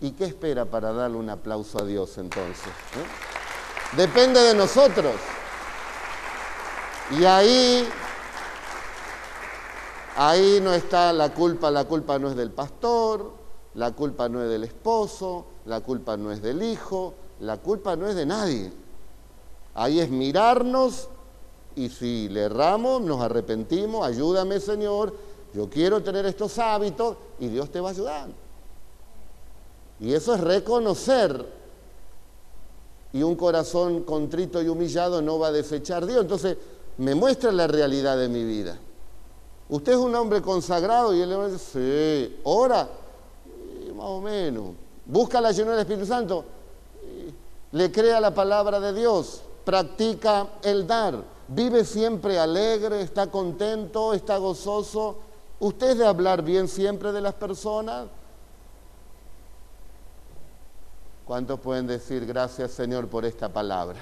¿Y 0.00 0.12
qué 0.12 0.26
espera 0.26 0.66
para 0.66 0.92
darle 0.92 1.16
un 1.16 1.30
aplauso 1.30 1.78
a 1.78 1.84
Dios 1.84 2.18
entonces? 2.18 2.72
Depende 3.96 4.40
de 4.40 4.54
nosotros. 4.54 5.14
Y 7.18 7.24
ahí, 7.24 7.88
ahí 10.16 10.60
no 10.62 10.74
está 10.74 11.12
la 11.12 11.32
culpa, 11.32 11.70
la 11.70 11.84
culpa 11.84 12.18
no 12.18 12.28
es 12.28 12.36
del 12.36 12.50
pastor, 12.50 13.32
la 13.74 13.92
culpa 13.92 14.28
no 14.28 14.42
es 14.42 14.48
del 14.50 14.64
esposo, 14.64 15.46
la 15.66 15.80
culpa 15.80 16.16
no 16.16 16.32
es 16.32 16.42
del 16.42 16.62
hijo, 16.62 17.14
la 17.40 17.58
culpa 17.58 17.94
no 17.94 18.08
es 18.08 18.16
de 18.16 18.26
nadie. 18.26 18.72
Ahí 19.74 20.00
es 20.00 20.10
mirarnos 20.10 21.08
y 21.74 21.90
si 21.90 22.28
le 22.28 22.44
erramos, 22.44 23.02
nos 23.02 23.20
arrepentimos, 23.20 24.04
ayúdame 24.06 24.58
Señor, 24.60 25.14
yo 25.56 25.70
quiero 25.70 26.02
tener 26.02 26.26
estos 26.26 26.58
hábitos 26.58 27.16
y 27.40 27.48
Dios 27.48 27.70
te 27.70 27.80
va 27.80 27.88
a 27.88 27.92
ayudar. 27.92 28.28
Y 29.98 30.12
eso 30.12 30.34
es 30.34 30.40
reconocer. 30.40 31.46
Y 33.14 33.22
un 33.22 33.34
corazón 33.36 34.02
contrito 34.02 34.60
y 34.60 34.68
humillado 34.68 35.22
no 35.22 35.38
va 35.38 35.48
a 35.48 35.52
desechar 35.52 36.04
Dios. 36.04 36.20
Entonces, 36.20 36.58
me 36.98 37.14
muestra 37.14 37.50
la 37.52 37.66
realidad 37.66 38.18
de 38.18 38.28
mi 38.28 38.44
vida. 38.44 38.78
Usted 39.70 39.92
es 39.92 39.98
un 39.98 40.14
hombre 40.14 40.42
consagrado 40.42 41.14
y 41.14 41.22
él 41.22 41.30
le 41.30 41.50
dice, 41.50 42.28
sí, 42.28 42.40
ora, 42.44 42.88
más 43.94 44.06
o 44.06 44.20
menos 44.20 44.74
busca 45.06 45.40
la 45.40 45.52
llenura 45.52 45.76
del 45.76 45.82
Espíritu 45.82 46.06
Santo, 46.06 46.44
le 47.72 47.92
crea 47.92 48.20
la 48.20 48.34
palabra 48.34 48.80
de 48.80 48.92
Dios, 48.92 49.42
practica 49.64 50.48
el 50.62 50.86
dar, 50.86 51.22
vive 51.48 51.84
siempre 51.84 52.38
alegre, 52.38 53.00
está 53.00 53.30
contento, 53.30 54.12
está 54.12 54.36
gozoso. 54.36 55.18
¿Usted 55.58 55.96
de 55.96 56.06
hablar 56.06 56.42
bien 56.42 56.68
siempre 56.68 57.12
de 57.12 57.20
las 57.20 57.34
personas? 57.34 58.08
¿Cuántos 61.24 61.58
pueden 61.60 61.86
decir 61.86 62.26
gracias 62.26 62.72
Señor 62.72 63.08
por 63.08 63.24
esta 63.24 63.48
palabra? 63.48 63.98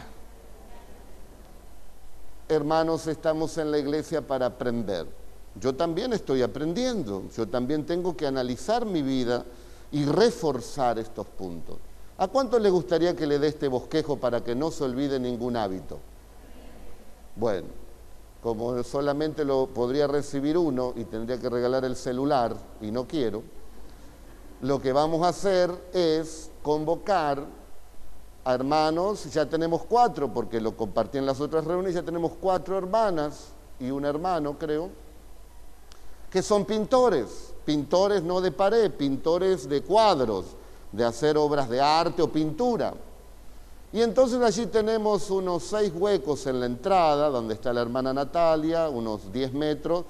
Hermanos, 2.48 3.06
estamos 3.06 3.56
en 3.56 3.70
la 3.70 3.78
iglesia 3.78 4.20
para 4.20 4.46
aprender. 4.46 5.06
Yo 5.58 5.74
también 5.74 6.12
estoy 6.12 6.42
aprendiendo, 6.42 7.24
yo 7.34 7.48
también 7.48 7.86
tengo 7.86 8.16
que 8.16 8.26
analizar 8.26 8.84
mi 8.84 9.02
vida 9.02 9.44
y 9.92 10.04
reforzar 10.04 10.98
estos 10.98 11.26
puntos. 11.26 11.78
¿A 12.18 12.28
cuánto 12.28 12.58
le 12.58 12.68
gustaría 12.68 13.14
que 13.14 13.26
le 13.26 13.38
dé 13.38 13.48
este 13.48 13.68
bosquejo 13.68 14.16
para 14.16 14.42
que 14.42 14.54
no 14.54 14.70
se 14.70 14.84
olvide 14.84 15.18
ningún 15.18 15.56
hábito? 15.56 15.98
Bueno, 17.36 17.68
como 18.44 18.82
solamente 18.82 19.42
lo 19.42 19.68
podría 19.68 20.06
recibir 20.06 20.58
uno 20.58 20.92
y 20.96 21.04
tendría 21.04 21.40
que 21.40 21.48
regalar 21.48 21.86
el 21.86 21.96
celular, 21.96 22.54
y 22.82 22.90
no 22.90 23.08
quiero, 23.08 23.42
lo 24.60 24.82
que 24.82 24.92
vamos 24.92 25.22
a 25.24 25.28
hacer 25.28 25.70
es 25.94 26.50
convocar 26.62 27.42
a 28.44 28.54
hermanos, 28.54 29.32
ya 29.32 29.46
tenemos 29.46 29.84
cuatro, 29.84 30.30
porque 30.30 30.60
lo 30.60 30.76
compartí 30.76 31.16
en 31.16 31.24
las 31.24 31.40
otras 31.40 31.64
reuniones, 31.64 31.94
ya 31.94 32.02
tenemos 32.02 32.32
cuatro 32.38 32.76
hermanas 32.76 33.54
y 33.80 33.90
un 33.90 34.04
hermano, 34.04 34.58
creo, 34.58 34.90
que 36.30 36.42
son 36.42 36.66
pintores, 36.66 37.54
pintores 37.64 38.22
no 38.22 38.42
de 38.42 38.52
pared, 38.52 38.90
pintores 38.90 39.66
de 39.70 39.80
cuadros, 39.82 40.54
de 40.92 41.02
hacer 41.02 41.38
obras 41.38 41.70
de 41.70 41.80
arte 41.80 42.20
o 42.20 42.30
pintura. 42.30 42.92
Y 43.94 44.02
entonces 44.02 44.42
allí 44.42 44.66
tenemos 44.66 45.30
unos 45.30 45.62
seis 45.62 45.92
huecos 45.94 46.48
en 46.48 46.58
la 46.58 46.66
entrada, 46.66 47.28
donde 47.28 47.54
está 47.54 47.72
la 47.72 47.80
hermana 47.80 48.12
Natalia, 48.12 48.88
unos 48.88 49.32
diez 49.32 49.52
metros, 49.52 50.04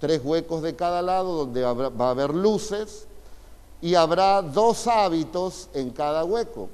tres 0.00 0.20
huecos 0.24 0.60
de 0.60 0.74
cada 0.74 1.00
lado, 1.02 1.32
donde 1.36 1.62
va 1.62 2.06
a 2.08 2.10
haber 2.10 2.34
luces, 2.34 3.06
y 3.80 3.94
habrá 3.94 4.42
dos 4.42 4.88
hábitos 4.88 5.68
en 5.72 5.90
cada 5.90 6.24
hueco. 6.24 6.68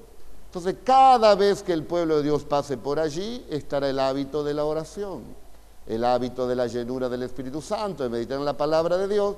Entonces, 0.46 0.76
cada 0.84 1.34
vez 1.34 1.62
que 1.62 1.74
el 1.74 1.84
pueblo 1.84 2.16
de 2.16 2.22
Dios 2.22 2.44
pase 2.44 2.78
por 2.78 2.98
allí, 2.98 3.44
estará 3.50 3.90
el 3.90 3.98
hábito 3.98 4.42
de 4.42 4.54
la 4.54 4.64
oración, 4.64 5.24
el 5.86 6.02
hábito 6.02 6.48
de 6.48 6.56
la 6.56 6.66
llenura 6.66 7.10
del 7.10 7.24
Espíritu 7.24 7.60
Santo, 7.60 8.04
de 8.04 8.08
meditar 8.08 8.38
en 8.38 8.46
la 8.46 8.56
palabra 8.56 8.96
de 8.96 9.06
Dios, 9.06 9.36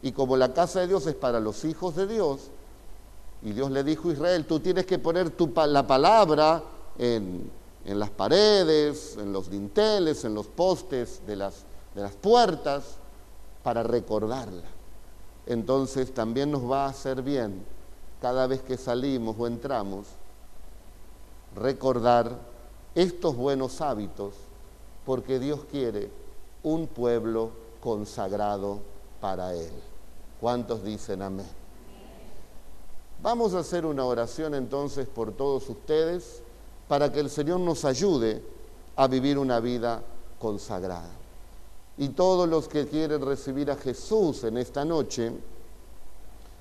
y 0.00 0.12
como 0.12 0.36
la 0.36 0.54
casa 0.54 0.78
de 0.78 0.86
Dios 0.86 1.08
es 1.08 1.16
para 1.16 1.40
los 1.40 1.64
hijos 1.64 1.96
de 1.96 2.06
Dios, 2.06 2.52
y 3.44 3.52
Dios 3.52 3.70
le 3.70 3.82
dijo 3.82 4.08
a 4.08 4.12
Israel, 4.12 4.46
tú 4.46 4.60
tienes 4.60 4.86
que 4.86 4.98
poner 4.98 5.32
la 5.68 5.86
palabra 5.86 6.62
en, 6.96 7.50
las 7.84 8.10
paredes, 8.10 9.16
en 9.18 9.32
los 9.32 9.50
dinteles, 9.50 10.24
en 10.24 10.34
los 10.34 10.46
postes 10.46 11.20
de 11.26 11.36
las, 11.36 11.64
de 11.94 12.02
las 12.02 12.12
puertas, 12.12 12.98
para 13.64 13.82
recordarla. 13.82 14.62
Entonces 15.46 16.14
también 16.14 16.52
nos 16.52 16.70
va 16.70 16.86
a 16.86 16.90
hacer 16.90 17.22
bien 17.22 17.64
cada 18.20 18.46
vez 18.46 18.62
que 18.62 18.76
salimos 18.76 19.34
o 19.38 19.46
entramos 19.48 20.06
recordar 21.56 22.38
estos 22.94 23.36
buenos 23.36 23.80
hábitos 23.80 24.34
porque 25.04 25.40
Dios 25.40 25.60
quiere 25.70 26.10
un 26.62 26.86
pueblo 26.86 27.50
consagrado 27.80 28.80
para 29.20 29.54
Él. 29.54 29.72
¿Cuántos 30.40 30.84
dicen 30.84 31.22
amén? 31.22 31.61
Vamos 33.22 33.54
a 33.54 33.60
hacer 33.60 33.86
una 33.86 34.04
oración 34.04 34.52
entonces 34.52 35.06
por 35.06 35.30
todos 35.30 35.68
ustedes 35.68 36.42
para 36.88 37.12
que 37.12 37.20
el 37.20 37.30
Señor 37.30 37.60
nos 37.60 37.84
ayude 37.84 38.42
a 38.96 39.06
vivir 39.06 39.38
una 39.38 39.60
vida 39.60 40.02
consagrada. 40.40 41.08
Y 41.98 42.08
todos 42.08 42.48
los 42.48 42.66
que 42.66 42.88
quieren 42.88 43.24
recibir 43.24 43.70
a 43.70 43.76
Jesús 43.76 44.42
en 44.42 44.56
esta 44.56 44.84
noche, 44.84 45.30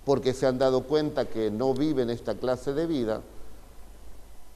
porque 0.05 0.33
se 0.33 0.45
han 0.45 0.59
dado 0.59 0.83
cuenta 0.83 1.25
que 1.25 1.49
no 1.49 1.73
viven 1.73 2.11
esta 2.11 2.35
clase 2.35 2.73
de 2.73 2.85
vida, 2.85 3.21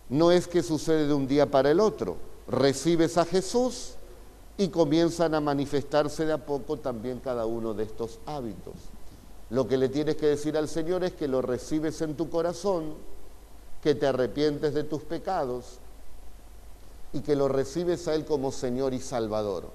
no 0.10 0.32
es 0.32 0.48
que 0.48 0.62
sucede 0.62 1.08
de 1.08 1.14
un 1.16 1.28
día 1.28 1.50
para 1.50 1.72
el 1.72 1.80
otro. 1.80 2.18
Recibes 2.48 3.18
a 3.18 3.26
Jesús 3.26 3.96
y 4.60 4.68
comienzan 4.68 5.34
a 5.34 5.42
manifestarse 5.42 6.24
de 6.28 6.34
a 6.34 6.46
poco 6.46 6.78
también 6.78 7.20
cada 7.20 7.48
uno 7.48 7.74
de 7.74 7.84
estos 7.84 8.20
hábitos. 8.28 8.76
Lo 9.50 9.68
que 9.68 9.78
le 9.78 9.90
tienes 9.90 10.16
que 10.16 10.28
decir 10.28 10.58
al 10.58 10.68
Señor 10.68 11.04
es 11.04 11.14
que 11.14 11.28
lo 11.28 11.42
recibes 11.42 12.02
en 12.02 12.16
tu 12.16 12.30
corazón, 12.30 12.96
que 13.82 13.96
te 13.96 14.08
arrepientes 14.08 14.74
de 14.74 14.84
tus 14.84 15.04
pecados 15.04 15.80
y 17.14 17.22
que 17.22 17.36
lo 17.36 17.48
recibes 17.48 18.08
a 18.08 18.16
Él 18.16 18.26
como 18.26 18.52
Señor 18.52 18.94
y 18.94 19.00
Salvador. 19.00 19.70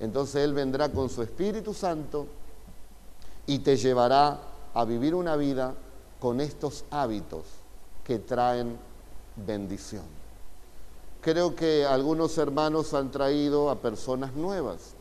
Entonces 0.00 0.36
Él 0.36 0.52
vendrá 0.52 0.90
con 0.90 1.08
su 1.08 1.22
Espíritu 1.22 1.72
Santo 1.72 2.26
y 3.46 3.60
te 3.60 3.76
llevará 3.76 4.40
a 4.74 4.84
vivir 4.84 5.14
una 5.14 5.36
vida 5.36 5.74
con 6.18 6.40
estos 6.40 6.84
hábitos 6.90 7.44
que 8.02 8.18
traen 8.18 8.76
bendición. 9.36 10.04
Creo 11.20 11.54
que 11.54 11.86
algunos 11.86 12.36
hermanos 12.36 12.92
han 12.92 13.10
traído 13.10 13.70
a 13.70 13.80
personas 13.80 14.34
nuevas. 14.34 14.94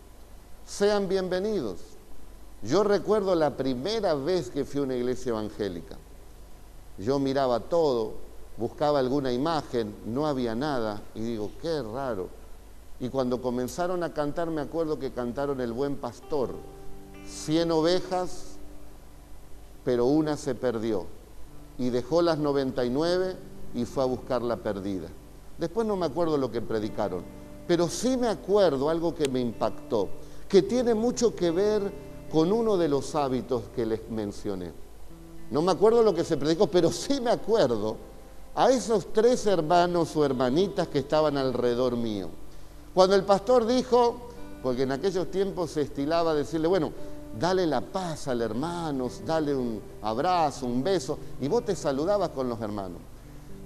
Sean 0.66 1.10
bienvenidos. 1.10 1.93
Yo 2.64 2.84
recuerdo 2.84 3.36
la 3.36 3.58
primera 3.58 4.14
vez 4.16 4.50
que 4.50 4.64
fui 4.64 4.80
a 4.80 4.84
una 4.84 4.96
iglesia 4.96 5.32
evangélica. 5.32 5.98
Yo 6.98 7.20
miraba 7.20 7.60
todo, 7.60 8.14
buscaba 8.58 9.00
alguna 9.00 9.34
imagen, 9.34 9.94
no 10.06 10.28
había 10.28 10.56
nada 10.56 11.02
y 11.14 11.22
digo, 11.22 11.52
qué 11.62 11.82
raro. 11.82 12.30
Y 13.02 13.10
cuando 13.10 13.42
comenzaron 13.42 14.02
a 14.04 14.14
cantar, 14.14 14.50
me 14.50 14.62
acuerdo 14.62 14.98
que 14.98 15.12
cantaron 15.12 15.60
El 15.60 15.74
buen 15.74 15.98
pastor. 15.98 16.52
Cien 17.28 17.70
ovejas, 17.72 18.56
pero 19.84 20.06
una 20.06 20.38
se 20.38 20.56
perdió. 20.56 21.06
Y 21.78 21.90
dejó 21.90 22.22
las 22.22 22.38
99 22.38 23.36
y 23.76 23.84
fue 23.84 24.04
a 24.04 24.08
buscar 24.08 24.42
la 24.42 24.58
perdida. 24.58 25.10
Después 25.58 25.86
no 25.86 25.98
me 25.98 26.06
acuerdo 26.06 26.38
lo 26.38 26.50
que 26.50 26.62
predicaron, 26.62 27.24
pero 27.68 27.90
sí 27.90 28.16
me 28.16 28.28
acuerdo 28.28 28.90
algo 28.90 29.14
que 29.14 29.28
me 29.28 29.42
impactó, 29.42 30.08
que 30.48 30.62
tiene 30.62 30.94
mucho 30.94 31.36
que 31.36 31.52
ver 31.52 32.13
con 32.34 32.52
uno 32.52 32.78
de 32.78 32.90
los 32.90 33.14
hábitos 33.14 33.66
que 33.76 33.86
les 33.86 34.10
mencioné. 34.10 34.72
No 35.52 35.62
me 35.62 35.72
acuerdo 35.72 36.02
lo 36.02 36.16
que 36.16 36.24
se 36.24 36.36
predicó, 36.36 36.66
pero 36.66 36.92
sí 36.92 37.22
me 37.22 37.30
acuerdo 37.30 37.96
a 38.56 38.72
esos 38.72 39.14
tres 39.14 39.46
hermanos 39.46 40.16
o 40.16 40.26
hermanitas 40.26 40.88
que 40.88 40.98
estaban 40.98 41.38
alrededor 41.38 41.96
mío. 41.96 42.30
Cuando 42.92 43.16
el 43.16 43.24
pastor 43.24 43.68
dijo, 43.68 44.16
porque 44.64 44.82
en 44.82 44.94
aquellos 44.94 45.30
tiempos 45.30 45.70
se 45.70 45.82
estilaba 45.82 46.34
decirle, 46.34 46.68
bueno, 46.68 46.92
dale 47.40 47.68
la 47.68 47.82
paz 47.82 48.28
al 48.28 48.42
hermano, 48.42 49.12
dale 49.24 49.54
un 49.54 49.80
abrazo, 50.02 50.66
un 50.66 50.84
beso, 50.84 51.20
y 51.40 51.48
vos 51.48 51.64
te 51.64 51.76
saludabas 51.76 52.30
con 52.30 52.50
los 52.50 52.60
hermanos. 52.62 52.98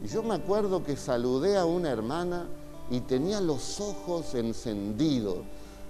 Y 0.03 0.09
yo 0.09 0.21
me 0.23 0.35
acuerdo 0.35 0.83
que 0.83 0.97
saludé 0.97 1.57
a 1.57 1.63
una 1.63 1.89
hermana 1.89 2.47
y 2.89 2.99
tenía 2.99 3.39
los 3.39 3.79
ojos 3.79 4.35
encendidos, 4.35 5.37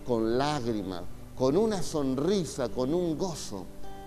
con 0.05 0.37
lágrimas, 0.37 1.01
con 1.37 1.55
una 1.55 1.83
sonrisa, 1.83 2.69
con 2.69 2.93
un 2.93 3.17
gozo 3.17 3.65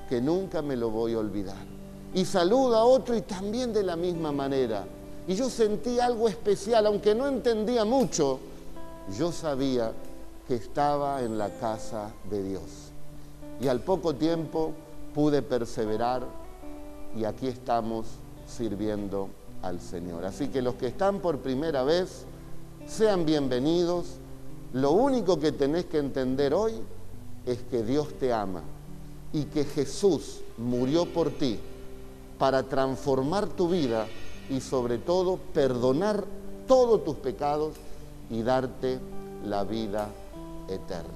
que 0.08 0.20
nunca 0.20 0.62
me 0.62 0.76
lo 0.76 0.90
voy 0.90 1.14
a 1.14 1.18
olvidar. 1.18 1.64
Y 2.12 2.24
saluda 2.24 2.78
a 2.80 2.84
otro 2.84 3.16
y 3.16 3.22
también 3.22 3.72
de 3.72 3.84
la 3.84 3.94
misma 3.94 4.32
manera. 4.32 4.84
Y 5.28 5.36
yo 5.36 5.48
sentí 5.48 6.00
algo 6.00 6.28
especial, 6.28 6.86
aunque 6.86 7.14
no 7.14 7.28
entendía 7.28 7.84
mucho, 7.84 8.40
yo 9.16 9.30
sabía 9.30 9.92
que 10.48 10.56
estaba 10.56 11.22
en 11.22 11.38
la 11.38 11.50
casa 11.50 12.10
de 12.28 12.42
Dios. 12.42 12.62
Y 13.60 13.68
al 13.68 13.80
poco 13.80 14.16
tiempo 14.16 14.72
pude 15.14 15.42
perseverar 15.42 16.26
y 17.16 17.24
aquí 17.24 17.46
estamos 17.46 18.06
sirviendo 18.48 19.28
al 19.62 19.80
Señor. 19.80 20.24
Así 20.24 20.48
que 20.48 20.62
los 20.62 20.74
que 20.74 20.88
están 20.88 21.20
por 21.20 21.38
primera 21.38 21.84
vez, 21.84 22.24
sean 22.86 23.24
bienvenidos. 23.24 24.16
Lo 24.72 24.90
único 24.90 25.38
que 25.38 25.52
tenés 25.52 25.84
que 25.84 25.98
entender 25.98 26.54
hoy 26.54 26.72
es 27.46 27.58
que 27.70 27.82
Dios 27.82 28.08
te 28.18 28.32
ama 28.32 28.62
y 29.32 29.44
que 29.44 29.64
Jesús 29.64 30.40
murió 30.58 31.06
por 31.06 31.30
ti 31.30 31.58
para 32.38 32.62
transformar 32.62 33.46
tu 33.48 33.68
vida 33.68 34.06
y 34.48 34.60
sobre 34.60 34.98
todo 34.98 35.38
perdonar 35.54 36.24
todos 36.66 37.04
tus 37.04 37.16
pecados 37.16 37.74
y 38.30 38.42
darte 38.42 38.98
la 39.44 39.64
vida 39.64 40.08
eterna. 40.68 41.10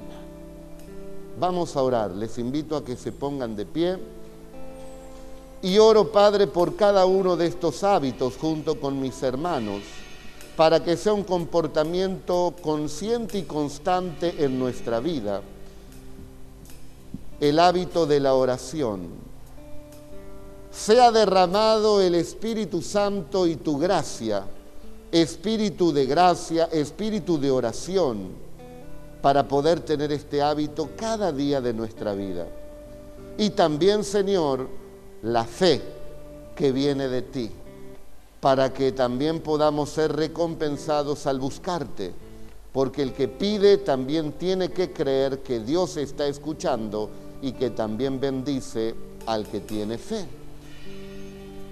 Vamos 1.39 1.77
a 1.77 1.83
orar, 1.83 2.11
les 2.13 2.39
invito 2.39 2.77
a 2.77 2.85
que 2.85 2.97
se 2.97 3.11
pongan 3.11 3.57
de 3.57 3.67
pie 3.67 3.99
y 5.63 5.79
oro, 5.79 6.13
Padre, 6.13 6.47
por 6.47 6.77
cada 6.77 7.07
uno 7.07 7.37
de 7.37 7.47
estos 7.47 7.83
hábitos 7.85 8.37
junto 8.37 8.79
con 8.79 9.01
mis 9.01 9.23
hermanos, 9.23 9.81
para 10.57 10.85
que 10.85 10.97
sea 10.97 11.15
un 11.15 11.25
comportamiento 11.25 12.55
consciente 12.63 13.39
y 13.39 13.43
constante 13.45 14.45
en 14.45 14.59
nuestra 14.59 15.01
vida 15.01 15.41
el 17.41 17.59
hábito 17.59 18.07
de 18.07 18.21
la 18.21 18.35
oración. 18.35 19.09
Sea 20.71 21.13
derramado 21.13 22.01
el 22.01 22.15
Espíritu 22.15 22.83
Santo 22.83 23.47
y 23.47 23.57
tu 23.57 23.79
gracia, 23.79 24.45
espíritu 25.13 25.93
de 25.93 26.07
gracia, 26.07 26.65
espíritu 26.73 27.39
de 27.39 27.51
oración, 27.51 28.31
para 29.23 29.47
poder 29.47 29.81
tener 29.81 30.13
este 30.13 30.43
hábito 30.43 30.91
cada 30.97 31.33
día 31.33 31.61
de 31.61 31.73
nuestra 31.73 32.15
vida. 32.15 32.47
Y 33.39 33.51
también, 33.51 34.05
Señor, 34.05 34.69
la 35.23 35.45
fe 35.45 35.81
que 36.55 36.73
viene 36.73 37.09
de 37.09 37.23
ti, 37.23 37.51
para 38.41 38.73
que 38.73 38.93
también 38.93 39.41
podamos 39.41 39.91
ser 39.91 40.15
recompensados 40.15 41.27
al 41.27 41.41
buscarte, 41.41 42.13
porque 42.73 43.03
el 43.03 43.13
que 43.13 43.29
pide 43.29 43.79
también 43.79 44.33
tiene 44.33 44.71
que 44.71 44.93
creer 44.93 45.39
que 45.39 45.61
Dios 45.61 45.97
está 45.97 46.27
escuchando 46.27 47.09
y 47.45 47.53
que 47.53 47.69
también 47.69 48.19
bendice 48.19 48.95
al 49.27 49.47
que 49.47 49.61
tiene 49.61 49.99
fe. 49.99 50.27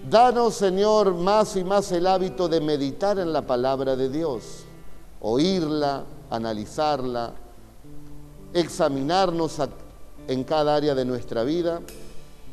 Danos, 0.09 0.55
Señor, 0.55 1.15
más 1.15 1.57
y 1.57 1.65
más 1.65 1.91
el 1.93 2.07
hábito 2.07 2.47
de 2.47 2.61
meditar 2.61 3.19
en 3.19 3.33
la 3.33 3.41
palabra 3.41 3.97
de 3.97 4.11
Dios, 4.11 4.65
oírla, 5.21 6.05
analizarla, 6.29 7.33
examinarnos 8.53 9.57
en 10.29 10.45
cada 10.45 10.77
área 10.77 10.95
de 10.95 11.07
nuestra 11.07 11.43
vida 11.43 11.81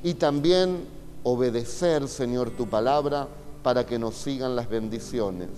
y 0.01 0.13
también 0.13 0.85
obedecer, 1.23 2.07
Señor, 2.07 2.51
tu 2.51 2.69
palabra 2.69 3.27
para 3.61 3.85
que 3.85 3.99
nos 3.99 4.15
sigan 4.15 4.55
las 4.55 4.69
bendiciones. 4.69 5.49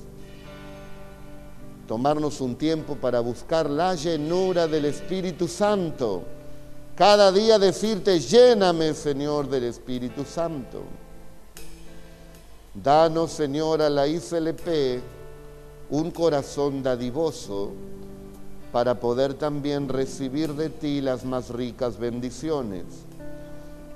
Tomarnos 1.88 2.41
un 2.41 2.55
tiempo 2.55 2.95
para 2.95 3.20
buscar 3.20 3.70
la 3.70 3.93
llenura 3.93 4.66
del 4.66 4.86
Espíritu 4.86 5.47
Santo. 5.47 6.40
Cada 6.95 7.31
día 7.31 7.57
decirte, 7.57 8.19
lléname, 8.19 8.93
Señor, 8.93 9.49
del 9.49 9.63
Espíritu 9.63 10.23
Santo. 10.25 10.83
Danos, 12.73 13.31
Señor, 13.31 13.81
a 13.81 13.89
la 13.89 14.07
ICLP 14.07 15.01
un 15.89 16.11
corazón 16.11 16.83
dadivoso 16.83 17.71
para 18.71 18.99
poder 18.99 19.33
también 19.33 19.89
recibir 19.89 20.53
de 20.53 20.69
ti 20.69 21.01
las 21.01 21.25
más 21.25 21.49
ricas 21.49 21.97
bendiciones. 21.97 22.85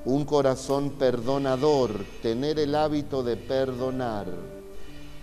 Un 0.03 0.25
corazón 0.25 0.91
perdonador, 0.91 1.91
tener 2.21 2.59
el 2.59 2.75
hábito 2.75 3.23
de 3.23 3.37
perdonar. 3.37 4.27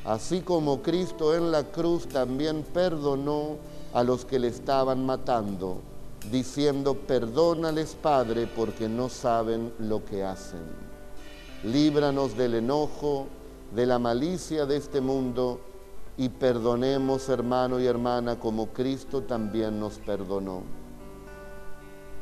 Así 0.04 0.40
como 0.40 0.82
Cristo 0.82 1.36
en 1.36 1.52
la 1.52 1.64
cruz 1.64 2.08
también 2.08 2.64
perdonó 2.72 3.56
a 3.92 4.02
los 4.02 4.24
que 4.24 4.38
le 4.38 4.48
estaban 4.48 5.04
matando, 5.04 5.82
diciendo, 6.30 6.94
perdónales 6.94 7.96
Padre 8.00 8.46
porque 8.46 8.88
no 8.88 9.08
saben 9.08 9.72
lo 9.78 10.04
que 10.04 10.22
hacen. 10.22 10.62
Líbranos 11.64 12.36
del 12.36 12.54
enojo, 12.54 13.26
de 13.74 13.86
la 13.86 13.98
malicia 13.98 14.66
de 14.66 14.76
este 14.76 15.00
mundo 15.00 15.60
y 16.16 16.28
perdonemos 16.28 17.28
hermano 17.28 17.80
y 17.80 17.86
hermana 17.86 18.38
como 18.38 18.68
Cristo 18.68 19.22
también 19.22 19.80
nos 19.80 19.98
perdonó. 19.98 20.62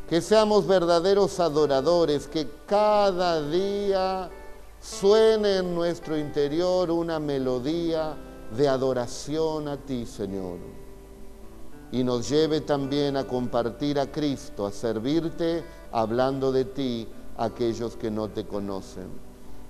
Que 0.08 0.20
seamos 0.20 0.66
verdaderos 0.66 1.38
adoradores, 1.38 2.26
que 2.26 2.48
cada 2.66 3.48
día 3.48 4.28
suene 4.80 5.58
en 5.58 5.74
nuestro 5.74 6.18
interior 6.18 6.90
una 6.90 7.20
melodía 7.20 8.16
de 8.56 8.68
adoración 8.68 9.68
a 9.68 9.76
ti, 9.76 10.06
Señor. 10.06 10.58
Y 11.92 12.04
nos 12.04 12.28
lleve 12.28 12.60
también 12.60 13.16
a 13.16 13.26
compartir 13.26 13.98
a 13.98 14.10
Cristo, 14.10 14.66
a 14.66 14.72
servirte 14.72 15.64
hablando 15.92 16.52
de 16.52 16.64
ti 16.64 17.08
a 17.36 17.46
aquellos 17.46 17.96
que 17.96 18.10
no 18.10 18.28
te 18.28 18.46
conocen. 18.46 19.08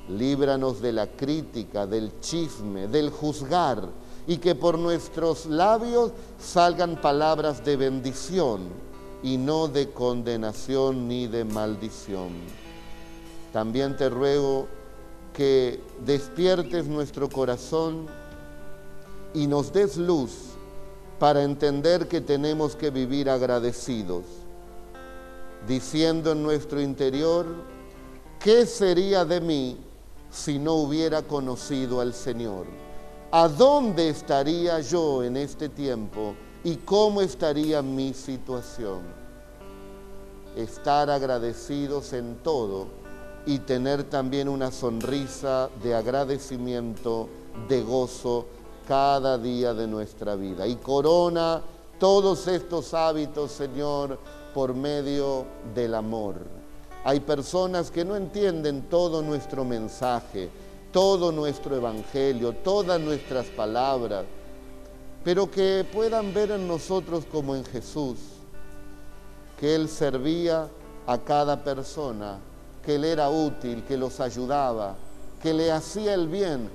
Líbranos 0.08 0.82
de 0.82 0.92
la 0.92 1.06
crítica, 1.06 1.86
del 1.86 2.20
chisme, 2.20 2.88
del 2.88 3.10
juzgar 3.10 3.88
y 4.26 4.38
que 4.38 4.54
por 4.54 4.78
nuestros 4.78 5.46
labios 5.46 6.12
salgan 6.38 7.00
palabras 7.00 7.64
de 7.64 7.76
bendición 7.76 8.68
y 9.22 9.36
no 9.36 9.68
de 9.68 9.90
condenación 9.90 11.08
ni 11.08 11.26
de 11.26 11.44
maldición. 11.44 12.30
También 13.52 13.96
te 13.96 14.08
ruego 14.08 14.68
que 15.32 15.80
despiertes 16.04 16.86
nuestro 16.86 17.28
corazón 17.28 18.06
y 19.34 19.46
nos 19.46 19.72
des 19.72 19.96
luz 19.96 20.49
para 21.20 21.42
entender 21.42 22.08
que 22.08 22.22
tenemos 22.22 22.74
que 22.74 22.88
vivir 22.88 23.28
agradecidos, 23.28 24.24
diciendo 25.68 26.32
en 26.32 26.42
nuestro 26.42 26.80
interior, 26.80 27.44
¿qué 28.38 28.64
sería 28.64 29.26
de 29.26 29.38
mí 29.42 29.76
si 30.30 30.58
no 30.58 30.76
hubiera 30.76 31.20
conocido 31.20 32.00
al 32.00 32.14
Señor? 32.14 32.66
¿A 33.32 33.48
dónde 33.48 34.08
estaría 34.08 34.80
yo 34.80 35.22
en 35.22 35.36
este 35.36 35.68
tiempo 35.68 36.34
y 36.64 36.76
cómo 36.76 37.20
estaría 37.20 37.82
mi 37.82 38.14
situación? 38.14 39.02
Estar 40.56 41.10
agradecidos 41.10 42.14
en 42.14 42.36
todo 42.36 42.86
y 43.44 43.58
tener 43.58 44.04
también 44.04 44.48
una 44.48 44.72
sonrisa 44.72 45.68
de 45.82 45.94
agradecimiento, 45.94 47.28
de 47.68 47.82
gozo 47.82 48.46
cada 48.91 49.38
día 49.38 49.72
de 49.72 49.86
nuestra 49.86 50.34
vida. 50.34 50.66
Y 50.66 50.74
corona 50.74 51.62
todos 52.01 52.49
estos 52.49 52.93
hábitos, 52.93 53.53
Señor, 53.53 54.18
por 54.53 54.74
medio 54.74 55.47
del 55.72 55.95
amor 55.95 56.61
hay 57.05 57.20
personas 57.20 57.91
que 57.91 58.05
no 58.05 58.14
entienden 58.14 58.82
todo 58.82 59.22
nuestro 59.22 59.64
mensaje, 59.64 60.51
todo 60.93 61.32
nuestro 61.32 61.76
evangelio, 61.76 62.53
todas 62.53 63.01
nuestras 63.01 63.47
palabras, 63.47 64.24
pero 65.24 65.51
que 65.51 65.86
puedan 65.91 66.34
ver 66.34 66.51
en 66.51 66.68
nosotros 66.68 67.24
como 67.30 67.57
en 67.57 67.64
Jesús, 67.64 68.18
que 69.59 69.74
Él 69.74 69.88
servía 69.88 70.68
a 71.07 71.18
cada 71.18 71.64
persona, 71.64 72.38
que 72.84 72.97
Él 72.97 73.05
era 73.05 73.30
útil, 73.30 73.82
que 73.84 73.97
los 73.97 74.20
ayudaba, 74.20 74.95
que 75.43 75.55
le 75.55 75.72
hacía 75.72 76.12
el 76.12 76.28
bien. 76.28 76.68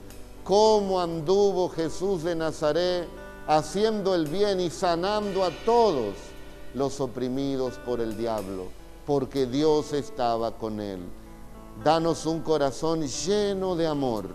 Cómo 0.45 1.01
anduvo 1.01 1.67
Jesús 1.67 2.23
de 2.23 2.35
Nazaret 2.35 3.09
haciendo 3.47 4.15
el 4.15 4.27
bien 4.27 4.61
y 4.61 4.69
sanando 4.69 5.43
a 5.43 5.49
todos 5.65 6.15
los 6.73 7.01
oprimidos 7.01 7.73
por 7.85 7.99
el 7.99 8.15
diablo 8.15 8.67
porque 9.05 9.45
Dios 9.45 9.93
estaba 9.93 10.51
con 10.51 10.79
él. 10.79 10.99
Danos 11.83 12.25
un 12.25 12.41
corazón 12.41 13.03
lleno 13.05 13.75
de 13.75 13.87
amor 13.87 14.25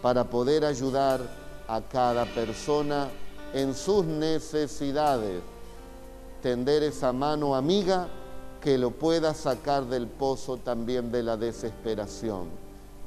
para 0.00 0.28
poder 0.28 0.64
ayudar 0.64 1.20
a 1.68 1.80
cada 1.80 2.24
persona 2.24 3.08
en 3.52 3.74
sus 3.74 4.04
necesidades. 4.04 5.42
Tender 6.42 6.82
esa 6.82 7.12
mano 7.12 7.54
amiga 7.54 8.08
que 8.60 8.78
lo 8.78 8.90
pueda 8.90 9.34
sacar 9.34 9.84
del 9.86 10.08
pozo 10.08 10.56
también 10.56 11.12
de 11.12 11.22
la 11.22 11.36
desesperación. 11.36 12.61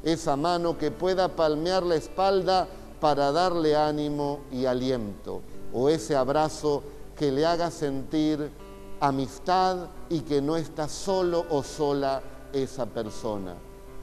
Esa 0.06 0.36
mano 0.38 0.78
que 0.78 0.91
pueda 0.91 1.28
palmear 1.28 1.84
la 1.84 1.95
espalda 1.95 2.68
para 3.01 3.32
darle 3.32 3.76
ánimo 3.76 4.41
y 4.51 4.66
aliento. 4.66 5.41
O 5.74 5.89
ese 5.89 6.16
abrazo 6.16 6.84
que 7.18 7.32
le 7.32 7.45
haga 7.45 7.72
sentir 7.72 8.51
amistad 8.99 9.88
y 10.10 10.22
que 10.22 10.41
no 10.41 10.58
está 10.58 10.88
solo 10.88 11.45
o 11.49 11.64
sola 11.64 12.22
esa 12.53 12.86
persona. 12.86 13.56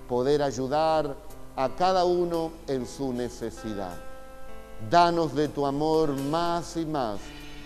Poder 0.09 0.43
ayudar 0.43 1.15
a 1.55 1.69
cada 1.77 2.05
uno 2.05 2.51
en 2.67 2.87
su 2.87 3.13
necesidad. 3.13 3.97
Danos 4.91 5.35
de 5.35 5.47
tu 5.49 5.65
amor 5.65 6.11
más 6.17 6.77
y 6.77 6.85
más, 6.85 7.21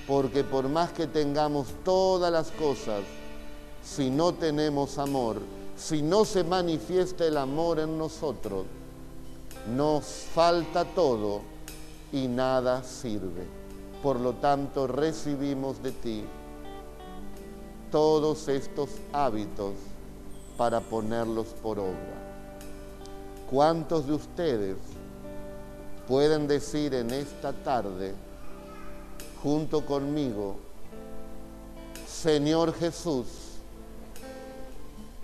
porque 0.07 0.45
por 0.45 0.69
más 0.69 0.93
que 0.93 1.07
tengamos 1.07 1.69
todas 1.85 2.31
las 2.31 2.51
cosas, 2.51 3.01
si 3.83 4.11
no 4.11 4.35
tenemos 4.35 4.99
amor, 4.99 5.39
si 5.77 6.03
no 6.03 6.25
se 6.25 6.43
manifiesta 6.43 7.27
el 7.27 7.37
amor 7.37 7.79
en 7.79 7.99
nosotros, 7.99 8.65
nos 9.75 10.05
falta 10.05 10.85
todo 10.85 11.43
y 12.13 12.29
nada 12.29 12.83
sirve. 12.83 13.45
Por 14.03 14.21
lo 14.21 14.35
tanto, 14.35 14.87
recibimos 14.87 15.83
de 15.83 15.93
ti 15.93 16.25
todos 17.91 18.49
estos 18.49 18.91
hábitos 19.13 19.75
para 20.57 20.81
ponerlos 20.81 21.47
por 21.63 21.79
obra. 21.79 22.17
¿Cuántos 23.51 24.07
de 24.07 24.15
ustedes 24.15 24.77
pueden 26.07 26.47
decir 26.47 26.95
en 26.95 27.11
esta 27.11 27.53
tarde, 27.53 28.15
junto 29.43 29.85
conmigo, 29.85 30.57
Señor 32.07 32.73
Jesús, 32.75 33.27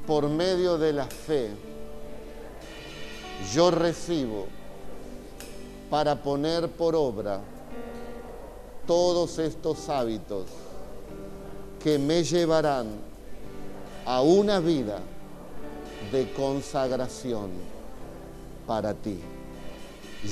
por 0.06 0.28
medio 0.28 0.78
de 0.78 0.92
la 0.92 1.06
fe, 1.06 1.50
yo 3.52 3.70
recibo 3.70 4.46
para 5.90 6.16
poner 6.16 6.68
por 6.68 6.94
obra 6.94 7.40
todos 8.86 9.38
estos 9.38 9.88
hábitos 9.88 10.46
que 11.82 11.98
me 11.98 12.22
llevarán 12.24 12.86
a 14.06 14.22
una 14.22 14.60
vida 14.60 14.98
de 16.10 16.32
consagración 16.32 17.50
para 18.66 18.94
ti. 18.94 19.20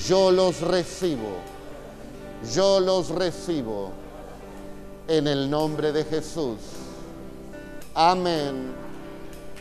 Yo 0.06 0.30
los 0.30 0.60
recibo, 0.60 1.30
yo 2.54 2.80
los 2.80 3.08
recibo 3.08 3.90
en 5.08 5.26
el 5.26 5.50
nombre 5.50 5.92
de 5.92 6.04
Jesús. 6.04 6.58
Amén, 7.94 8.72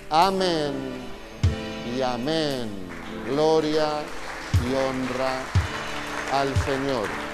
amén 0.09 0.73
y 1.95 2.01
amén. 2.01 2.69
Gloria 3.27 3.87
y 4.67 4.73
honra 4.73 5.41
al 6.33 6.55
Señor. 6.65 7.28